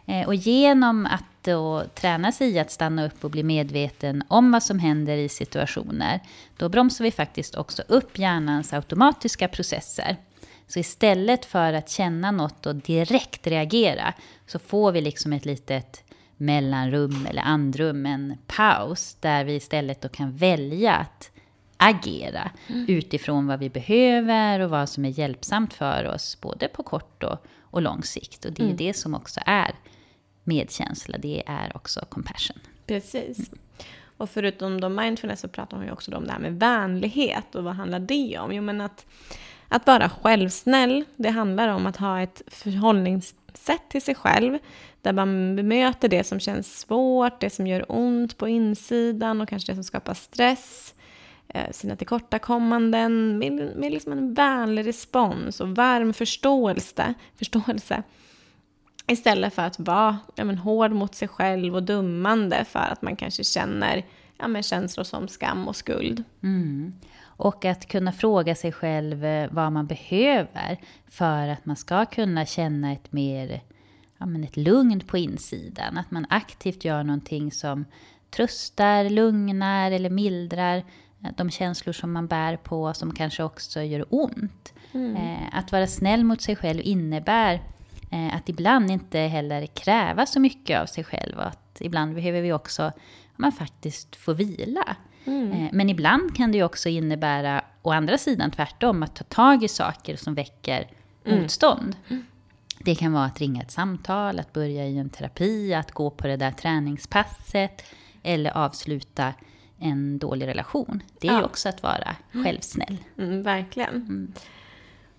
Eh, 0.06 0.26
och 0.26 0.34
genom 0.34 1.06
att 1.06 1.24
då 1.42 1.84
träna 1.94 2.32
sig 2.32 2.50
i 2.50 2.58
att 2.58 2.70
stanna 2.70 3.06
upp 3.06 3.24
och 3.24 3.30
bli 3.30 3.42
medveten 3.42 4.22
om 4.28 4.52
vad 4.52 4.62
som 4.62 4.78
händer 4.78 5.16
i 5.16 5.28
situationer, 5.28 6.20
då 6.56 6.68
bromsar 6.68 7.04
vi 7.04 7.11
faktiskt 7.11 7.54
också 7.54 7.82
upp 7.88 8.18
hjärnans 8.18 8.72
automatiska 8.72 9.48
processer. 9.48 10.16
Så 10.66 10.78
istället 10.78 11.44
för 11.44 11.72
att 11.72 11.90
känna 11.90 12.30
något 12.30 12.66
och 12.66 12.74
direkt 12.74 13.46
reagera 13.46 14.14
så 14.46 14.58
får 14.58 14.92
vi 14.92 15.00
liksom 15.00 15.32
ett 15.32 15.44
litet 15.44 16.04
mellanrum 16.38 17.27
eller 17.31 17.42
andrum, 17.42 18.07
en 18.07 18.37
paus 18.46 19.16
där 19.20 19.44
vi 19.44 19.55
istället 19.55 20.01
då 20.01 20.09
kan 20.09 20.37
välja 20.37 20.94
att 20.94 21.31
agera 21.77 22.51
mm. 22.66 22.87
utifrån 22.88 23.46
vad 23.46 23.59
vi 23.59 23.70
behöver 23.70 24.61
och 24.61 24.70
vad 24.70 24.88
som 24.88 25.05
är 25.05 25.09
hjälpsamt 25.09 25.74
för 25.74 26.05
oss, 26.14 26.38
både 26.40 26.68
på 26.68 26.83
kort 26.83 27.22
och, 27.22 27.46
och 27.61 27.83
lång 27.83 28.03
sikt. 28.03 28.44
Och 28.44 28.53
det 28.53 28.62
är 28.62 28.64
mm. 28.64 28.77
det 28.77 28.96
som 28.96 29.14
också 29.14 29.40
är 29.46 29.74
medkänsla, 30.44 31.18
det 31.18 31.42
är 31.46 31.77
också 31.77 32.01
compassion. 32.09 32.59
Precis. 32.87 33.38
Mm. 33.38 33.59
Och 34.16 34.31
förutom 34.31 34.81
då 34.81 34.88
mindfulness 34.88 35.40
så 35.40 35.48
pratar 35.48 35.77
hon 35.77 35.87
ju 35.87 35.92
också 35.92 36.16
om 36.16 36.27
det 36.27 36.33
här 36.33 36.38
med 36.38 36.61
vänlighet. 36.61 37.55
Och 37.55 37.64
vad 37.64 37.74
handlar 37.74 37.98
det 37.98 38.38
om? 38.38 38.53
Jo, 38.53 38.62
men 38.62 38.81
att, 38.81 39.07
att 39.68 39.87
vara 39.87 40.09
självsnäll, 40.09 41.05
det 41.16 41.31
handlar 41.31 41.68
om 41.68 41.87
att 41.87 41.96
ha 41.96 42.20
ett 42.20 42.42
förhållningssätt 42.46 43.83
till 43.88 44.03
sig 44.03 44.14
själv. 44.14 44.59
Där 45.02 45.12
man 45.12 45.56
bemöter 45.56 46.08
det 46.08 46.24
som 46.24 46.40
känns 46.40 46.78
svårt, 46.78 47.40
det 47.40 47.50
som 47.50 47.66
gör 47.66 47.84
ont 47.88 48.37
på 48.38 48.48
insidan 48.48 49.40
och 49.40 49.48
kanske 49.48 49.72
det 49.72 49.76
som 49.76 49.84
skapar 49.84 50.14
stress. 50.14 50.94
Eh, 51.48 51.70
sina 51.70 51.96
tillkortakommanden 51.96 53.38
med, 53.38 53.52
med 53.52 53.92
liksom 53.92 54.12
en 54.12 54.34
vänlig 54.34 54.87
respons 54.87 55.61
och 55.61 55.68
varm 55.68 56.12
förståelse. 56.12 57.14
förståelse 57.38 58.02
Istället 59.06 59.54
för 59.54 59.62
att 59.62 59.78
vara 59.78 60.18
ja, 60.34 60.44
men, 60.44 60.58
hård 60.58 60.92
mot 60.92 61.14
sig 61.14 61.28
själv 61.28 61.74
och 61.74 61.82
dummande 61.82 62.64
för 62.64 62.88
att 62.92 63.02
man 63.02 63.16
kanske 63.16 63.44
känner 63.44 64.04
ja, 64.38 64.48
men, 64.48 64.62
känslor 64.62 65.04
som 65.04 65.28
skam 65.28 65.68
och 65.68 65.76
skuld. 65.76 66.24
Mm. 66.42 66.92
Och 67.20 67.64
att 67.64 67.88
kunna 67.88 68.12
fråga 68.12 68.54
sig 68.54 68.72
själv 68.72 69.24
eh, 69.24 69.48
vad 69.50 69.72
man 69.72 69.87
behöver 69.87 70.80
för 71.08 71.48
att 71.48 71.66
man 71.66 71.76
ska 71.76 72.06
kunna 72.06 72.46
känna 72.46 72.92
ett 72.92 73.12
mer 73.12 73.61
ja, 74.18 74.26
men 74.26 74.44
ett 74.44 74.57
lugn 74.57 75.00
på 75.00 75.18
insidan. 75.18 75.98
Att 75.98 76.11
man 76.11 76.26
aktivt 76.31 76.85
gör 76.85 77.02
någonting 77.02 77.52
som 77.52 77.85
tröstar, 78.31 79.11
lugnar 79.11 79.90
eller 79.90 80.11
mildrar 80.11 80.76
eh, 81.24 81.31
de 81.37 81.50
känslor 81.50 81.92
som 81.92 82.12
man 82.12 82.26
bär 82.26 82.57
på 82.57 82.94
som 82.94 83.14
kanske 83.14 83.42
också 83.42 83.83
gör 83.83 84.04
ont. 84.09 84.72
Mm. 84.92 85.16
Eh, 85.16 85.59
att 85.59 85.72
vara 85.72 85.87
snäll 85.87 86.24
mot 86.24 86.42
sig 86.42 86.57
själv 86.57 86.81
innebär 86.85 87.61
Eh, 88.11 88.37
att 88.37 88.48
ibland 88.48 88.90
inte 88.90 89.18
heller 89.18 89.66
kräva 89.66 90.26
så 90.26 90.40
mycket 90.40 90.81
av 90.81 90.87
sig 90.87 91.04
själv. 91.04 91.40
Att 91.40 91.76
ibland 91.81 92.14
behöver 92.14 92.42
vi 92.42 92.52
också 92.52 92.92
man 93.37 93.52
faktiskt 93.52 94.16
få 94.16 94.33
vila. 94.33 94.96
Mm. 95.24 95.52
Eh, 95.52 95.68
men 95.72 95.90
ibland 95.90 96.37
kan 96.37 96.52
det 96.52 96.59
ju 96.59 96.64
också 96.64 96.88
innebära, 96.88 97.64
å 97.83 97.92
andra 97.92 98.18
sidan 98.18 98.50
tvärtom, 98.50 99.02
att 99.02 99.16
ta 99.16 99.24
tag 99.24 99.64
i 99.64 99.68
saker 99.68 100.16
som 100.16 100.35
väcker 100.35 100.90
mm. 101.24 101.42
motstånd. 101.42 101.96
Mm. 102.79 102.85
Det 102.85 102.95
kan 102.95 103.12
vara 103.12 103.25
att 103.25 103.41
ringa 103.41 103.62
ett 103.62 103.71
samtal, 103.71 104.38
att 104.38 104.53
börja 104.53 104.87
i 104.87 104.99
en 104.99 105.11
terapi, 105.11 105.75
att 105.75 105.93
gå 105.93 106.11
på 106.11 106.27
det 106.27 106.37
där 106.37 106.51
träningspasset 106.51 107.85
eller 108.23 108.57
avsluta 108.57 109.35
en 109.79 110.19
dålig 110.19 110.47
relation. 110.47 111.03
Det 111.21 111.29
är 111.29 111.33
ja. 111.33 111.38
ju 111.38 111.45
också 111.45 111.69
att 111.69 111.83
vara 111.83 112.17
mm. 112.33 112.45
självsnäll. 112.45 112.97
Mm, 113.19 113.43
verkligen. 113.43 113.95
Mm. 113.95 114.33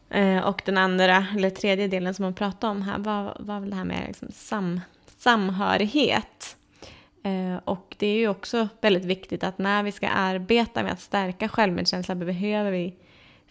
Eh, 0.10 0.44
och 0.44 0.62
den 0.66 0.78
andra, 0.78 1.28
eller 1.36 1.50
tredje 1.50 1.88
delen 1.88 2.14
som 2.14 2.26
hon 2.26 2.34
pratade 2.34 2.72
om 2.72 2.82
här 2.82 3.00
var, 3.00 3.38
var 3.40 3.60
väl 3.60 3.70
det 3.70 3.76
här 3.76 3.86
med 3.86 4.04
liksom 4.08 4.28
sam, 4.32 4.82
samhörighet. 5.18 6.56
Eh, 7.24 7.56
och 7.66 7.96
det 8.00 8.08
är 8.08 8.18
ju 8.18 8.28
också 8.28 8.68
väldigt 8.82 9.06
viktigt 9.06 9.44
att 9.44 9.58
när 9.58 9.84
vi 9.84 9.92
ska 9.92 10.08
arbeta 10.08 10.84
med 10.84 10.92
att 10.92 11.02
stärka 11.02 11.50
självmedkänsla 11.50 12.16
behöver 12.16 12.72
vi 12.72 12.96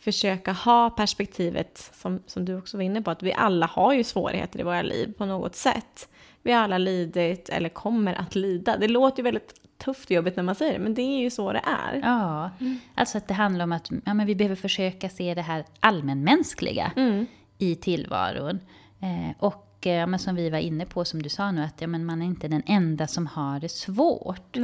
försöka 0.00 0.52
ha 0.52 0.90
perspektivet, 0.90 1.90
som, 1.94 2.22
som 2.26 2.44
du 2.44 2.58
också 2.58 2.76
var 2.76 2.84
inne 2.84 3.02
på, 3.02 3.10
att 3.10 3.22
vi 3.22 3.32
alla 3.32 3.66
har 3.66 3.92
ju 3.92 4.04
svårigheter 4.04 4.60
i 4.60 4.62
våra 4.62 4.82
liv 4.82 5.12
på 5.18 5.26
något 5.26 5.56
sätt. 5.56 6.08
Vi 6.42 6.52
har 6.52 6.62
alla 6.62 6.78
lidit 6.78 7.48
eller 7.48 7.68
kommer 7.68 8.14
att 8.14 8.34
lida. 8.34 8.76
Det 8.76 8.88
låter 8.88 9.18
ju 9.18 9.24
väldigt 9.24 9.54
tufft 9.78 10.04
och 10.04 10.10
jobbigt 10.10 10.36
när 10.36 10.42
man 10.42 10.54
säger 10.54 10.72
det, 10.72 10.78
men 10.78 10.94
det 10.94 11.02
är 11.02 11.18
ju 11.18 11.30
så 11.30 11.52
det 11.52 11.62
är. 11.64 12.00
Ja, 12.02 12.50
mm. 12.60 12.78
alltså 12.94 13.18
att 13.18 13.28
det 13.28 13.34
handlar 13.34 13.64
om 13.64 13.72
att 13.72 13.90
ja, 14.04 14.14
men 14.14 14.26
vi 14.26 14.34
behöver 14.34 14.56
försöka 14.56 15.08
se 15.08 15.34
det 15.34 15.42
här 15.42 15.64
allmänmänskliga 15.80 16.92
mm. 16.96 17.26
i 17.58 17.74
tillvaron. 17.74 18.60
Eh, 19.00 19.36
och 19.38 19.67
ja, 19.86 20.06
men 20.06 20.18
som 20.18 20.34
vi 20.34 20.50
var 20.50 20.58
inne 20.58 20.86
på, 20.86 21.04
som 21.04 21.22
du 21.22 21.28
sa 21.28 21.50
nu, 21.50 21.62
att 21.62 21.80
ja, 21.80 21.86
men 21.86 22.06
man 22.06 22.22
är 22.22 22.26
inte 22.26 22.48
den 22.48 22.62
enda 22.66 23.06
som 23.06 23.26
har 23.26 23.60
det 23.60 23.68
svårt. 23.68 24.56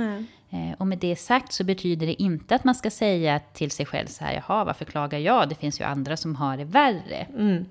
Eh, 0.50 0.72
och 0.78 0.86
med 0.86 0.98
det 0.98 1.16
sagt 1.16 1.52
så 1.52 1.64
betyder 1.64 2.06
det 2.06 2.22
inte 2.22 2.54
att 2.54 2.64
man 2.64 2.74
ska 2.74 2.90
säga 2.90 3.40
till 3.52 3.70
sig 3.70 3.86
själv 3.86 4.06
så 4.06 4.24
här, 4.24 4.34
jaha, 4.34 4.64
varför 4.64 4.84
klagar 4.84 5.18
jag? 5.18 5.48
Det 5.48 5.54
finns 5.54 5.80
ju 5.80 5.84
andra 5.84 6.16
som 6.16 6.36
har 6.36 6.56
det 6.56 6.64
värre. 6.64 7.26
Mm. 7.36 7.64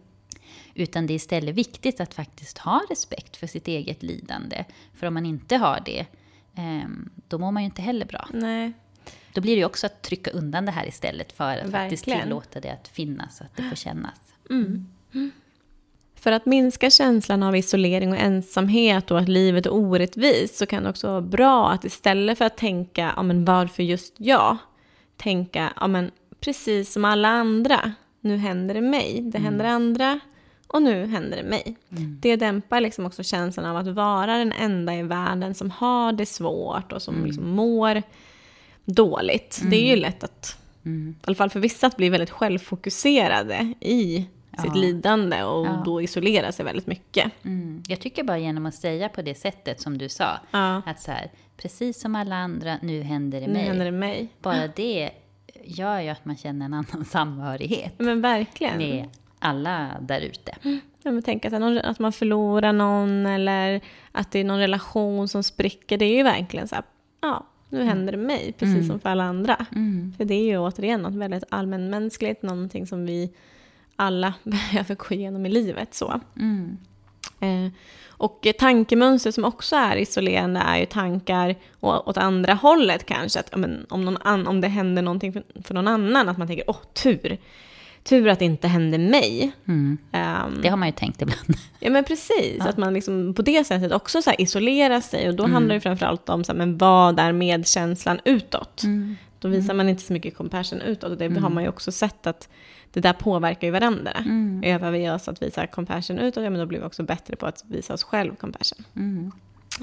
Utan 0.74 1.08
det 1.08 1.14
är 1.14 1.16
istället 1.16 1.56
viktigt 1.56 2.00
att 2.00 2.14
faktiskt 2.14 2.58
ha 2.58 2.82
respekt 2.90 3.38
för 3.38 3.48
sitt 3.48 3.68
eget 3.68 4.04
lidande. 4.04 4.66
För 4.94 5.08
om 5.08 5.14
man 5.14 5.26
inte 5.26 5.58
har 5.58 5.80
det, 5.86 6.06
Ehm, 6.56 7.10
då 7.28 7.38
mår 7.38 7.52
man 7.52 7.64
ju 7.64 7.66
inte 7.66 7.82
heller 7.82 8.06
bra. 8.06 8.28
Nej. 8.34 8.74
Då 9.34 9.42
blir 9.42 9.56
det 9.56 9.60
ju 9.60 9.66
också 9.66 9.86
att 9.86 10.02
trycka 10.02 10.32
undan 10.32 10.66
det 10.66 10.72
här 10.72 10.88
istället 10.88 11.32
för 11.32 11.44
att 11.44 11.58
Verkligen. 11.58 11.72
faktiskt 11.72 12.04
tillåta 12.04 12.60
det 12.60 12.70
att 12.70 12.88
finnas, 12.88 13.38
så 13.38 13.44
att 13.44 13.56
det 13.56 13.64
får 13.64 13.76
kännas. 13.76 14.20
Mm. 14.50 14.88
Mm. 15.14 15.32
För 16.24 16.32
att 16.32 16.46
minska 16.46 16.90
känslan 16.90 17.44
av 17.44 17.56
isolering 17.56 18.12
och 18.12 18.18
ensamhet 18.18 19.12
och 19.12 19.20
att 19.20 19.30
livet 19.30 19.66
är 19.66 19.74
orättvist 19.74 20.56
så 20.56 20.66
kan 20.66 20.84
det 20.84 20.90
också 20.90 21.08
vara 21.08 21.22
bra 21.22 21.72
att 21.72 21.86
istället 21.86 22.38
för 22.38 22.46
att 22.46 22.58
tänka 22.58 23.14
ja, 23.16 23.24
men 23.24 23.46
varför 23.46 23.84
just 23.84 24.14
jag, 24.18 24.58
tänka 25.18 25.74
ja, 25.80 25.88
men 25.88 26.12
precis 26.40 26.94
som 26.94 27.06
alla 27.06 27.28
andra, 27.28 27.92
nu 28.22 28.38
händer 28.38 28.74
det 28.74 28.82
mig, 28.82 29.22
det 29.22 29.38
mm. 29.38 29.44
händer 29.44 29.66
andra, 29.66 30.20
och 30.68 30.82
nu 30.82 31.06
händer 31.06 31.38
det 31.38 31.44
mig. 31.44 31.76
Mm. 31.92 32.18
Det 32.22 32.36
dämpar 32.36 32.82
liksom 32.82 33.06
också 33.06 33.24
känslan 33.24 33.66
av 33.66 33.78
att 33.78 33.88
vara 33.88 34.38
den 34.38 34.52
enda 34.52 34.96
i 34.96 35.04
världen 35.04 35.54
som 35.54 35.72
har 35.72 36.14
det 36.14 36.26
svårt 36.26 36.92
och 36.92 37.02
som 37.02 37.16
mm. 37.16 37.26
liksom 37.26 37.50
mår 37.50 38.04
dåligt. 38.86 39.58
Mm. 39.62 39.72
Det 39.72 39.78
är 39.78 39.96
ju 39.96 40.02
lätt 40.02 40.24
att, 40.24 40.58
mm. 40.86 41.16
i 41.22 41.24
alla 41.26 41.36
fall 41.36 41.50
för 41.50 41.60
vissa, 41.60 41.88
att 41.88 41.98
bli 41.98 42.10
väldigt 42.10 42.30
självfokuserade 42.30 43.74
i 43.80 44.28
ja. 44.58 44.64
sitt 44.64 44.76
lidande 44.76 45.44
och 45.44 45.66
ja. 45.66 45.82
då 45.86 46.02
isolera 46.02 46.52
sig 46.52 46.66
väldigt 46.66 46.88
mycket. 46.88 47.32
Mm. 47.46 47.84
Jag 47.88 48.00
tycker 48.00 48.24
bara 48.24 48.38
genom 48.38 48.66
att 48.66 48.76
säga 48.76 49.10
på 49.10 49.22
det 49.22 49.36
sättet 49.36 49.82
som 49.82 49.98
du 49.98 50.10
sa, 50.10 50.40
ja. 50.52 50.82
att 50.86 51.02
så 51.02 51.12
här, 51.12 51.32
precis 51.58 52.02
som 52.02 52.16
alla 52.16 52.36
andra, 52.36 52.78
nu 52.82 53.02
händer 53.02 53.42
det 53.42 53.48
mig. 53.48 53.62
Nu 53.62 53.68
händer 53.68 53.86
det 53.86 53.92
mig. 53.92 54.28
Bara 54.42 54.68
det 54.68 55.10
gör 55.64 56.00
ju 56.00 56.10
att 56.10 56.26
man 56.26 56.38
känner 56.38 56.66
en 56.66 56.74
annan 56.74 57.06
samhörighet. 57.10 57.94
Men 57.98 58.22
verkligen. 58.22 58.78
Med 58.78 59.10
alla 59.40 59.98
där 60.02 60.22
ute. 60.22 60.56
Mm. 61.04 61.22
tänk 61.22 61.46
att, 61.46 61.54
att 61.86 62.00
man 62.00 62.14
förlorar 62.14 62.74
någon 62.74 63.26
eller 63.26 63.82
att 64.12 64.32
det 64.32 64.40
är 64.40 64.44
någon 64.44 64.60
relation 64.60 65.28
som 65.28 65.44
spricker. 65.44 65.98
Det 65.98 66.06
är 66.06 66.18
ju 66.18 66.24
verkligen 66.24 66.68
så 66.68 66.76
här, 66.76 66.84
ja, 67.22 67.46
nu 67.70 67.78
mm. 67.78 67.88
händer 67.88 68.12
det 68.12 68.18
mig, 68.18 68.54
precis 68.60 68.76
mm. 68.76 68.88
som 68.88 69.00
för 69.00 69.10
alla 69.10 69.24
andra. 69.24 69.66
Mm. 69.72 70.14
För 70.18 70.26
det 70.26 70.34
är 70.34 70.44
ju 70.44 70.58
återigen 70.58 71.02
något 71.02 71.16
väldigt 71.16 71.44
allmänmänskligt, 71.50 72.44
någonting 72.44 72.88
som 72.88 73.06
vi 73.06 73.34
alla 73.96 74.34
behöver 74.44 74.96
gå 74.96 75.16
igenom 75.16 75.46
i 75.46 75.50
livet. 75.50 75.94
så. 75.94 76.20
Mm. 76.40 76.78
Eh, 77.40 77.72
och 78.24 78.48
tankemönster 78.60 79.32
som 79.32 79.46
också 79.46 79.76
är 79.76 79.96
isolerande 79.96 80.60
är 80.60 80.78
ju 80.78 80.86
tankar 80.86 81.56
åt 81.80 82.18
andra 82.18 82.54
hållet 82.54 83.06
kanske. 83.06 83.40
Att, 83.40 83.56
men, 83.56 83.86
om, 83.90 84.06
någon 84.06 84.18
an, 84.18 84.48
om 84.48 84.62
det 84.62 84.68
händer 84.68 85.02
någonting 85.02 85.34
för, 85.34 85.44
för 85.64 85.74
någon 85.74 85.88
annan, 85.88 86.30
att 86.30 86.38
man 86.38 86.48
tänker 86.48 86.70
åh 86.70 86.78
tur, 86.94 87.38
tur 88.04 88.28
att 88.28 88.40
det 88.40 88.46
inte 88.46 88.68
hände 88.68 88.98
mig. 88.98 89.52
Mm. 89.68 89.98
Um, 90.12 90.62
det 90.62 90.70
har 90.70 90.78
man 90.78 90.88
ju 90.88 90.92
tänkt 90.92 91.22
ibland. 91.22 91.56
Ja 91.80 91.90
men 91.90 92.04
precis, 92.04 92.56
ja. 92.60 92.70
att 92.70 92.78
man 92.78 92.94
liksom 92.94 93.34
på 93.34 93.42
det 93.42 93.64
sättet 93.64 93.92
också 93.92 94.22
så 94.22 94.32
isolerar 94.38 95.02
sig. 95.02 95.30
Och 95.30 95.36
då 95.36 95.44
mm. 95.44 95.54
handlar 95.54 95.76
det 95.76 95.82
framförallt 95.82 96.30
om 96.30 96.44
så 96.44 96.52
här, 96.52 96.58
men 96.58 96.78
vad 96.78 97.20
är 97.20 97.32
medkänslan 97.32 98.20
utåt? 98.26 98.84
Mm. 98.84 99.16
Då 99.40 99.48
visar 99.48 99.64
mm. 99.64 99.78
man 99.78 99.90
inte 99.90 100.04
så 100.04 100.14
mycket 100.14 100.38
compassion 100.38 100.82
utåt. 100.82 101.12
Och 101.12 101.18
det 101.18 101.26
har 101.26 101.38
mm. 101.38 101.54
man 101.54 101.64
ju 101.64 101.70
också 101.70 101.92
sett 101.92 102.28
att 102.28 102.50
det 102.94 103.00
där 103.00 103.14
påverkar 103.14 103.68
ju 103.68 103.72
varandra. 103.72 104.12
Mm. 104.12 104.64
Övar 104.64 104.92
vi 104.92 105.10
oss 105.10 105.28
att 105.28 105.42
visa 105.42 105.68
compassion 105.68 106.20
utåt, 106.20 106.44
ja 106.44 106.50
men 106.50 106.60
då 106.60 106.66
blir 106.66 106.80
vi 106.80 106.86
också 106.86 107.04
bättre 107.04 107.36
på 107.36 107.46
att 107.46 107.64
visa 107.68 107.94
oss 107.94 108.04
själv 108.04 108.36
compassion. 108.36 108.86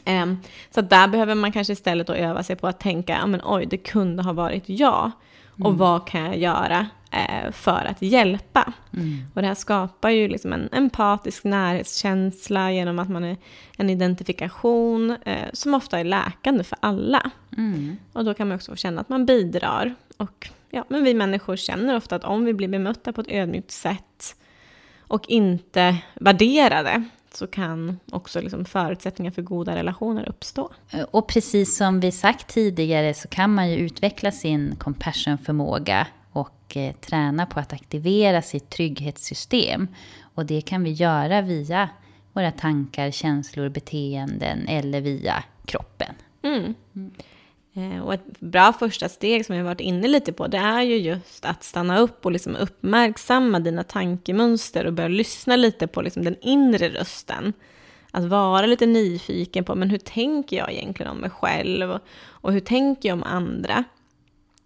Um, 0.07 0.39
så 0.71 0.81
där 0.81 1.09
behöver 1.09 1.35
man 1.35 1.53
kanske 1.53 1.73
istället 1.73 2.07
då 2.07 2.13
öva 2.13 2.43
sig 2.43 2.57
på 2.57 2.67
att 2.67 2.81
tänka, 2.81 3.13
ja 3.13 3.27
men 3.27 3.41
oj, 3.45 3.67
det 3.67 3.77
kunde 3.77 4.23
ha 4.23 4.33
varit 4.33 4.65
jag. 4.67 5.11
Och 5.65 5.79
vad 5.79 6.07
kan 6.07 6.25
jag 6.25 6.39
göra 6.39 6.87
eh, 7.11 7.53
för 7.53 7.85
att 7.85 8.03
hjälpa. 8.03 8.73
Mm. 8.93 9.19
Och 9.35 9.43
det 9.43 9.49
här 9.49 9.55
skapar 9.55 10.11
ju 10.11 10.29
liksom 10.29 10.53
en 10.53 10.69
empatisk 10.73 11.45
närhetskänsla 11.45 12.73
genom 12.73 12.99
att 12.99 13.09
man 13.09 13.25
är 13.25 13.37
en 13.77 13.91
identifikation 13.91 15.11
eh, 15.11 15.49
som 15.53 15.75
ofta 15.75 16.01
är 16.01 16.05
läkande 16.05 16.65
för 16.65 16.79
alla. 16.81 17.31
Mm. 17.57 17.97
Och 18.13 18.25
då 18.25 18.35
kan 18.35 18.49
man 18.49 18.55
också 18.55 18.73
få 18.73 18.77
känna 18.77 19.01
att 19.01 19.09
man 19.09 19.27
bidrar. 19.27 19.95
Och 20.17 20.49
ja, 20.71 20.85
men 20.89 21.05
vi 21.05 21.15
människor 21.15 21.57
känner 21.57 21.97
ofta 21.97 22.17
att 22.17 22.25
om 22.25 22.45
vi 22.45 22.55
blir 22.55 22.69
bemötta 22.69 23.13
på 23.13 23.21
ett 23.21 23.31
ödmjukt 23.31 23.71
sätt 23.71 24.37
och 25.01 25.29
inte 25.29 25.97
värderade 26.15 27.05
så 27.35 27.47
kan 27.47 28.01
också 28.13 28.41
liksom 28.41 28.65
förutsättningar 28.65 29.31
för 29.31 29.43
goda 29.43 29.77
relationer 29.77 30.29
uppstå. 30.29 30.71
Och 31.11 31.29
precis 31.29 31.77
som 31.77 32.01
vi 32.01 32.13
sagt 32.13 32.49
tidigare 32.49 33.15
så 33.15 33.29
kan 33.29 33.55
man 33.55 33.71
ju 33.71 33.77
utveckla 33.77 34.33
sin 34.33 34.77
compassion-förmåga 34.77 36.07
och 36.33 36.77
eh, 36.77 36.93
träna 36.93 37.47
på 37.47 37.61
att 37.61 37.73
aktivera 37.73 38.43
sitt 38.43 38.71
trygghetssystem. 38.71 39.89
Och 40.35 40.47
det 40.47 40.61
kan 40.61 40.85
vi 40.85 40.91
göra 40.91 41.43
via 41.43 41.89
våra 42.33 42.51
tankar, 42.51 43.11
känslor, 43.11 43.69
beteenden 43.69 44.69
eller 44.69 45.01
via 45.01 45.45
kroppen. 45.65 46.15
Mm. 46.43 46.75
Mm. 46.95 47.11
Eh, 47.75 48.01
och 48.01 48.15
ett 48.15 48.41
bra 48.41 48.73
första 48.73 49.09
steg 49.09 49.47
som 49.47 49.57
jag 49.57 49.65
varit 49.65 49.81
inne 49.81 50.09
lite 50.09 50.33
på, 50.33 50.47
det 50.47 50.59
är 50.59 50.83
ju 50.83 50.97
just 50.97 51.45
att 51.45 51.65
stanna 51.65 51.99
upp 51.99 52.27
och 52.27 52.33
liksom 52.33 52.57
uppmärksamma 52.57 53.61
dina 53.61 53.83
tankemönster 53.83 54.87
och 54.87 54.93
börja 54.93 55.09
lyssna 55.09 55.57
lite 55.57 55.87
på 55.87 56.03
liksom 56.03 56.25
den 56.25 56.37
inre 56.41 56.89
rösten. 56.89 57.53
Att 58.11 58.25
vara 58.25 58.67
lite 58.67 58.87
nyfiken 58.87 59.65
på, 59.65 59.75
men 59.75 59.91
hur 59.91 59.99
tänker 59.99 60.57
jag 60.57 60.73
egentligen 60.73 61.13
om 61.13 61.19
mig 61.19 61.31
själv? 61.31 61.91
Och, 61.91 62.01
och 62.27 62.53
hur 62.53 62.61
tänker 62.61 63.09
jag 63.09 63.17
om 63.17 63.23
andra? 63.23 63.85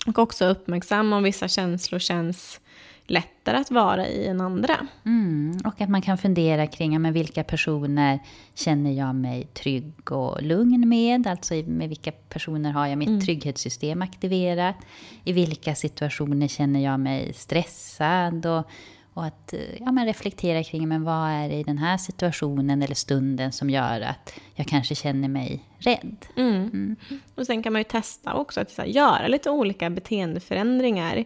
Och 0.06 0.18
också 0.18 0.44
uppmärksamma 0.44 1.16
om 1.16 1.22
vissa 1.22 1.48
känslor 1.48 1.98
känns 1.98 2.60
lättare 3.06 3.56
att 3.56 3.70
vara 3.70 4.08
i 4.08 4.26
än 4.26 4.40
andra. 4.40 4.86
Mm, 5.04 5.60
och 5.64 5.80
att 5.80 5.88
man 5.88 6.02
kan 6.02 6.18
fundera 6.18 6.66
kring 6.66 7.02
men 7.02 7.12
vilka 7.12 7.44
personer 7.44 8.18
känner 8.54 8.92
jag 8.92 9.14
mig 9.14 9.46
trygg 9.54 10.12
och 10.12 10.42
lugn 10.42 10.88
med? 10.88 11.26
Alltså 11.26 11.54
med 11.54 11.88
vilka 11.88 12.12
personer 12.12 12.72
har 12.72 12.86
jag 12.86 12.98
mitt 12.98 13.08
mm. 13.08 13.20
trygghetssystem 13.20 14.02
aktiverat? 14.02 14.76
I 15.24 15.32
vilka 15.32 15.74
situationer 15.74 16.48
känner 16.48 16.80
jag 16.80 17.00
mig 17.00 17.32
stressad? 17.32 18.46
Och, 18.46 18.70
och 19.14 19.24
att 19.24 19.54
ja, 19.80 19.92
men 19.92 20.06
reflektera 20.06 20.64
kring 20.64 20.88
men 20.88 21.04
vad 21.04 21.30
är 21.30 21.48
det 21.48 21.54
i 21.54 21.62
den 21.62 21.78
här 21.78 21.96
situationen 21.96 22.82
eller 22.82 22.94
stunden 22.94 23.52
som 23.52 23.70
gör 23.70 24.00
att 24.00 24.34
jag 24.54 24.66
kanske 24.66 24.94
känner 24.94 25.28
mig 25.28 25.64
rädd. 25.78 26.26
Mm. 26.36 26.54
Mm. 26.54 26.96
Och 27.34 27.46
sen 27.46 27.62
kan 27.62 27.72
man 27.72 27.80
ju 27.80 27.84
testa 27.84 28.34
också 28.34 28.60
att 28.60 28.78
här, 28.78 28.84
göra 28.84 29.26
lite 29.26 29.50
olika 29.50 29.90
beteendeförändringar 29.90 31.24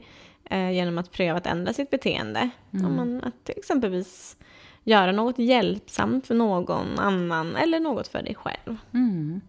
eh, 0.51 0.71
genom 0.71 0.99
att 0.99 1.13
pröva 1.13 1.39
att 1.39 1.47
ändra 1.47 1.73
sitt 1.73 1.91
beteende. 1.91 2.51
Mm. 2.71 2.87
Om 2.87 2.97
man, 2.97 3.25
att 3.25 3.49
exempelvis 3.49 4.37
göra 4.85 5.13
något 5.13 5.39
hjälpsamt 5.39 6.27
för 6.27 6.35
någon 6.35 6.99
annan 6.99 7.57
eller 7.57 7.81
något 7.81 8.09
för 8.09 8.23
dig 8.23 8.35
själv. 8.35 8.77
Mm. 8.95 9.41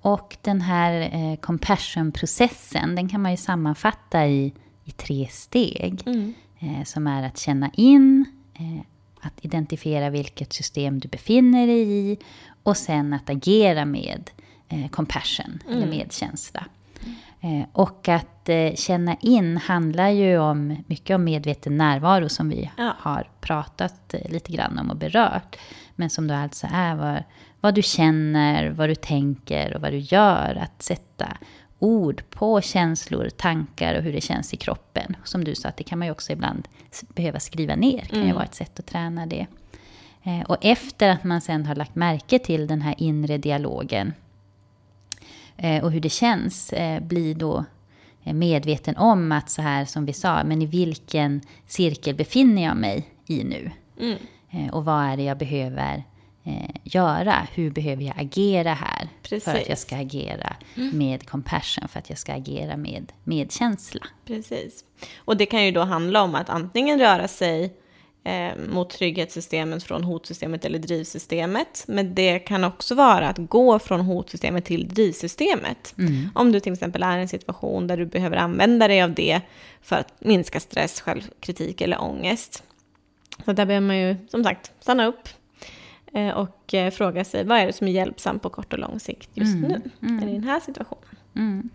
Och 0.00 0.36
den 0.42 0.60
här 0.60 1.00
eh, 1.00 1.36
compassion-processen, 1.40 2.94
den 2.94 3.08
kan 3.08 3.22
man 3.22 3.30
ju 3.30 3.36
sammanfatta 3.36 4.26
i, 4.26 4.54
i 4.84 4.90
tre 4.90 5.26
steg. 5.30 6.02
Mm. 6.58 6.74
Eh, 6.74 6.84
som 6.84 7.06
är 7.06 7.22
att 7.22 7.38
känna 7.38 7.70
in, 7.74 8.24
eh, 8.54 8.84
att 9.20 9.44
identifiera 9.44 10.10
vilket 10.10 10.52
system 10.52 10.98
du 11.00 11.08
befinner 11.08 11.66
dig 11.66 12.12
i 12.12 12.18
och 12.62 12.76
sen 12.76 13.12
att 13.12 13.30
agera 13.30 13.84
med 13.84 14.30
eh, 14.68 14.88
compassion, 14.88 15.58
mm. 15.66 15.76
eller 15.76 15.86
medkänsla. 15.86 16.64
Eh, 17.40 17.66
och 17.72 18.08
att 18.08 18.50
känna 18.74 19.16
in 19.20 19.56
handlar 19.56 20.08
ju 20.08 20.38
om 20.38 20.76
mycket 20.86 21.14
om 21.14 21.24
medveten 21.24 21.76
närvaro 21.76 22.28
som 22.28 22.48
vi 22.48 22.70
ja. 22.76 22.94
har 22.98 23.30
pratat 23.40 24.14
lite 24.28 24.52
grann 24.52 24.78
om 24.78 24.90
och 24.90 24.96
berört. 24.96 25.56
Men 25.96 26.10
som 26.10 26.26
då 26.26 26.34
alltså 26.34 26.66
är 26.72 26.94
vad, 26.94 27.22
vad 27.60 27.74
du 27.74 27.82
känner, 27.82 28.70
vad 28.70 28.88
du 28.88 28.94
tänker 28.94 29.74
och 29.74 29.80
vad 29.80 29.92
du 29.92 29.98
gör. 29.98 30.58
Att 30.62 30.82
sätta 30.82 31.36
ord 31.78 32.22
på 32.30 32.60
känslor, 32.60 33.28
tankar 33.28 33.94
och 33.94 34.02
hur 34.02 34.12
det 34.12 34.20
känns 34.20 34.54
i 34.54 34.56
kroppen. 34.56 35.16
Som 35.24 35.44
du 35.44 35.54
sa, 35.54 35.68
att 35.68 35.76
det 35.76 35.84
kan 35.84 35.98
man 35.98 36.08
ju 36.08 36.12
också 36.12 36.32
ibland 36.32 36.68
behöva 37.14 37.40
skriva 37.40 37.76
ner. 37.76 38.00
Det 38.00 38.08
kan 38.08 38.16
mm. 38.16 38.28
ju 38.28 38.34
vara 38.34 38.44
ett 38.44 38.54
sätt 38.54 38.78
att 38.78 38.86
träna 38.86 39.26
det. 39.26 39.46
Och 40.46 40.56
efter 40.60 41.08
att 41.08 41.24
man 41.24 41.40
sen 41.40 41.66
har 41.66 41.74
lagt 41.74 41.94
märke 41.94 42.38
till 42.38 42.66
den 42.66 42.82
här 42.82 42.94
inre 42.98 43.38
dialogen 43.38 44.12
Eh, 45.58 45.84
och 45.84 45.92
hur 45.92 46.00
det 46.00 46.08
känns, 46.08 46.72
eh, 46.72 47.02
bli 47.02 47.34
då 47.34 47.64
eh, 48.24 48.34
medveten 48.34 48.96
om 48.96 49.32
att 49.32 49.50
så 49.50 49.62
här 49.62 49.84
som 49.84 50.06
vi 50.06 50.12
sa, 50.12 50.44
men 50.44 50.62
i 50.62 50.66
vilken 50.66 51.40
cirkel 51.66 52.14
befinner 52.14 52.64
jag 52.64 52.76
mig 52.76 53.08
i 53.26 53.44
nu? 53.44 53.70
Mm. 54.00 54.70
Och 54.70 54.84
vad 54.84 55.04
är 55.04 55.16
det 55.16 55.22
jag 55.22 55.38
behöver 55.38 56.04
göra? 56.84 57.46
Hur 57.54 57.70
behöver 57.70 58.02
jag 58.02 58.14
agera 58.18 58.74
här? 58.74 59.08
Precis. 59.22 59.44
För 59.44 59.54
att 59.54 59.68
jag 59.68 59.78
ska 59.78 59.96
agera 59.96 60.56
mm. 60.76 60.98
med 60.98 61.28
compassion, 61.28 61.88
för 61.88 61.98
att 61.98 62.10
jag 62.10 62.18
ska 62.18 62.34
agera 62.34 62.76
med 62.76 63.12
medkänsla. 63.24 64.06
Precis. 64.24 64.84
Och 65.18 65.36
det 65.36 65.46
kan 65.46 65.64
ju 65.64 65.72
då 65.72 65.80
handla 65.80 66.22
om 66.22 66.34
att 66.34 66.50
antingen 66.50 66.98
röra 66.98 67.28
sig 67.28 67.74
eh, 68.24 68.56
mot 68.68 68.90
trygghetssystemet 68.90 69.82
från 69.84 70.04
hotsystemet 70.04 70.64
eller 70.64 70.78
drivsystemet. 70.78 71.84
Men 71.88 72.14
det 72.14 72.38
kan 72.38 72.64
också 72.64 72.94
vara 72.94 73.28
att 73.28 73.38
gå 73.38 73.78
från 73.78 74.00
hotsystemet 74.00 74.64
till 74.64 74.88
drivsystemet. 74.88 75.94
Mm. 75.98 76.30
Om 76.34 76.52
du 76.52 76.60
till 76.60 76.72
exempel 76.72 77.02
är 77.02 77.18
i 77.18 77.22
en 77.22 77.28
situation 77.28 77.86
där 77.86 77.96
du 77.96 78.06
behöver 78.06 78.36
använda 78.36 78.88
dig 78.88 79.02
av 79.02 79.14
det 79.14 79.40
för 79.82 79.96
att 79.96 80.12
minska 80.18 80.60
stress, 80.60 81.00
självkritik 81.00 81.80
eller 81.80 82.02
ångest. 82.02 82.62
Så 83.44 83.52
där 83.52 83.66
behöver 83.66 83.86
man 83.86 83.98
ju 83.98 84.16
som 84.28 84.44
sagt 84.44 84.72
stanna 84.80 85.06
upp 85.06 85.28
eh, 85.28 85.37
och 86.34 86.74
eh, 86.74 86.90
fråga 86.90 87.24
sig 87.24 87.44
vad 87.44 87.58
är 87.58 87.66
det 87.66 87.72
som 87.72 87.88
är 87.88 87.92
hjälpsamt 87.92 88.42
på 88.42 88.48
kort 88.48 88.72
och 88.72 88.78
lång 88.78 89.00
sikt 89.00 89.30
just 89.34 89.54
mm. 89.54 89.70
nu, 89.70 90.08
mm. 90.08 90.28
i 90.28 90.32
den 90.32 90.44
här 90.44 90.60
situationen. 90.60 91.18
Mm. 91.36 91.70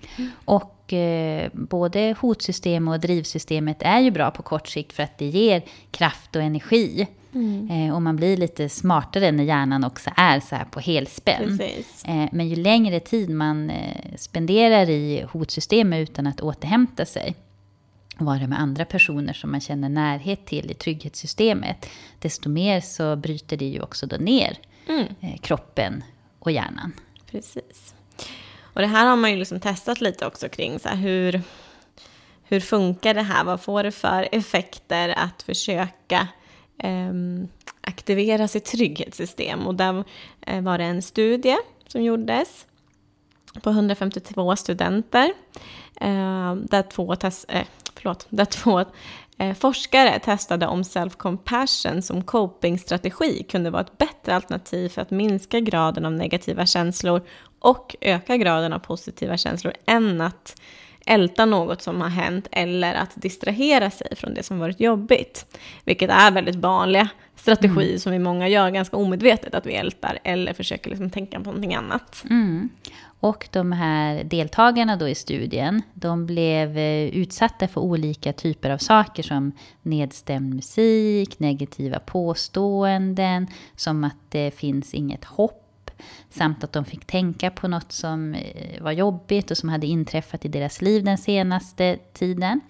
Och 0.45 0.93
eh, 0.93 1.49
både 1.53 2.15
hotsystemet 2.19 2.93
och 2.93 2.99
drivsystemet 2.99 3.77
är 3.79 3.99
ju 3.99 4.11
bra 4.11 4.31
på 4.31 4.43
kort 4.43 4.67
sikt 4.67 4.93
för 4.93 5.03
att 5.03 5.17
det 5.17 5.25
ger 5.25 5.61
kraft 5.91 6.35
och 6.35 6.41
energi. 6.41 7.07
Mm. 7.33 7.69
Eh, 7.69 7.95
och 7.95 8.01
man 8.01 8.15
blir 8.15 8.37
lite 8.37 8.69
smartare 8.69 9.31
när 9.31 9.43
hjärnan 9.43 9.83
också 9.83 10.09
är 10.15 10.39
så 10.39 10.55
här 10.55 10.65
på 10.65 10.79
helspänn. 10.79 11.59
Eh, 12.05 12.29
men 12.31 12.49
ju 12.49 12.55
längre 12.55 12.99
tid 12.99 13.29
man 13.29 13.69
eh, 13.69 14.15
spenderar 14.17 14.89
i 14.89 15.25
hotsystemet 15.31 16.09
utan 16.09 16.27
att 16.27 16.41
återhämta 16.41 17.05
sig 17.05 17.35
vara 18.25 18.47
med 18.47 18.59
andra 18.59 18.85
personer 18.85 19.33
som 19.33 19.51
man 19.51 19.61
känner 19.61 19.89
närhet 19.89 20.45
till 20.45 20.71
i 20.71 20.73
trygghetssystemet, 20.73 21.89
desto 22.19 22.49
mer 22.49 22.81
så 22.81 23.15
bryter 23.15 23.57
det 23.57 23.65
ju 23.65 23.81
också 23.81 24.05
då 24.05 24.15
ner 24.15 24.57
mm. 24.87 25.05
Eh, 25.21 25.37
kroppen 25.37 26.03
och 26.39 26.51
hjärnan. 26.51 26.93
Precis. 27.31 27.93
Och 28.61 28.81
det 28.81 28.87
här 28.87 29.05
har 29.05 29.15
man 29.15 29.31
ju 29.31 29.37
liksom 29.37 29.59
testat 29.59 30.01
lite 30.01 30.25
också 30.25 30.49
kring 30.49 30.79
så 30.79 30.89
här, 30.89 30.95
hur, 30.95 31.41
hur 32.43 32.59
funkar 32.59 33.13
det 33.13 33.21
här? 33.21 33.43
Vad 33.43 33.61
får 33.61 33.83
det 33.83 33.91
för 33.91 34.29
effekter 34.31 35.09
att 35.17 35.43
försöka 35.43 36.27
eh, 36.77 37.13
aktivera 37.81 38.47
sitt 38.47 38.65
trygghetssystem? 38.65 39.67
Och 39.67 39.75
där 39.75 40.03
eh, 40.41 40.61
var 40.61 40.77
det 40.77 40.83
en 40.83 41.01
studie 41.01 41.57
som 41.87 42.03
gjordes 42.03 42.67
på 43.61 43.69
152 43.69 44.55
studenter 44.55 45.33
eh, 46.01 46.55
där 46.55 46.81
två, 46.81 47.15
test, 47.15 47.45
eh, 47.47 47.67
förlåt, 48.03 48.27
där 48.29 48.45
två 48.45 48.85
eh, 49.37 49.53
forskare 49.53 50.19
testade 50.19 50.67
om 50.67 50.81
self-compassion 50.81 52.01
som 52.01 52.23
copingstrategi 52.23 53.43
kunde 53.49 53.69
vara 53.69 53.81
ett 53.81 53.97
bättre 53.97 54.35
alternativ 54.35 54.89
för 54.89 55.01
att 55.01 55.11
minska 55.11 55.59
graden 55.59 56.05
av 56.05 56.11
negativa 56.11 56.65
känslor 56.65 57.21
och 57.59 57.95
öka 58.01 58.37
graden 58.37 58.73
av 58.73 58.79
positiva 58.79 59.37
känslor 59.37 59.73
än 59.85 60.21
att 60.21 60.61
älta 61.05 61.45
något 61.45 61.81
som 61.81 62.01
har 62.01 62.09
hänt 62.09 62.47
eller 62.51 62.93
att 62.93 63.11
distrahera 63.15 63.89
sig 63.91 64.15
från 64.15 64.33
det 64.33 64.43
som 64.43 64.59
varit 64.59 64.79
jobbigt. 64.79 65.57
Vilket 65.83 66.09
är 66.09 66.31
väldigt 66.31 66.55
vanliga 66.55 67.09
strategier 67.35 67.89
mm. 67.89 67.99
som 67.99 68.11
vi 68.11 68.19
många 68.19 68.47
gör 68.47 68.69
ganska 68.69 68.97
omedvetet, 68.97 69.55
att 69.55 69.65
vi 69.65 69.73
ältar 69.73 70.19
eller 70.23 70.53
försöker 70.53 70.89
liksom 70.89 71.09
tänka 71.09 71.37
på 71.37 71.43
någonting 71.43 71.75
annat. 71.75 72.23
Mm. 72.29 72.69
Och 73.23 73.49
de 73.51 73.71
här 73.71 74.23
deltagarna 74.23 74.95
då 74.95 75.09
i 75.09 75.15
studien, 75.15 75.81
de 75.93 76.25
blev 76.25 76.77
eh, 76.77 77.07
utsatta 77.07 77.67
för 77.67 77.81
olika 77.81 78.33
typer 78.33 78.69
av 78.69 78.77
saker 78.77 79.23
som 79.23 79.51
nedstämd 79.81 80.55
musik, 80.55 81.39
negativa 81.39 81.99
påståenden, 81.99 83.47
som 83.75 84.03
att 84.03 84.17
det 84.29 84.51
finns 84.51 84.93
inget 84.93 85.25
hopp 85.25 85.91
Samt 86.29 86.63
att 86.63 86.73
de 86.73 86.85
fick 86.85 87.05
tänka 87.05 87.51
på 87.51 87.67
något 87.67 87.91
som 87.91 88.33
eh, 88.33 88.83
var 88.83 88.91
jobbigt 88.91 89.51
och 89.51 89.57
som 89.57 89.69
hade 89.69 89.87
inträffat 89.87 90.45
i 90.45 90.47
deras 90.47 90.81
liv 90.81 91.03
den 91.03 91.17
senaste 91.17 91.97
tiden. 92.13 92.61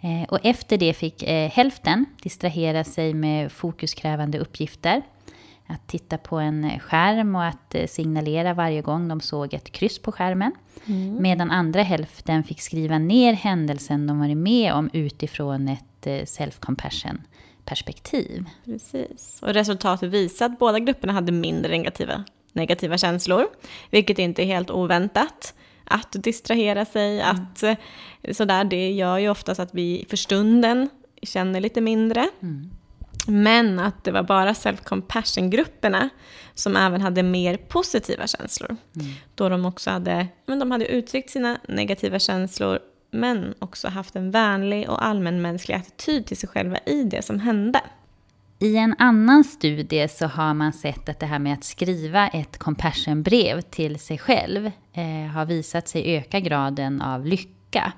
Eh, 0.00 0.28
och 0.28 0.38
efter 0.42 0.78
det 0.78 0.94
fick 0.94 1.22
hälften 1.52 2.04
distrahera 2.22 2.84
sig 2.84 3.14
med 3.14 3.52
fokuskrävande 3.52 4.38
uppgifter. 4.38 5.02
Att 5.70 5.86
titta 5.86 6.18
på 6.18 6.36
en 6.36 6.80
skärm 6.80 7.34
och 7.34 7.44
att 7.44 7.74
signalera 7.86 8.54
varje 8.54 8.82
gång 8.82 9.08
de 9.08 9.20
såg 9.20 9.54
ett 9.54 9.72
kryss 9.72 9.98
på 9.98 10.12
skärmen. 10.12 10.52
Mm. 10.86 11.22
Medan 11.22 11.50
andra 11.50 11.82
hälften 11.82 12.44
fick 12.44 12.60
skriva 12.60 12.98
ner 12.98 13.32
händelsen 13.32 14.06
de 14.06 14.20
varit 14.20 14.36
med 14.36 14.72
om 14.72 14.90
utifrån 14.92 15.68
ett 15.68 16.28
self-compassion 16.28 17.18
perspektiv. 17.64 18.44
Precis. 18.64 19.38
Och 19.42 19.48
resultatet 19.48 20.10
visar 20.10 20.46
att 20.46 20.58
båda 20.58 20.78
grupperna 20.78 21.12
hade 21.12 21.32
mindre 21.32 21.72
negativa 21.72 22.24
negativa 22.52 22.98
känslor, 22.98 23.46
vilket 23.90 24.18
inte 24.18 24.42
är 24.42 24.46
helt 24.46 24.70
oväntat. 24.70 25.54
Att 25.84 26.12
distrahera 26.12 26.84
sig, 26.84 27.20
mm. 27.20 27.36
att 27.36 27.62
eh, 27.62 27.76
sådär, 28.32 28.64
det 28.64 28.90
gör 28.90 29.18
ju 29.18 29.28
oftast 29.28 29.60
att 29.60 29.74
vi 29.74 30.06
för 30.08 30.16
stunden 30.16 30.88
känner 31.22 31.60
lite 31.60 31.80
mindre. 31.80 32.28
Mm. 32.42 32.70
Men 33.28 33.78
att 33.78 34.04
det 34.04 34.10
var 34.10 34.22
bara 34.22 34.52
self-compassion-grupperna 34.52 36.08
som 36.54 36.76
även 36.76 37.00
hade 37.00 37.22
mer 37.22 37.56
positiva 37.56 38.26
känslor. 38.26 38.76
Mm. 38.96 39.12
Då 39.34 39.48
de 39.48 39.64
också 39.64 39.90
hade, 39.90 40.26
men 40.46 40.58
de 40.58 40.70
hade 40.70 40.86
uttryckt 40.86 41.30
sina 41.30 41.58
negativa 41.68 42.18
känslor 42.18 42.78
men 43.10 43.54
också 43.58 43.88
haft 43.88 44.16
en 44.16 44.30
vänlig 44.30 44.90
och 44.90 45.04
allmänmänsklig 45.04 45.74
attityd 45.74 46.26
till 46.26 46.36
sig 46.36 46.48
själva 46.48 46.78
i 46.86 47.02
det 47.02 47.22
som 47.22 47.40
hände. 47.40 47.80
I 48.58 48.76
en 48.76 48.94
annan 48.98 49.44
studie 49.44 50.08
så 50.08 50.26
har 50.26 50.54
man 50.54 50.72
sett 50.72 51.08
att 51.08 51.20
det 51.20 51.26
här 51.26 51.38
med 51.38 51.52
att 51.52 51.64
skriva 51.64 52.28
ett 52.28 52.58
compassionbrev 52.58 53.60
till 53.60 53.98
sig 53.98 54.18
själv 54.18 54.70
eh, 54.92 55.32
har 55.32 55.44
visat 55.44 55.88
sig 55.88 56.16
öka 56.16 56.40
graden 56.40 57.02
av 57.02 57.26
lycka 57.26 57.92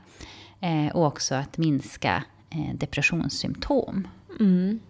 eh, 0.61 0.97
och 0.97 1.07
också 1.07 1.35
att 1.35 1.59
minska 1.59 2.25
eh, 2.51 2.75
depressionssymptom. 2.75 4.09
Mm. 4.41 4.81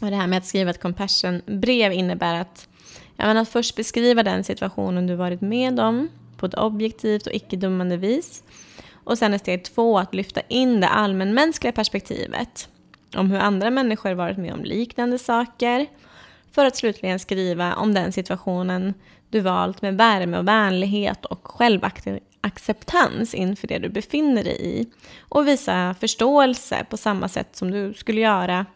Och 0.00 0.10
det 0.10 0.16
här 0.16 0.26
med 0.26 0.38
att 0.38 0.46
skriva 0.46 0.70
ett 0.70 0.82
compassion-brev 0.82 1.92
innebär 1.92 2.40
att, 2.40 2.68
jag 3.16 3.26
menar, 3.26 3.42
att 3.42 3.48
först 3.48 3.76
beskriva 3.76 4.22
den 4.22 4.44
situationen 4.44 5.06
du 5.06 5.14
varit 5.14 5.40
med 5.40 5.80
om 5.80 6.08
på 6.36 6.46
ett 6.46 6.54
objektivt 6.54 7.26
och 7.26 7.32
icke-dummande 7.32 7.96
vis. 7.96 8.42
Och 9.04 9.18
sen 9.18 9.34
är 9.34 9.38
steg 9.38 9.64
två 9.64 9.98
att 9.98 10.14
lyfta 10.14 10.40
in 10.48 10.80
det 10.80 10.88
allmänmänskliga 10.88 11.72
perspektivet 11.72 12.68
om 13.16 13.30
hur 13.30 13.38
andra 13.38 13.70
människor 13.70 14.12
varit 14.12 14.38
med 14.38 14.52
om 14.52 14.64
liknande 14.64 15.18
saker 15.18 15.86
för 16.52 16.64
att 16.64 16.76
slutligen 16.76 17.18
skriva 17.18 17.74
om 17.74 17.94
den 17.94 18.12
situationen 18.12 18.94
du 19.30 19.40
valt 19.40 19.82
med 19.82 19.96
värme 19.96 20.38
och 20.38 20.48
vänlighet 20.48 21.24
och 21.24 21.40
självacceptans 21.46 23.34
inför 23.34 23.68
det 23.68 23.78
du 23.78 23.88
befinner 23.88 24.44
dig 24.44 24.80
i 24.80 24.86
och 25.18 25.48
visa 25.48 25.94
förståelse 26.00 26.86
på 26.90 26.96
samma 26.96 27.28
sätt 27.28 27.56
som 27.56 27.70
du 27.70 27.94
skulle 27.94 28.20
göra 28.20 28.66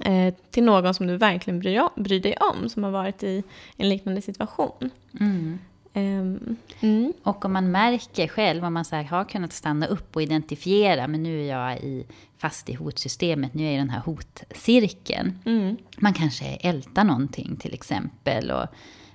eh, 0.00 0.34
till 0.50 0.64
någon 0.64 0.94
som 0.94 1.06
du 1.06 1.16
verkligen 1.16 1.60
bryr, 1.60 1.88
bryr 1.96 2.20
dig 2.20 2.36
om, 2.36 2.68
som 2.68 2.84
har 2.84 2.90
varit 2.90 3.22
i 3.22 3.42
en 3.76 3.88
liknande 3.88 4.22
situation. 4.22 4.90
Mm. 5.20 5.58
Um, 5.96 6.56
mm. 6.80 7.12
Och 7.22 7.44
om 7.44 7.52
man 7.52 7.70
märker 7.70 8.28
själv, 8.28 8.64
om 8.64 8.74
man 8.74 8.84
så 8.84 8.96
har 8.96 9.24
kunnat 9.24 9.52
stanna 9.52 9.86
upp 9.86 10.16
och 10.16 10.22
identifiera, 10.22 11.08
men 11.08 11.22
nu 11.22 11.40
är 11.40 11.48
jag 11.48 11.78
i, 11.80 12.06
fast 12.38 12.68
i 12.68 12.74
hotsystemet, 12.74 13.54
nu 13.54 13.62
är 13.62 13.66
jag 13.66 13.74
i 13.74 13.78
den 13.78 13.90
här 13.90 14.00
hotcirkeln. 14.00 15.38
Mm. 15.44 15.76
Man 15.96 16.14
kanske 16.14 16.44
ältar 16.44 17.04
någonting 17.04 17.56
till 17.56 17.74
exempel 17.74 18.50
och, 18.50 18.66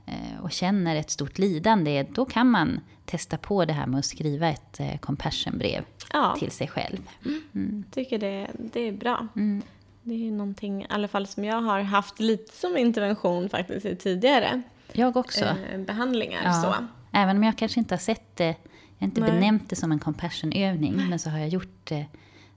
eh, 0.06 0.42
och 0.42 0.52
känner 0.52 0.96
ett 0.96 1.10
stort 1.10 1.38
lidande, 1.38 2.06
då 2.10 2.26
kan 2.26 2.50
man 2.50 2.80
testa 3.06 3.38
på 3.38 3.66
det 3.66 3.74
här 3.74 3.88
med 3.88 4.00
att 4.00 4.06
skriva 4.06 4.50
ett 4.50 4.80
eh, 4.80 4.98
compassionbrev 4.98 5.84
ja. 6.14 6.36
till 6.40 6.52
sig 6.52 6.68
själv. 6.68 7.10
Mm. 7.26 7.84
Jag 7.86 7.94
tycker 7.94 8.18
det, 8.18 8.48
det 8.74 8.80
är 8.80 8.92
bra. 8.92 9.28
Mm. 9.36 9.62
Det 10.04 10.28
är 10.28 10.32
någonting, 10.32 10.82
i 10.82 10.86
alla 10.90 11.08
fall 11.08 11.28
som 11.28 11.44
jag 11.44 11.62
har 11.62 11.82
haft 11.82 12.20
lite 12.20 12.56
som 12.58 12.78
intervention 12.78 13.50
faktiskt 13.50 13.86
i 13.86 13.96
tidigare 13.96 14.62
jag 14.94 15.18
också. 15.18 15.46
Eh, 15.46 15.80
behandlingar. 15.80 16.42
Ja. 16.46 16.54
Så. 16.54 16.76
Även 17.12 17.38
om 17.38 17.44
jag 17.44 17.58
kanske 17.58 17.80
inte 17.80 17.94
har 17.94 18.00
sett 18.00 18.38
det, 18.38 18.46
jag 18.46 18.56
har 19.00 19.08
inte 19.08 19.22
Nej. 19.22 19.32
benämnt 19.32 19.70
det 19.70 19.76
som 19.76 19.92
en 19.92 20.00
compassionövning, 20.00 20.96
men 21.10 21.20
så 21.20 21.30
har 21.30 21.38
jag 21.40 21.48
gjort 21.50 21.92
eh, 21.92 22.04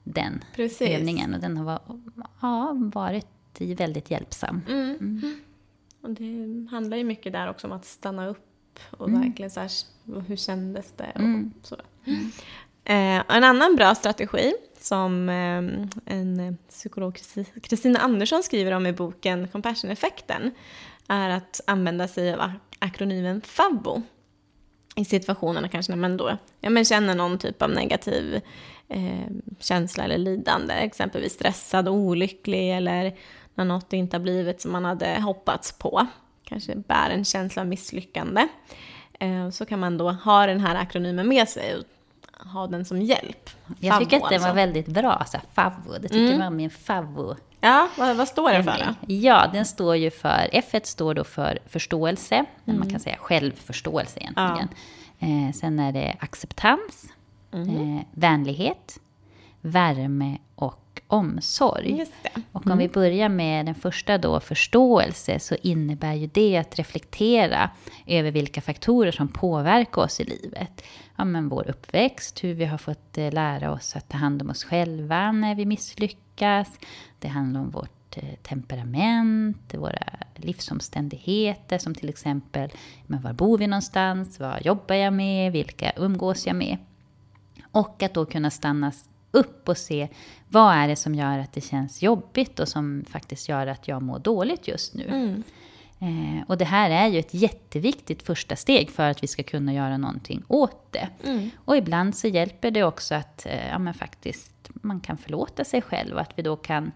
den 0.05 0.45
Precis. 0.55 0.89
övningen. 0.89 1.35
Och 1.35 1.41
den 1.41 1.57
har 1.57 1.81
ja, 2.43 2.73
varit 2.95 3.27
väldigt 3.59 4.11
hjälpsam. 4.11 4.61
Mm. 4.69 5.37
Och 6.01 6.11
det 6.11 6.67
handlar 6.71 6.97
ju 6.97 7.05
mycket 7.05 7.33
där 7.33 7.51
också 7.51 7.67
om 7.67 7.73
att 7.73 7.85
stanna 7.85 8.27
upp 8.27 8.79
och 8.91 9.09
Mm. 9.09 9.21
verkligen 9.21 9.51
så 9.51 9.61
här, 9.61 9.71
hur 10.27 10.37
kändes 10.37 10.93
det 10.97 11.13
och 11.15 11.21
Mm. 11.21 11.53
så. 11.63 11.75
Eh, 12.85 13.21
och 13.29 13.35
en 13.35 13.45
annan 13.45 13.77
bra 13.77 13.95
strategi 13.95 14.53
som 14.85 15.29
ehm, 15.29 15.91
en 16.07 16.41
eh, 16.41 16.55
psykolog, 16.69 17.21
Kristina 17.63 17.99
Andersson, 17.99 18.43
skriver 18.43 18.73
om 18.73 18.87
i 18.87 18.93
boken 18.93 19.49
Compassion-effekten 19.49 20.51
är 21.09 21.31
att 21.31 21.61
använda 21.67 22.09
sig 22.09 22.35
av 22.35 22.53
akronymen 22.79 23.41
FABO 23.41 24.03
i 24.97 25.05
situationerna 25.05 25.69
kanske 25.69 25.93
när 25.93 25.97
man 25.97 26.17
då 26.17 26.39
ja, 26.61 26.71
men 26.71 26.85
känner 26.85 27.15
någon 27.15 27.39
typ 27.39 27.63
av 27.63 27.71
negativ 27.71 28.41
eh, 28.89 29.31
känsla 29.59 30.05
eller 30.05 30.19
lidande, 30.19 30.75
exempelvis 30.75 31.33
stressad, 31.33 31.89
och 31.89 31.95
olycklig 31.95 32.77
eller 32.77 33.17
när 33.55 33.65
något 33.65 33.93
inte 33.93 34.17
har 34.17 34.23
blivit 34.23 34.61
som 34.61 34.73
man 34.73 34.85
hade 34.85 35.21
hoppats 35.21 35.79
på, 35.79 36.07
kanske 36.45 36.77
bär 36.77 37.11
en 37.11 37.25
känsla 37.25 37.63
av 37.63 37.69
misslyckande, 37.69 38.49
eh, 39.21 39.51
så 39.51 39.67
kan 39.67 39.81
man 39.81 39.99
då 39.99 40.11
ha 40.11 40.47
den 40.47 40.61
här 40.61 40.75
akronymen 40.75 41.29
med 41.29 41.49
sig 41.49 41.77
och 41.77 41.85
ha 42.39 42.67
den 42.67 42.85
som 42.85 43.03
hjälp. 43.03 43.51
Jag 43.81 44.01
tycker 44.01 44.17
att 44.17 44.31
den 44.31 44.41
var 44.41 44.49
alltså. 44.49 44.53
väldigt 44.53 44.87
bra, 44.87 45.25
så 45.27 45.37
här, 45.37 45.47
favvo. 45.55 45.93
Det 45.93 46.09
tycker 46.09 46.33
jag 46.33 46.39
var 46.39 46.51
min 46.51 46.71
favvo. 46.71 47.37
Ja, 47.61 47.89
vad, 47.99 48.17
vad 48.17 48.29
står 48.29 48.51
den 48.51 48.65
för 48.65 48.79
då? 48.79 49.15
Ja, 49.15 49.51
den 49.53 49.65
står 49.65 49.97
ju 49.97 50.11
för, 50.11 50.49
F 50.53 50.75
står 50.85 51.15
då 51.15 51.25
för 51.25 51.59
förståelse, 51.67 52.45
eller 52.65 52.79
man 52.79 52.91
kan 52.91 53.01
säga 53.01 53.17
självförståelse 53.17 54.21
egentligen. 54.21 54.69
Eh, 55.19 55.53
sen 55.55 55.79
är 55.81 55.93
det 55.93 56.17
acceptans, 56.21 57.07
eh, 57.53 58.05
vänlighet, 58.11 58.99
värme 59.61 60.39
och 61.07 61.19
omsorg. 61.19 62.07
Och 62.53 62.67
om 62.67 62.79
vi 62.79 62.89
börjar 62.89 63.29
med 63.29 63.67
den 63.67 63.75
första 63.75 64.19
då, 64.19 64.41
förståelse, 64.41 65.39
så 65.39 65.55
innebär 65.63 66.15
ju 66.15 66.27
det 66.27 66.57
att 66.57 66.79
reflektera 66.79 67.71
över 68.07 68.31
vilka 68.31 68.61
faktorer 68.61 69.13
som 69.13 69.29
påverkar 69.29 70.03
oss 70.03 70.21
i 70.21 70.25
livet. 70.25 70.85
Ja, 71.17 71.25
men 71.25 71.49
vår 71.49 71.69
uppväxt, 71.69 72.45
hur 72.45 72.55
vi 72.55 72.65
har 72.65 72.79
fått 72.79 73.19
eh, 73.19 73.33
lära 73.33 73.73
oss 73.73 73.97
att 73.97 74.09
ta 74.09 74.19
hand 74.19 74.43
om 74.43 74.51
oss 74.51 74.65
själva 74.65 75.33
när 75.33 75.55
vi 75.55 75.67
misslyckas. 75.67 76.69
Det 77.19 77.29
handlar 77.29 77.61
om 77.61 77.71
vårt 77.71 78.17
eh, 78.17 78.35
temperament, 78.43 79.75
våra 79.75 80.05
livsomständigheter 80.35 81.79
som 81.79 81.95
till 81.95 82.09
exempel, 82.09 82.71
men 83.07 83.23
var 83.23 83.33
bor 83.33 83.59
vi 83.59 83.67
någonstans, 83.67 84.41
vad 84.41 84.67
jobbar 84.67 84.95
jag 84.95 85.13
med, 85.13 85.53
vilka 85.53 85.93
umgås 85.97 86.47
jag 86.47 86.57
med? 86.57 86.77
Och 87.73 88.03
att 88.03 88.15
då 88.15 88.25
kunna 88.25 88.51
stanna 88.51 88.93
upp 89.35 89.69
och 89.69 89.79
se 89.79 90.09
vad 90.49 90.75
är 90.75 90.89
det 90.89 90.97
som 90.97 91.15
gör 91.15 91.39
att 91.39 91.53
det 91.53 91.61
känns 91.61 92.03
jobbigt 92.03 92.61
och 92.61 92.69
som 92.69 93.05
faktiskt 93.11 93.49
gör 93.49 93.67
att 93.67 93.89
jag 93.89 94.03
mår 94.03 94.19
dåligt 94.19 94.69
just 94.69 94.95
nu. 94.95 95.05
Mm. 95.05 95.43
Eh, 95.99 96.45
och 96.47 96.59
det 96.59 96.65
här 96.65 96.91
är 96.91 97.09
ju 97.09 97.19
ett 97.19 97.35
jätteviktigt 97.35 98.23
första 98.23 98.57
steg 98.57 98.91
för 98.91 99.11
att 99.11 99.23
vi 99.23 99.27
ska 99.27 99.43
kunna 99.43 99.75
göra 99.75 99.97
någonting 99.97 100.43
åt 100.49 100.93
det. 100.93 101.09
Mm. 101.25 101.51
Och 101.65 101.77
ibland 101.77 102.17
så 102.17 102.29
hjälper 102.29 102.71
det 102.71 102.83
också 102.83 103.15
att 103.15 103.47
eh, 103.47 103.69
ja, 103.69 103.79
men 103.79 103.95
faktiskt 103.95 104.71
man 104.75 105.01
kan 105.01 105.19
förlåta 105.19 105.65
sig 105.65 105.83
själv 105.83 106.15
och 106.15 106.21
att 106.21 106.33
vi 106.37 106.43
då 106.43 106.57
kan 106.57 106.93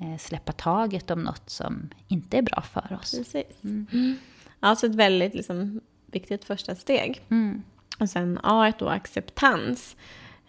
eh, 0.00 0.18
släppa 0.18 0.52
taget 0.52 1.10
om 1.10 1.22
något 1.22 1.50
som 1.50 1.90
inte 2.08 2.38
är 2.38 2.42
bra 2.42 2.62
för 2.62 2.98
oss. 3.00 3.14
Precis. 3.18 3.64
Mm. 3.64 4.16
Alltså 4.60 4.86
ett 4.86 4.94
väldigt 4.94 5.34
liksom, 5.34 5.80
viktigt 6.06 6.44
första 6.44 6.74
steg. 6.74 7.22
Mm. 7.30 7.62
Och 7.98 8.10
sen 8.10 8.38
A 8.42 8.72
då, 8.78 8.88
acceptans. 8.88 9.96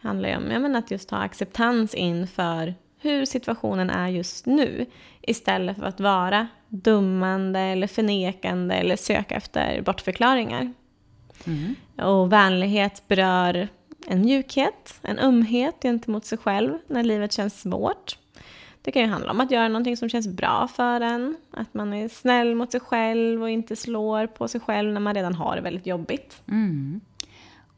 Handlar 0.02 0.30
ju 0.30 0.36
om 0.36 0.52
jag 0.52 0.62
menar, 0.62 0.80
att 0.80 0.92
just 0.92 1.12
ha 1.12 1.18
acceptans 1.18 1.94
inför 1.94 2.76
hur 3.00 3.26
situationen 3.26 3.90
är 3.90 4.08
just 4.08 4.46
nu. 4.46 4.86
Istället 5.22 5.78
för 5.78 5.86
att 5.86 6.00
vara 6.00 6.48
dummande 6.68 7.60
eller 7.60 7.88
förnekande 7.88 8.76
eller 8.76 8.96
söka 8.96 9.36
efter 9.36 9.82
bortförklaringar. 9.82 10.74
Mm. 11.46 11.76
Och 12.10 12.34
vänlighet 12.34 13.04
berör 13.08 13.68
en 14.08 14.22
mjukhet, 14.22 15.00
en 15.02 15.20
ömhet 15.20 15.76
gentemot 15.82 16.26
sig 16.26 16.38
själv 16.38 16.78
när 16.88 17.04
livet 17.04 17.32
känns 17.32 17.62
svårt. 17.62 18.18
Det 18.82 18.92
kan 18.92 19.02
ju 19.02 19.08
handla 19.08 19.32
om 19.32 19.40
att 19.40 19.52
göra 19.52 19.68
någonting 19.68 19.98
som 19.98 20.10
känns 20.10 20.28
bra 20.28 20.68
för 20.76 21.02
en. 21.02 21.38
Att 21.52 21.74
man 21.74 21.94
är 21.94 22.08
snäll 22.08 22.56
mot 22.56 22.72
sig 22.72 22.80
själv 22.80 23.42
och 23.42 23.50
inte 23.50 23.76
slår 23.76 24.28
på 24.28 24.48
sig 24.48 24.62
själv 24.62 24.94
när 24.94 25.00
man 25.00 25.16
redan 25.16 25.36
har 25.36 25.56
det 25.56 25.62
väldigt 25.62 25.88
jobbigt. 25.88 26.42
Mm. 26.48 27.02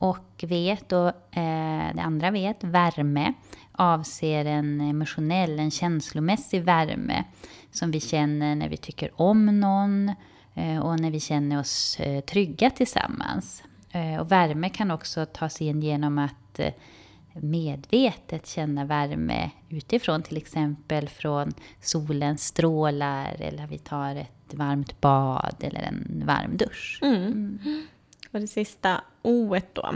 Och 0.02 0.44
vet, 0.44 0.92
och 0.92 1.38
eh, 1.38 1.96
det 1.96 2.02
andra 2.02 2.32
vet, 2.32 2.64
värme, 2.64 3.34
avser 3.72 4.46
en 4.46 4.82
emotionell, 4.82 5.60
en 5.60 5.72
känslomässig 5.72 6.64
värme 6.64 7.24
som 7.72 7.92
vi 7.92 8.00
känner 8.00 8.56
när 8.56 8.70
vi 8.70 8.78
tycker 8.78 9.22
om 9.22 9.60
någon 9.60 10.12
eh, 10.54 10.80
och 10.80 11.00
när 11.00 11.12
vi 11.12 11.20
känner 11.20 11.60
oss 11.60 12.00
eh, 12.00 12.22
trygga 12.22 12.70
tillsammans. 12.70 13.64
Eh, 13.92 14.22
och 14.22 14.32
värme 14.32 14.70
kan 14.70 14.92
också 14.92 15.26
ta 15.26 15.50
sig 15.50 15.68
in 15.68 15.82
genom 15.82 16.18
att 16.18 16.60
eh, 16.60 16.74
medvetet 17.34 18.48
känna 18.48 18.86
värme 18.86 19.50
utifrån, 19.70 20.24
till 20.24 20.38
exempel 20.38 21.10
från 21.10 21.54
solens 21.82 22.46
strålar 22.46 23.36
eller 23.40 23.68
vi 23.68 23.78
tar 23.78 24.16
ett 24.16 24.54
varmt 24.54 25.02
bad 25.02 25.56
eller 25.60 25.82
en 25.82 26.24
varm 26.26 26.58
dusch. 26.58 27.00
Mm. 27.02 27.60
Och 28.32 28.40
det 28.40 28.48
sista 28.48 29.02
o 29.22 29.58
då 29.74 29.94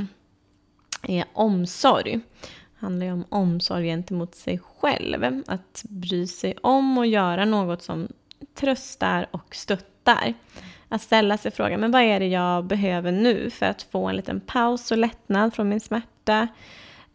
är 1.02 1.26
omsorg. 1.34 2.20
Det 2.42 2.86
handlar 2.86 3.06
ju 3.06 3.12
om 3.12 3.26
omsorg 3.30 3.86
gentemot 3.86 4.36
sig 4.36 4.60
själv. 4.60 5.44
Att 5.48 5.86
bry 5.90 6.28
sig 6.28 6.56
om 6.62 6.98
och 6.98 7.06
göra 7.06 7.46
något 7.46 7.82
som 7.82 8.08
tröstar 8.56 9.28
och 9.32 9.56
stöttar. 9.56 10.34
Att 10.90 11.02
ställa 11.02 11.38
sig 11.38 11.52
frågan, 11.52 11.80
men 11.80 11.92
vad 11.92 12.02
är 12.02 12.20
det 12.20 12.28
jag 12.28 12.66
behöver 12.66 13.12
nu 13.12 13.50
för 13.50 13.66
att 13.66 13.82
få 13.82 14.08
en 14.08 14.16
liten 14.16 14.40
paus 14.40 14.92
och 14.92 14.98
lättnad 14.98 15.54
från 15.54 15.70
min 15.70 15.80
smärta 15.80 16.48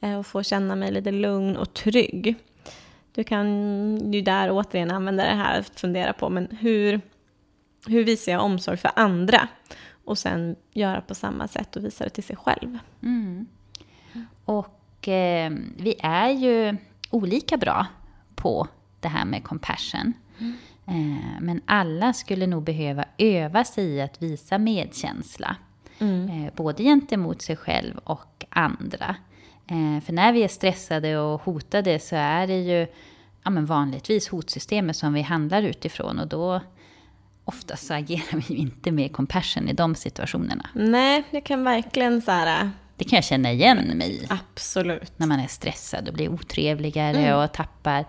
eh, 0.00 0.18
och 0.18 0.26
få 0.26 0.42
känna 0.42 0.76
mig 0.76 0.92
lite 0.92 1.12
lugn 1.12 1.56
och 1.56 1.74
trygg. 1.74 2.36
Du 3.12 3.24
kan 3.24 4.12
ju 4.12 4.22
där 4.22 4.50
återigen 4.50 4.90
använda 4.90 5.22
det 5.24 5.34
här 5.34 5.60
att 5.60 5.80
fundera 5.80 6.12
på, 6.12 6.28
men 6.28 6.48
hur, 6.60 7.00
hur 7.86 8.04
visar 8.04 8.32
jag 8.32 8.44
omsorg 8.44 8.76
för 8.76 8.90
andra? 8.96 9.48
Och 10.10 10.18
sen 10.18 10.56
göra 10.72 11.00
på 11.00 11.14
samma 11.14 11.48
sätt 11.48 11.76
och 11.76 11.84
visa 11.84 12.04
det 12.04 12.10
till 12.10 12.24
sig 12.24 12.36
själv. 12.36 12.78
Mm. 13.02 13.46
Och 14.44 15.08
eh, 15.08 15.52
vi 15.76 15.94
är 16.00 16.30
ju 16.30 16.76
olika 17.10 17.56
bra 17.56 17.86
på 18.34 18.68
det 19.00 19.08
här 19.08 19.24
med 19.24 19.44
compassion. 19.44 20.12
Mm. 20.38 20.56
Eh, 20.86 21.40
men 21.40 21.60
alla 21.66 22.12
skulle 22.12 22.46
nog 22.46 22.62
behöva 22.62 23.04
öva 23.18 23.64
sig 23.64 23.84
i 23.84 24.00
att 24.00 24.22
visa 24.22 24.58
medkänsla. 24.58 25.56
Mm. 25.98 26.28
Eh, 26.28 26.52
både 26.56 26.82
gentemot 26.82 27.42
sig 27.42 27.56
själv 27.56 27.98
och 28.04 28.44
andra. 28.48 29.16
Eh, 29.66 30.04
för 30.04 30.12
när 30.12 30.32
vi 30.32 30.44
är 30.44 30.48
stressade 30.48 31.18
och 31.18 31.42
hotade 31.42 31.98
så 31.98 32.16
är 32.16 32.46
det 32.46 32.60
ju 32.60 32.86
ja, 33.42 33.50
men 33.50 33.66
vanligtvis 33.66 34.28
hotsystemet 34.28 34.96
som 34.96 35.12
vi 35.12 35.22
handlar 35.22 35.62
utifrån. 35.62 36.18
Och 36.18 36.28
då 36.28 36.60
oftast 37.44 37.86
så 37.86 37.94
agerar 37.94 38.48
vi 38.48 38.54
inte 38.54 38.92
med 38.92 39.12
compassion 39.12 39.68
i 39.68 39.72
de 39.72 39.94
situationerna. 39.94 40.70
Nej, 40.74 41.24
jag 41.30 41.44
kan 41.44 41.64
verkligen 41.64 42.22
så 42.22 42.30
här... 42.30 42.70
Det 42.96 43.04
kan 43.04 43.16
jag 43.16 43.24
känna 43.24 43.52
igen 43.52 43.98
mig 43.98 44.10
i. 44.10 44.26
Absolut. 44.28 45.18
När 45.18 45.26
man 45.26 45.40
är 45.40 45.46
stressad 45.46 46.08
och 46.08 46.14
blir 46.14 46.28
otrevligare 46.28 47.18
mm. 47.18 47.38
och 47.38 47.52
tappar 47.52 48.04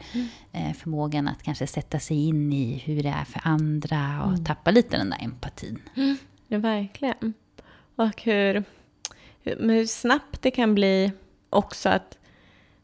mm. 0.51 0.73
förmågan 0.73 1.27
att 1.27 1.43
kanske 1.43 1.67
sätta 1.67 1.99
sig 1.99 2.27
in 2.27 2.53
i 2.53 2.81
hur 2.85 3.03
det 3.03 3.09
är 3.09 3.25
för 3.25 3.41
andra 3.43 4.23
och 4.23 4.31
mm. 4.31 4.45
tappar 4.45 4.71
lite 4.71 4.97
den 4.97 5.09
där 5.09 5.17
empatin. 5.21 5.81
Mm. 5.95 6.17
Ja, 6.47 6.57
verkligen. 6.57 7.33
Och 7.95 8.21
hur, 8.21 8.63
hur, 9.43 9.69
hur 9.69 9.85
snabbt 9.85 10.41
det 10.41 10.51
kan 10.51 10.75
bli 10.75 11.11
också 11.49 11.89
att 11.89 12.17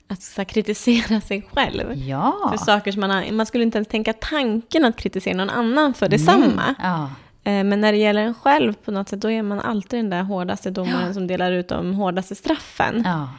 att 0.08 0.22
så 0.22 0.46
kritisera 0.46 1.22
sig 1.22 1.50
själv. 1.54 1.94
Ja. 1.98 2.48
För 2.52 2.66
saker 2.66 2.92
som 2.92 3.02
man 3.02 3.10
har, 3.10 3.32
man 3.32 3.46
skulle 3.46 3.64
inte 3.64 3.78
ens 3.78 3.88
tänka 3.88 4.14
tanken 4.14 4.86
att 4.86 4.98
kritisera 4.98 5.38
någon 5.38 5.50
annan 5.50 5.94
för 5.94 6.10
detsamma. 6.10 6.76
Ja. 6.80 7.10
Eh, 7.44 7.64
men 7.64 7.82
när 7.82 7.92
det 7.92 7.98
gäller 7.98 8.22
en 8.22 8.34
själv 8.34 8.74
på 8.74 8.92
något 8.92 9.10
sätt, 9.10 9.22
då 9.22 9.32
är 9.32 9.42
man 9.42 9.60
alltid 9.60 10.00
den 10.00 10.10
där 10.10 10.24
hårdaste 10.24 10.72
domaren 10.72 11.08
ja. 11.08 11.14
som 11.14 11.28
delar 11.28 11.52
ut 11.52 11.68
de 11.68 11.94
hårdaste 11.94 12.36
straffen. 12.36 13.04
Ja. 13.06 13.30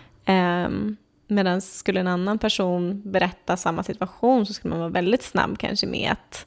Um, 0.66 0.96
Medan 1.30 1.60
skulle 1.60 2.00
en 2.00 2.06
annan 2.06 2.38
person 2.38 3.02
berätta 3.04 3.56
samma 3.56 3.82
situation 3.82 4.46
så 4.46 4.52
skulle 4.52 4.70
man 4.70 4.78
vara 4.78 4.90
väldigt 4.90 5.22
snabb 5.22 5.58
kanske 5.58 5.86
med 5.86 6.12
att 6.12 6.46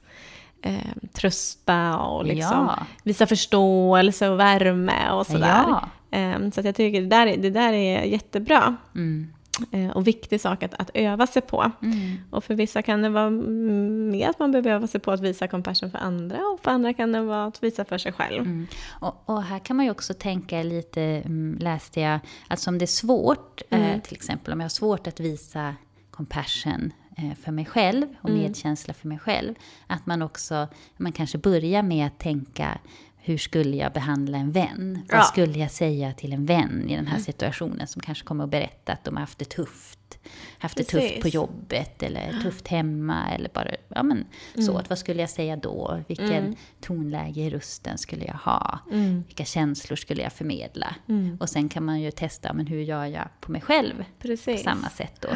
eh, 0.61 1.11
trösta 1.13 1.97
och 1.97 2.25
liksom 2.25 2.69
ja. 2.77 2.85
visa 3.03 3.27
förståelse 3.27 4.29
och 4.29 4.39
värme 4.39 5.11
och 5.11 5.25
sådär. 5.25 5.65
Ja. 5.67 5.89
Eh, 6.17 6.49
så 6.49 6.61
jag 6.63 6.75
tycker 6.75 7.01
det 7.01 7.07
där, 7.07 7.37
det 7.37 7.49
där 7.49 7.73
är 7.73 8.03
jättebra. 8.03 8.75
Mm. 8.95 9.33
Eh, 9.71 9.89
och 9.89 10.07
viktig 10.07 10.41
sak 10.41 10.63
att, 10.63 10.73
att 10.73 10.91
öva 10.93 11.27
sig 11.27 11.41
på. 11.41 11.71
Mm. 11.81 12.17
Och 12.29 12.43
för 12.43 12.55
vissa 12.55 12.81
kan 12.81 13.01
det 13.01 13.09
vara 13.09 13.29
mer 13.29 14.29
att 14.29 14.39
man 14.39 14.51
behöver 14.51 14.71
öva 14.71 14.87
sig 14.87 15.01
på 15.01 15.11
att 15.11 15.21
visa 15.21 15.47
compassion 15.47 15.91
för 15.91 15.97
andra 15.97 16.37
och 16.37 16.59
för 16.59 16.71
andra 16.71 16.93
kan 16.93 17.11
det 17.11 17.21
vara 17.21 17.45
att 17.45 17.63
visa 17.63 17.85
för 17.85 17.97
sig 17.97 18.11
själv. 18.11 18.41
Mm. 18.41 18.67
Och, 18.89 19.23
och, 19.25 19.43
här 19.43 19.59
kan 19.59 19.75
man 19.75 19.85
ju 19.85 19.91
också 19.91 20.13
tänka 20.13 20.63
lite, 20.63 21.01
mm, 21.01 21.57
läste 21.59 22.01
jag, 22.01 22.19
att 22.47 22.67
om 22.67 22.77
det 22.77 22.85
är 22.85 22.87
svårt, 22.87 23.61
eh, 23.69 23.89
mm. 23.89 24.01
till 24.01 24.13
exempel 24.13 24.53
om 24.53 24.59
jag 24.59 24.65
har 24.65 24.69
svårt 24.69 25.07
att 25.07 25.19
visa 25.19 25.75
compassion 26.11 26.93
eh, 27.17 27.37
för 27.43 27.51
mig 27.51 27.65
själv 27.65 28.07
och 28.21 28.29
mm. 28.29 28.41
medkänsla 28.41 28.93
för 28.93 29.07
mig 29.07 29.19
själv, 29.19 29.55
att 29.87 30.05
man 30.05 30.21
också, 30.21 30.67
man 30.97 31.11
kanske 31.11 31.37
börjar 31.37 31.83
med 31.83 32.07
att 32.07 32.19
tänka 32.19 32.79
hur 33.23 33.37
skulle 33.37 33.77
jag 33.77 33.93
behandla 33.93 34.37
en 34.37 34.51
vän? 34.51 35.05
Vad 35.09 35.19
ja. 35.19 35.23
skulle 35.23 35.59
jag 35.59 35.71
säga 35.71 36.13
till 36.13 36.33
en 36.33 36.45
vän 36.45 36.89
i 36.89 36.95
den 36.95 37.07
här 37.07 37.15
mm. 37.15 37.25
situationen 37.25 37.87
som 37.87 38.01
kanske 38.01 38.25
kommer 38.25 38.43
att 38.43 38.49
berätta 38.49 38.93
att 38.93 39.03
de 39.03 39.15
har 39.15 39.21
haft 39.21 39.39
det 39.39 39.49
tufft? 39.49 40.19
Haft 40.57 40.77
det 40.77 40.91
Precis. 40.91 41.11
tufft 41.11 41.21
på 41.21 41.27
jobbet 41.27 42.03
eller 42.03 42.41
tufft 42.43 42.67
hemma 42.67 43.31
eller 43.31 43.49
bara, 43.53 43.69
ja 43.87 44.03
men 44.03 44.25
mm. 44.53 44.65
så. 44.65 44.77
Att 44.77 44.89
vad 44.89 44.97
skulle 44.97 45.21
jag 45.21 45.29
säga 45.29 45.55
då? 45.55 46.01
Vilken 46.07 46.31
mm. 46.31 46.55
tonläge 46.81 47.41
i 47.41 47.49
rösten 47.49 47.97
skulle 47.97 48.25
jag 48.25 48.33
ha? 48.33 48.79
Mm. 48.91 49.23
Vilka 49.27 49.45
känslor 49.45 49.95
skulle 49.95 50.21
jag 50.21 50.33
förmedla? 50.33 50.95
Mm. 51.07 51.37
Och 51.39 51.49
sen 51.49 51.69
kan 51.69 51.85
man 51.85 52.01
ju 52.01 52.11
testa, 52.11 52.53
men 52.53 52.67
hur 52.67 52.81
gör 52.81 53.05
jag 53.05 53.27
på 53.41 53.51
mig 53.51 53.61
själv? 53.61 54.03
Precis. 54.19 54.63
På 54.63 54.69
samma 54.69 54.89
sätt 54.89 55.15
då. 55.19 55.29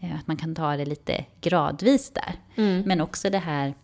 Eh, 0.00 0.16
att 0.16 0.26
man 0.26 0.36
kan 0.36 0.54
ta 0.54 0.76
det 0.76 0.84
lite 0.84 1.24
gradvis 1.40 2.10
där. 2.10 2.34
Mm. 2.56 2.82
Men 2.86 3.00
också 3.00 3.30
det 3.30 3.38
här 3.38 3.74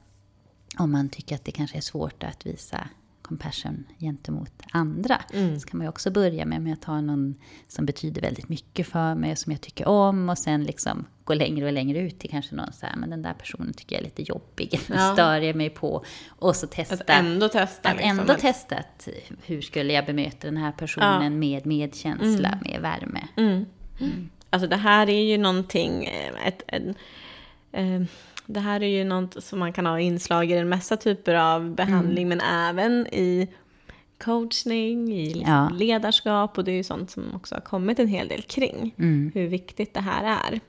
om 0.79 0.93
man 0.93 1.09
tycker 1.09 1.35
att 1.35 1.45
det 1.45 1.53
kanske 1.53 1.77
är 1.77 1.81
svårt 1.81 2.23
att 2.23 2.47
visa 2.47 2.89
compassion 3.25 3.85
gentemot 3.99 4.63
andra. 4.73 5.23
Mm. 5.33 5.61
Så 5.61 5.69
kan 5.69 5.79
man 5.79 5.85
ju 5.85 5.89
också 5.89 6.11
börja 6.11 6.47
med, 6.47 6.63
med 6.63 6.73
att 6.73 6.83
ta 6.83 7.01
någon 7.01 7.35
som 7.69 7.87
betyder 7.87 8.23
väldigt 8.23 8.49
mycket 8.49 8.87
för 8.87 9.15
mig 9.15 9.33
och 9.33 9.39
som 9.39 9.53
jag 9.53 9.61
tycker 9.61 9.89
om 9.89 10.29
och 10.29 10.39
sen 10.39 10.65
liksom 10.65 11.07
gå 11.25 11.35
längre 11.35 11.67
och 11.67 11.73
längre 11.73 11.99
ut 11.99 12.19
till 12.19 12.31
kanske 12.31 12.55
någon 12.55 12.73
så 12.73 12.87
här, 12.87 12.97
men 12.97 13.11
den 13.11 13.23
där 13.23 13.35
personen 13.35 13.73
tycker 13.73 13.97
jag 13.97 14.01
är 14.01 14.05
lite 14.05 14.23
jobbig, 14.23 14.81
eller 14.87 14.99
ja. 14.99 15.13
stör 15.13 15.41
jag 15.41 15.57
mig 15.57 15.71
på. 15.71 16.05
Och 16.29 16.57
så 16.57 16.67
testa. 16.67 16.95
Att 16.95 17.11
ändå 17.11 17.49
testa. 17.49 17.89
Att 17.89 17.97
liksom. 17.97 18.21
ändå 18.21 18.35
testa 18.35 18.77
att 18.77 19.09
hur 19.43 19.61
skulle 19.61 19.93
jag 19.93 20.07
bemöta 20.07 20.47
den 20.47 20.57
här 20.57 20.73
personen 20.73 21.23
ja. 21.23 21.31
med 21.31 21.67
medkänsla, 21.67 22.49
mm. 22.49 22.59
med 22.61 22.81
värme. 22.81 23.29
Mm. 23.37 23.67
Mm. 24.01 24.31
Alltså 24.51 24.69
det 24.69 24.77
här 24.77 25.09
är 25.09 25.23
ju 25.23 25.39
någonting, 25.39 26.05
eh, 26.05 26.47
ett, 26.47 26.63
ett, 26.67 26.83
ett, 26.83 26.97
eh, 27.73 28.03
ett 28.03 28.09
det 28.47 28.61
här 28.61 28.83
är 28.83 28.89
ju 28.89 29.05
något 29.05 29.45
som 29.45 29.59
man 29.59 29.73
kan 29.73 29.87
ha 29.87 30.01
inslag 30.01 30.51
i 30.51 30.55
en 30.55 30.69
massa 30.69 30.97
typer 30.97 31.35
av 31.35 31.75
behandling, 31.75 32.27
mm. 32.27 32.39
men 32.39 32.69
även 32.69 33.07
i 33.07 33.49
coachning, 34.19 35.13
i 35.13 35.35
liksom 35.35 35.53
ja. 35.53 35.69
ledarskap 35.69 36.59
och 36.59 36.65
det 36.65 36.73
är 36.73 36.77
ju 36.77 36.85
sånt 36.85 37.11
som 37.11 37.35
också 37.35 37.55
har 37.55 37.61
kommit 37.61 37.99
en 37.99 38.09
hel 38.09 38.29
del 38.29 38.43
kring. 38.43 38.95
Mm. 38.99 39.33
Hur 39.35 39.49
viktigt 39.49 39.95
det 39.95 40.01
här 40.01 40.25
är 40.25 40.61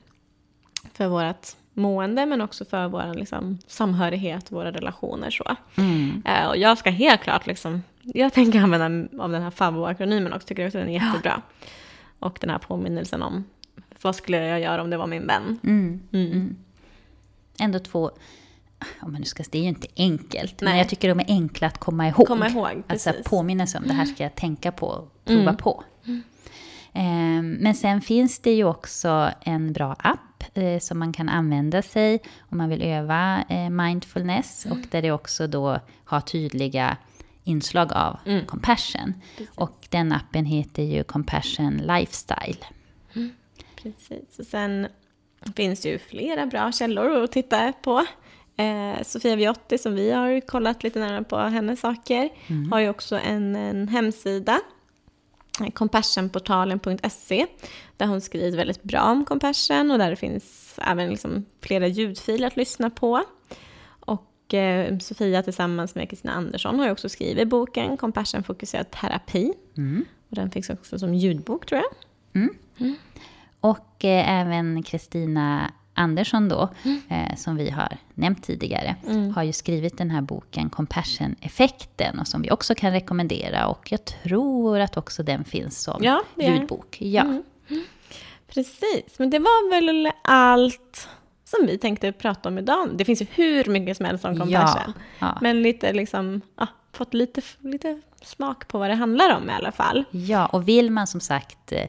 för 0.92 1.08
vårt 1.08 1.46
mående 1.72 2.26
men 2.26 2.40
också 2.40 2.64
för 2.64 2.88
vår 2.88 3.14
liksom, 3.14 3.58
samhörighet, 3.66 4.52
våra 4.52 4.72
relationer. 4.72 5.30
Så. 5.30 5.56
Mm. 5.76 6.22
Uh, 6.28 6.48
och 6.48 6.56
jag 6.56 6.78
ska 6.78 6.90
helt 6.90 7.20
klart, 7.20 7.46
liksom, 7.46 7.82
jag 8.02 8.32
tänker 8.32 8.60
använda 8.60 9.22
av 9.22 9.30
den 9.30 9.42
här 9.42 9.50
FABO-akronymen 9.50 10.32
också, 10.32 10.48
tycker 10.48 10.66
också 10.66 10.78
den 10.78 10.88
är 10.88 10.92
jättebra. 10.92 11.42
Ja. 11.60 11.66
Och 12.18 12.38
den 12.40 12.50
här 12.50 12.58
påminnelsen 12.58 13.22
om 13.22 13.44
vad 14.02 14.16
skulle 14.16 14.46
jag 14.46 14.60
göra 14.60 14.82
om 14.82 14.90
det 14.90 14.96
var 14.96 15.06
min 15.06 15.26
vän. 15.26 15.58
Mm. 15.62 16.56
Ändå 17.60 17.78
två 17.78 18.10
om 19.00 19.12
man 19.12 19.20
nu 19.20 19.24
ska, 19.24 19.42
det 19.50 19.58
är 19.58 19.62
ju 19.62 19.68
inte 19.68 19.88
enkelt, 19.96 20.60
Nej. 20.60 20.70
men 20.70 20.78
jag 20.78 20.88
tycker 20.88 21.08
de 21.08 21.20
är 21.20 21.24
enkla 21.28 21.66
att 21.66 21.78
komma 21.78 22.08
ihåg. 22.08 22.26
Komma 22.26 22.48
ihåg 22.48 22.82
alltså 22.86 23.12
påminna 23.24 23.66
sig 23.66 23.78
om, 23.78 23.86
det 23.86 23.94
här 23.94 24.04
ska 24.04 24.22
jag 24.22 24.34
tänka 24.34 24.72
på, 24.72 24.86
och 24.86 25.24
prova 25.24 25.40
mm. 25.42 25.56
på. 25.56 25.84
Mm. 26.04 26.22
Eh, 26.92 27.60
men 27.62 27.74
sen 27.74 28.00
finns 28.00 28.38
det 28.38 28.52
ju 28.52 28.64
också 28.64 29.30
en 29.40 29.72
bra 29.72 29.96
app 29.98 30.44
eh, 30.54 30.78
som 30.78 30.98
man 30.98 31.12
kan 31.12 31.28
använda 31.28 31.82
sig 31.82 32.20
om 32.40 32.58
man 32.58 32.68
vill 32.68 32.82
öva 32.82 33.44
eh, 33.48 33.70
mindfulness 33.70 34.66
mm. 34.66 34.78
och 34.78 34.86
där 34.90 35.02
det 35.02 35.12
också 35.12 35.46
då 35.46 35.80
har 36.04 36.20
tydliga 36.20 36.96
inslag 37.44 37.92
av 37.92 38.18
mm. 38.26 38.46
compassion. 38.46 39.14
Precis. 39.36 39.56
Och 39.56 39.86
den 39.90 40.12
appen 40.12 40.44
heter 40.44 40.82
ju 40.82 41.04
Compassion 41.04 41.76
Lifestyle. 41.76 42.64
Mm. 43.14 43.30
Precis, 43.82 44.38
och 44.38 44.46
sen 44.46 44.86
finns 45.56 45.80
det 45.80 45.88
ju 45.88 45.98
flera 45.98 46.46
bra 46.46 46.72
källor 46.72 47.24
att 47.24 47.32
titta 47.32 47.72
på. 47.72 48.06
Eh, 48.56 49.02
Sofia 49.02 49.36
Viotti 49.36 49.78
som 49.78 49.94
vi 49.94 50.10
har 50.10 50.40
kollat 50.40 50.82
lite 50.82 50.98
närmare 50.98 51.24
på 51.24 51.36
hennes 51.36 51.80
saker 51.80 52.28
mm. 52.46 52.72
har 52.72 52.80
ju 52.80 52.88
också 52.88 53.18
en, 53.18 53.56
en 53.56 53.88
hemsida 53.88 54.60
compassionportalen.se 55.74 57.46
där 57.96 58.06
hon 58.06 58.20
skriver 58.20 58.56
väldigt 58.56 58.82
bra 58.82 59.02
om 59.02 59.24
compassion 59.24 59.90
och 59.90 59.98
där 59.98 60.10
det 60.10 60.16
finns 60.16 60.74
även 60.82 61.10
liksom 61.10 61.44
flera 61.60 61.86
ljudfiler 61.86 62.46
att 62.46 62.56
lyssna 62.56 62.90
på. 62.90 63.22
Och 63.88 64.54
eh, 64.54 64.98
Sofia 64.98 65.42
tillsammans 65.42 65.94
med 65.94 66.10
Kristina 66.10 66.32
Andersson 66.32 66.78
har 66.78 66.86
ju 66.86 66.92
också 66.92 67.08
skrivit 67.08 67.48
boken 67.48 67.96
Compassion 67.96 68.42
fokuserad 68.42 68.90
terapi. 68.90 69.52
Mm. 69.76 70.04
Och 70.28 70.36
den 70.36 70.50
finns 70.50 70.70
också 70.70 70.98
som 70.98 71.14
ljudbok 71.14 71.66
tror 71.66 71.80
jag. 71.80 71.92
Mm. 72.42 72.54
Och 73.66 74.04
eh, 74.04 74.40
även 74.40 74.82
Kristina 74.82 75.72
Andersson 75.94 76.48
då, 76.48 76.68
mm. 76.82 77.00
eh, 77.08 77.36
som 77.36 77.56
vi 77.56 77.70
har 77.70 77.96
nämnt 78.14 78.42
tidigare, 78.42 78.96
mm. 79.06 79.34
har 79.34 79.42
ju 79.42 79.52
skrivit 79.52 79.98
den 79.98 80.10
här 80.10 80.20
boken 80.20 80.70
Compassion-effekten 80.70 82.18
och 82.18 82.28
som 82.28 82.42
vi 82.42 82.50
också 82.50 82.74
kan 82.74 82.92
rekommendera. 82.92 83.66
Och 83.66 83.92
jag 83.92 84.04
tror 84.04 84.80
att 84.80 84.96
också 84.96 85.22
den 85.22 85.44
finns 85.44 85.82
som 85.82 86.04
ja, 86.04 86.22
ljudbok. 86.36 86.96
Ja. 87.00 87.22
Mm. 87.22 87.42
Precis, 88.48 89.18
men 89.18 89.30
det 89.30 89.38
var 89.38 89.70
väl 89.70 90.10
allt 90.22 91.08
som 91.44 91.66
vi 91.66 91.78
tänkte 91.78 92.12
prata 92.12 92.48
om 92.48 92.58
idag. 92.58 92.90
Det 92.94 93.04
finns 93.04 93.22
ju 93.22 93.26
hur 93.30 93.64
mycket 93.64 93.96
som 93.96 94.06
helst 94.06 94.24
om 94.24 94.38
compassion. 94.38 94.92
Ja, 94.96 95.26
ja. 95.26 95.38
Men 95.40 95.62
lite 95.62 95.92
liksom, 95.92 96.40
ja, 96.56 96.66
fått 96.92 97.14
lite, 97.14 97.42
lite 97.58 98.00
smak 98.22 98.68
på 98.68 98.78
vad 98.78 98.90
det 98.90 98.94
handlar 98.94 99.36
om 99.36 99.50
i 99.50 99.52
alla 99.52 99.72
fall. 99.72 100.04
Ja, 100.10 100.46
och 100.46 100.68
vill 100.68 100.90
man 100.90 101.06
som 101.06 101.20
sagt 101.20 101.72
Eh, 101.72 101.88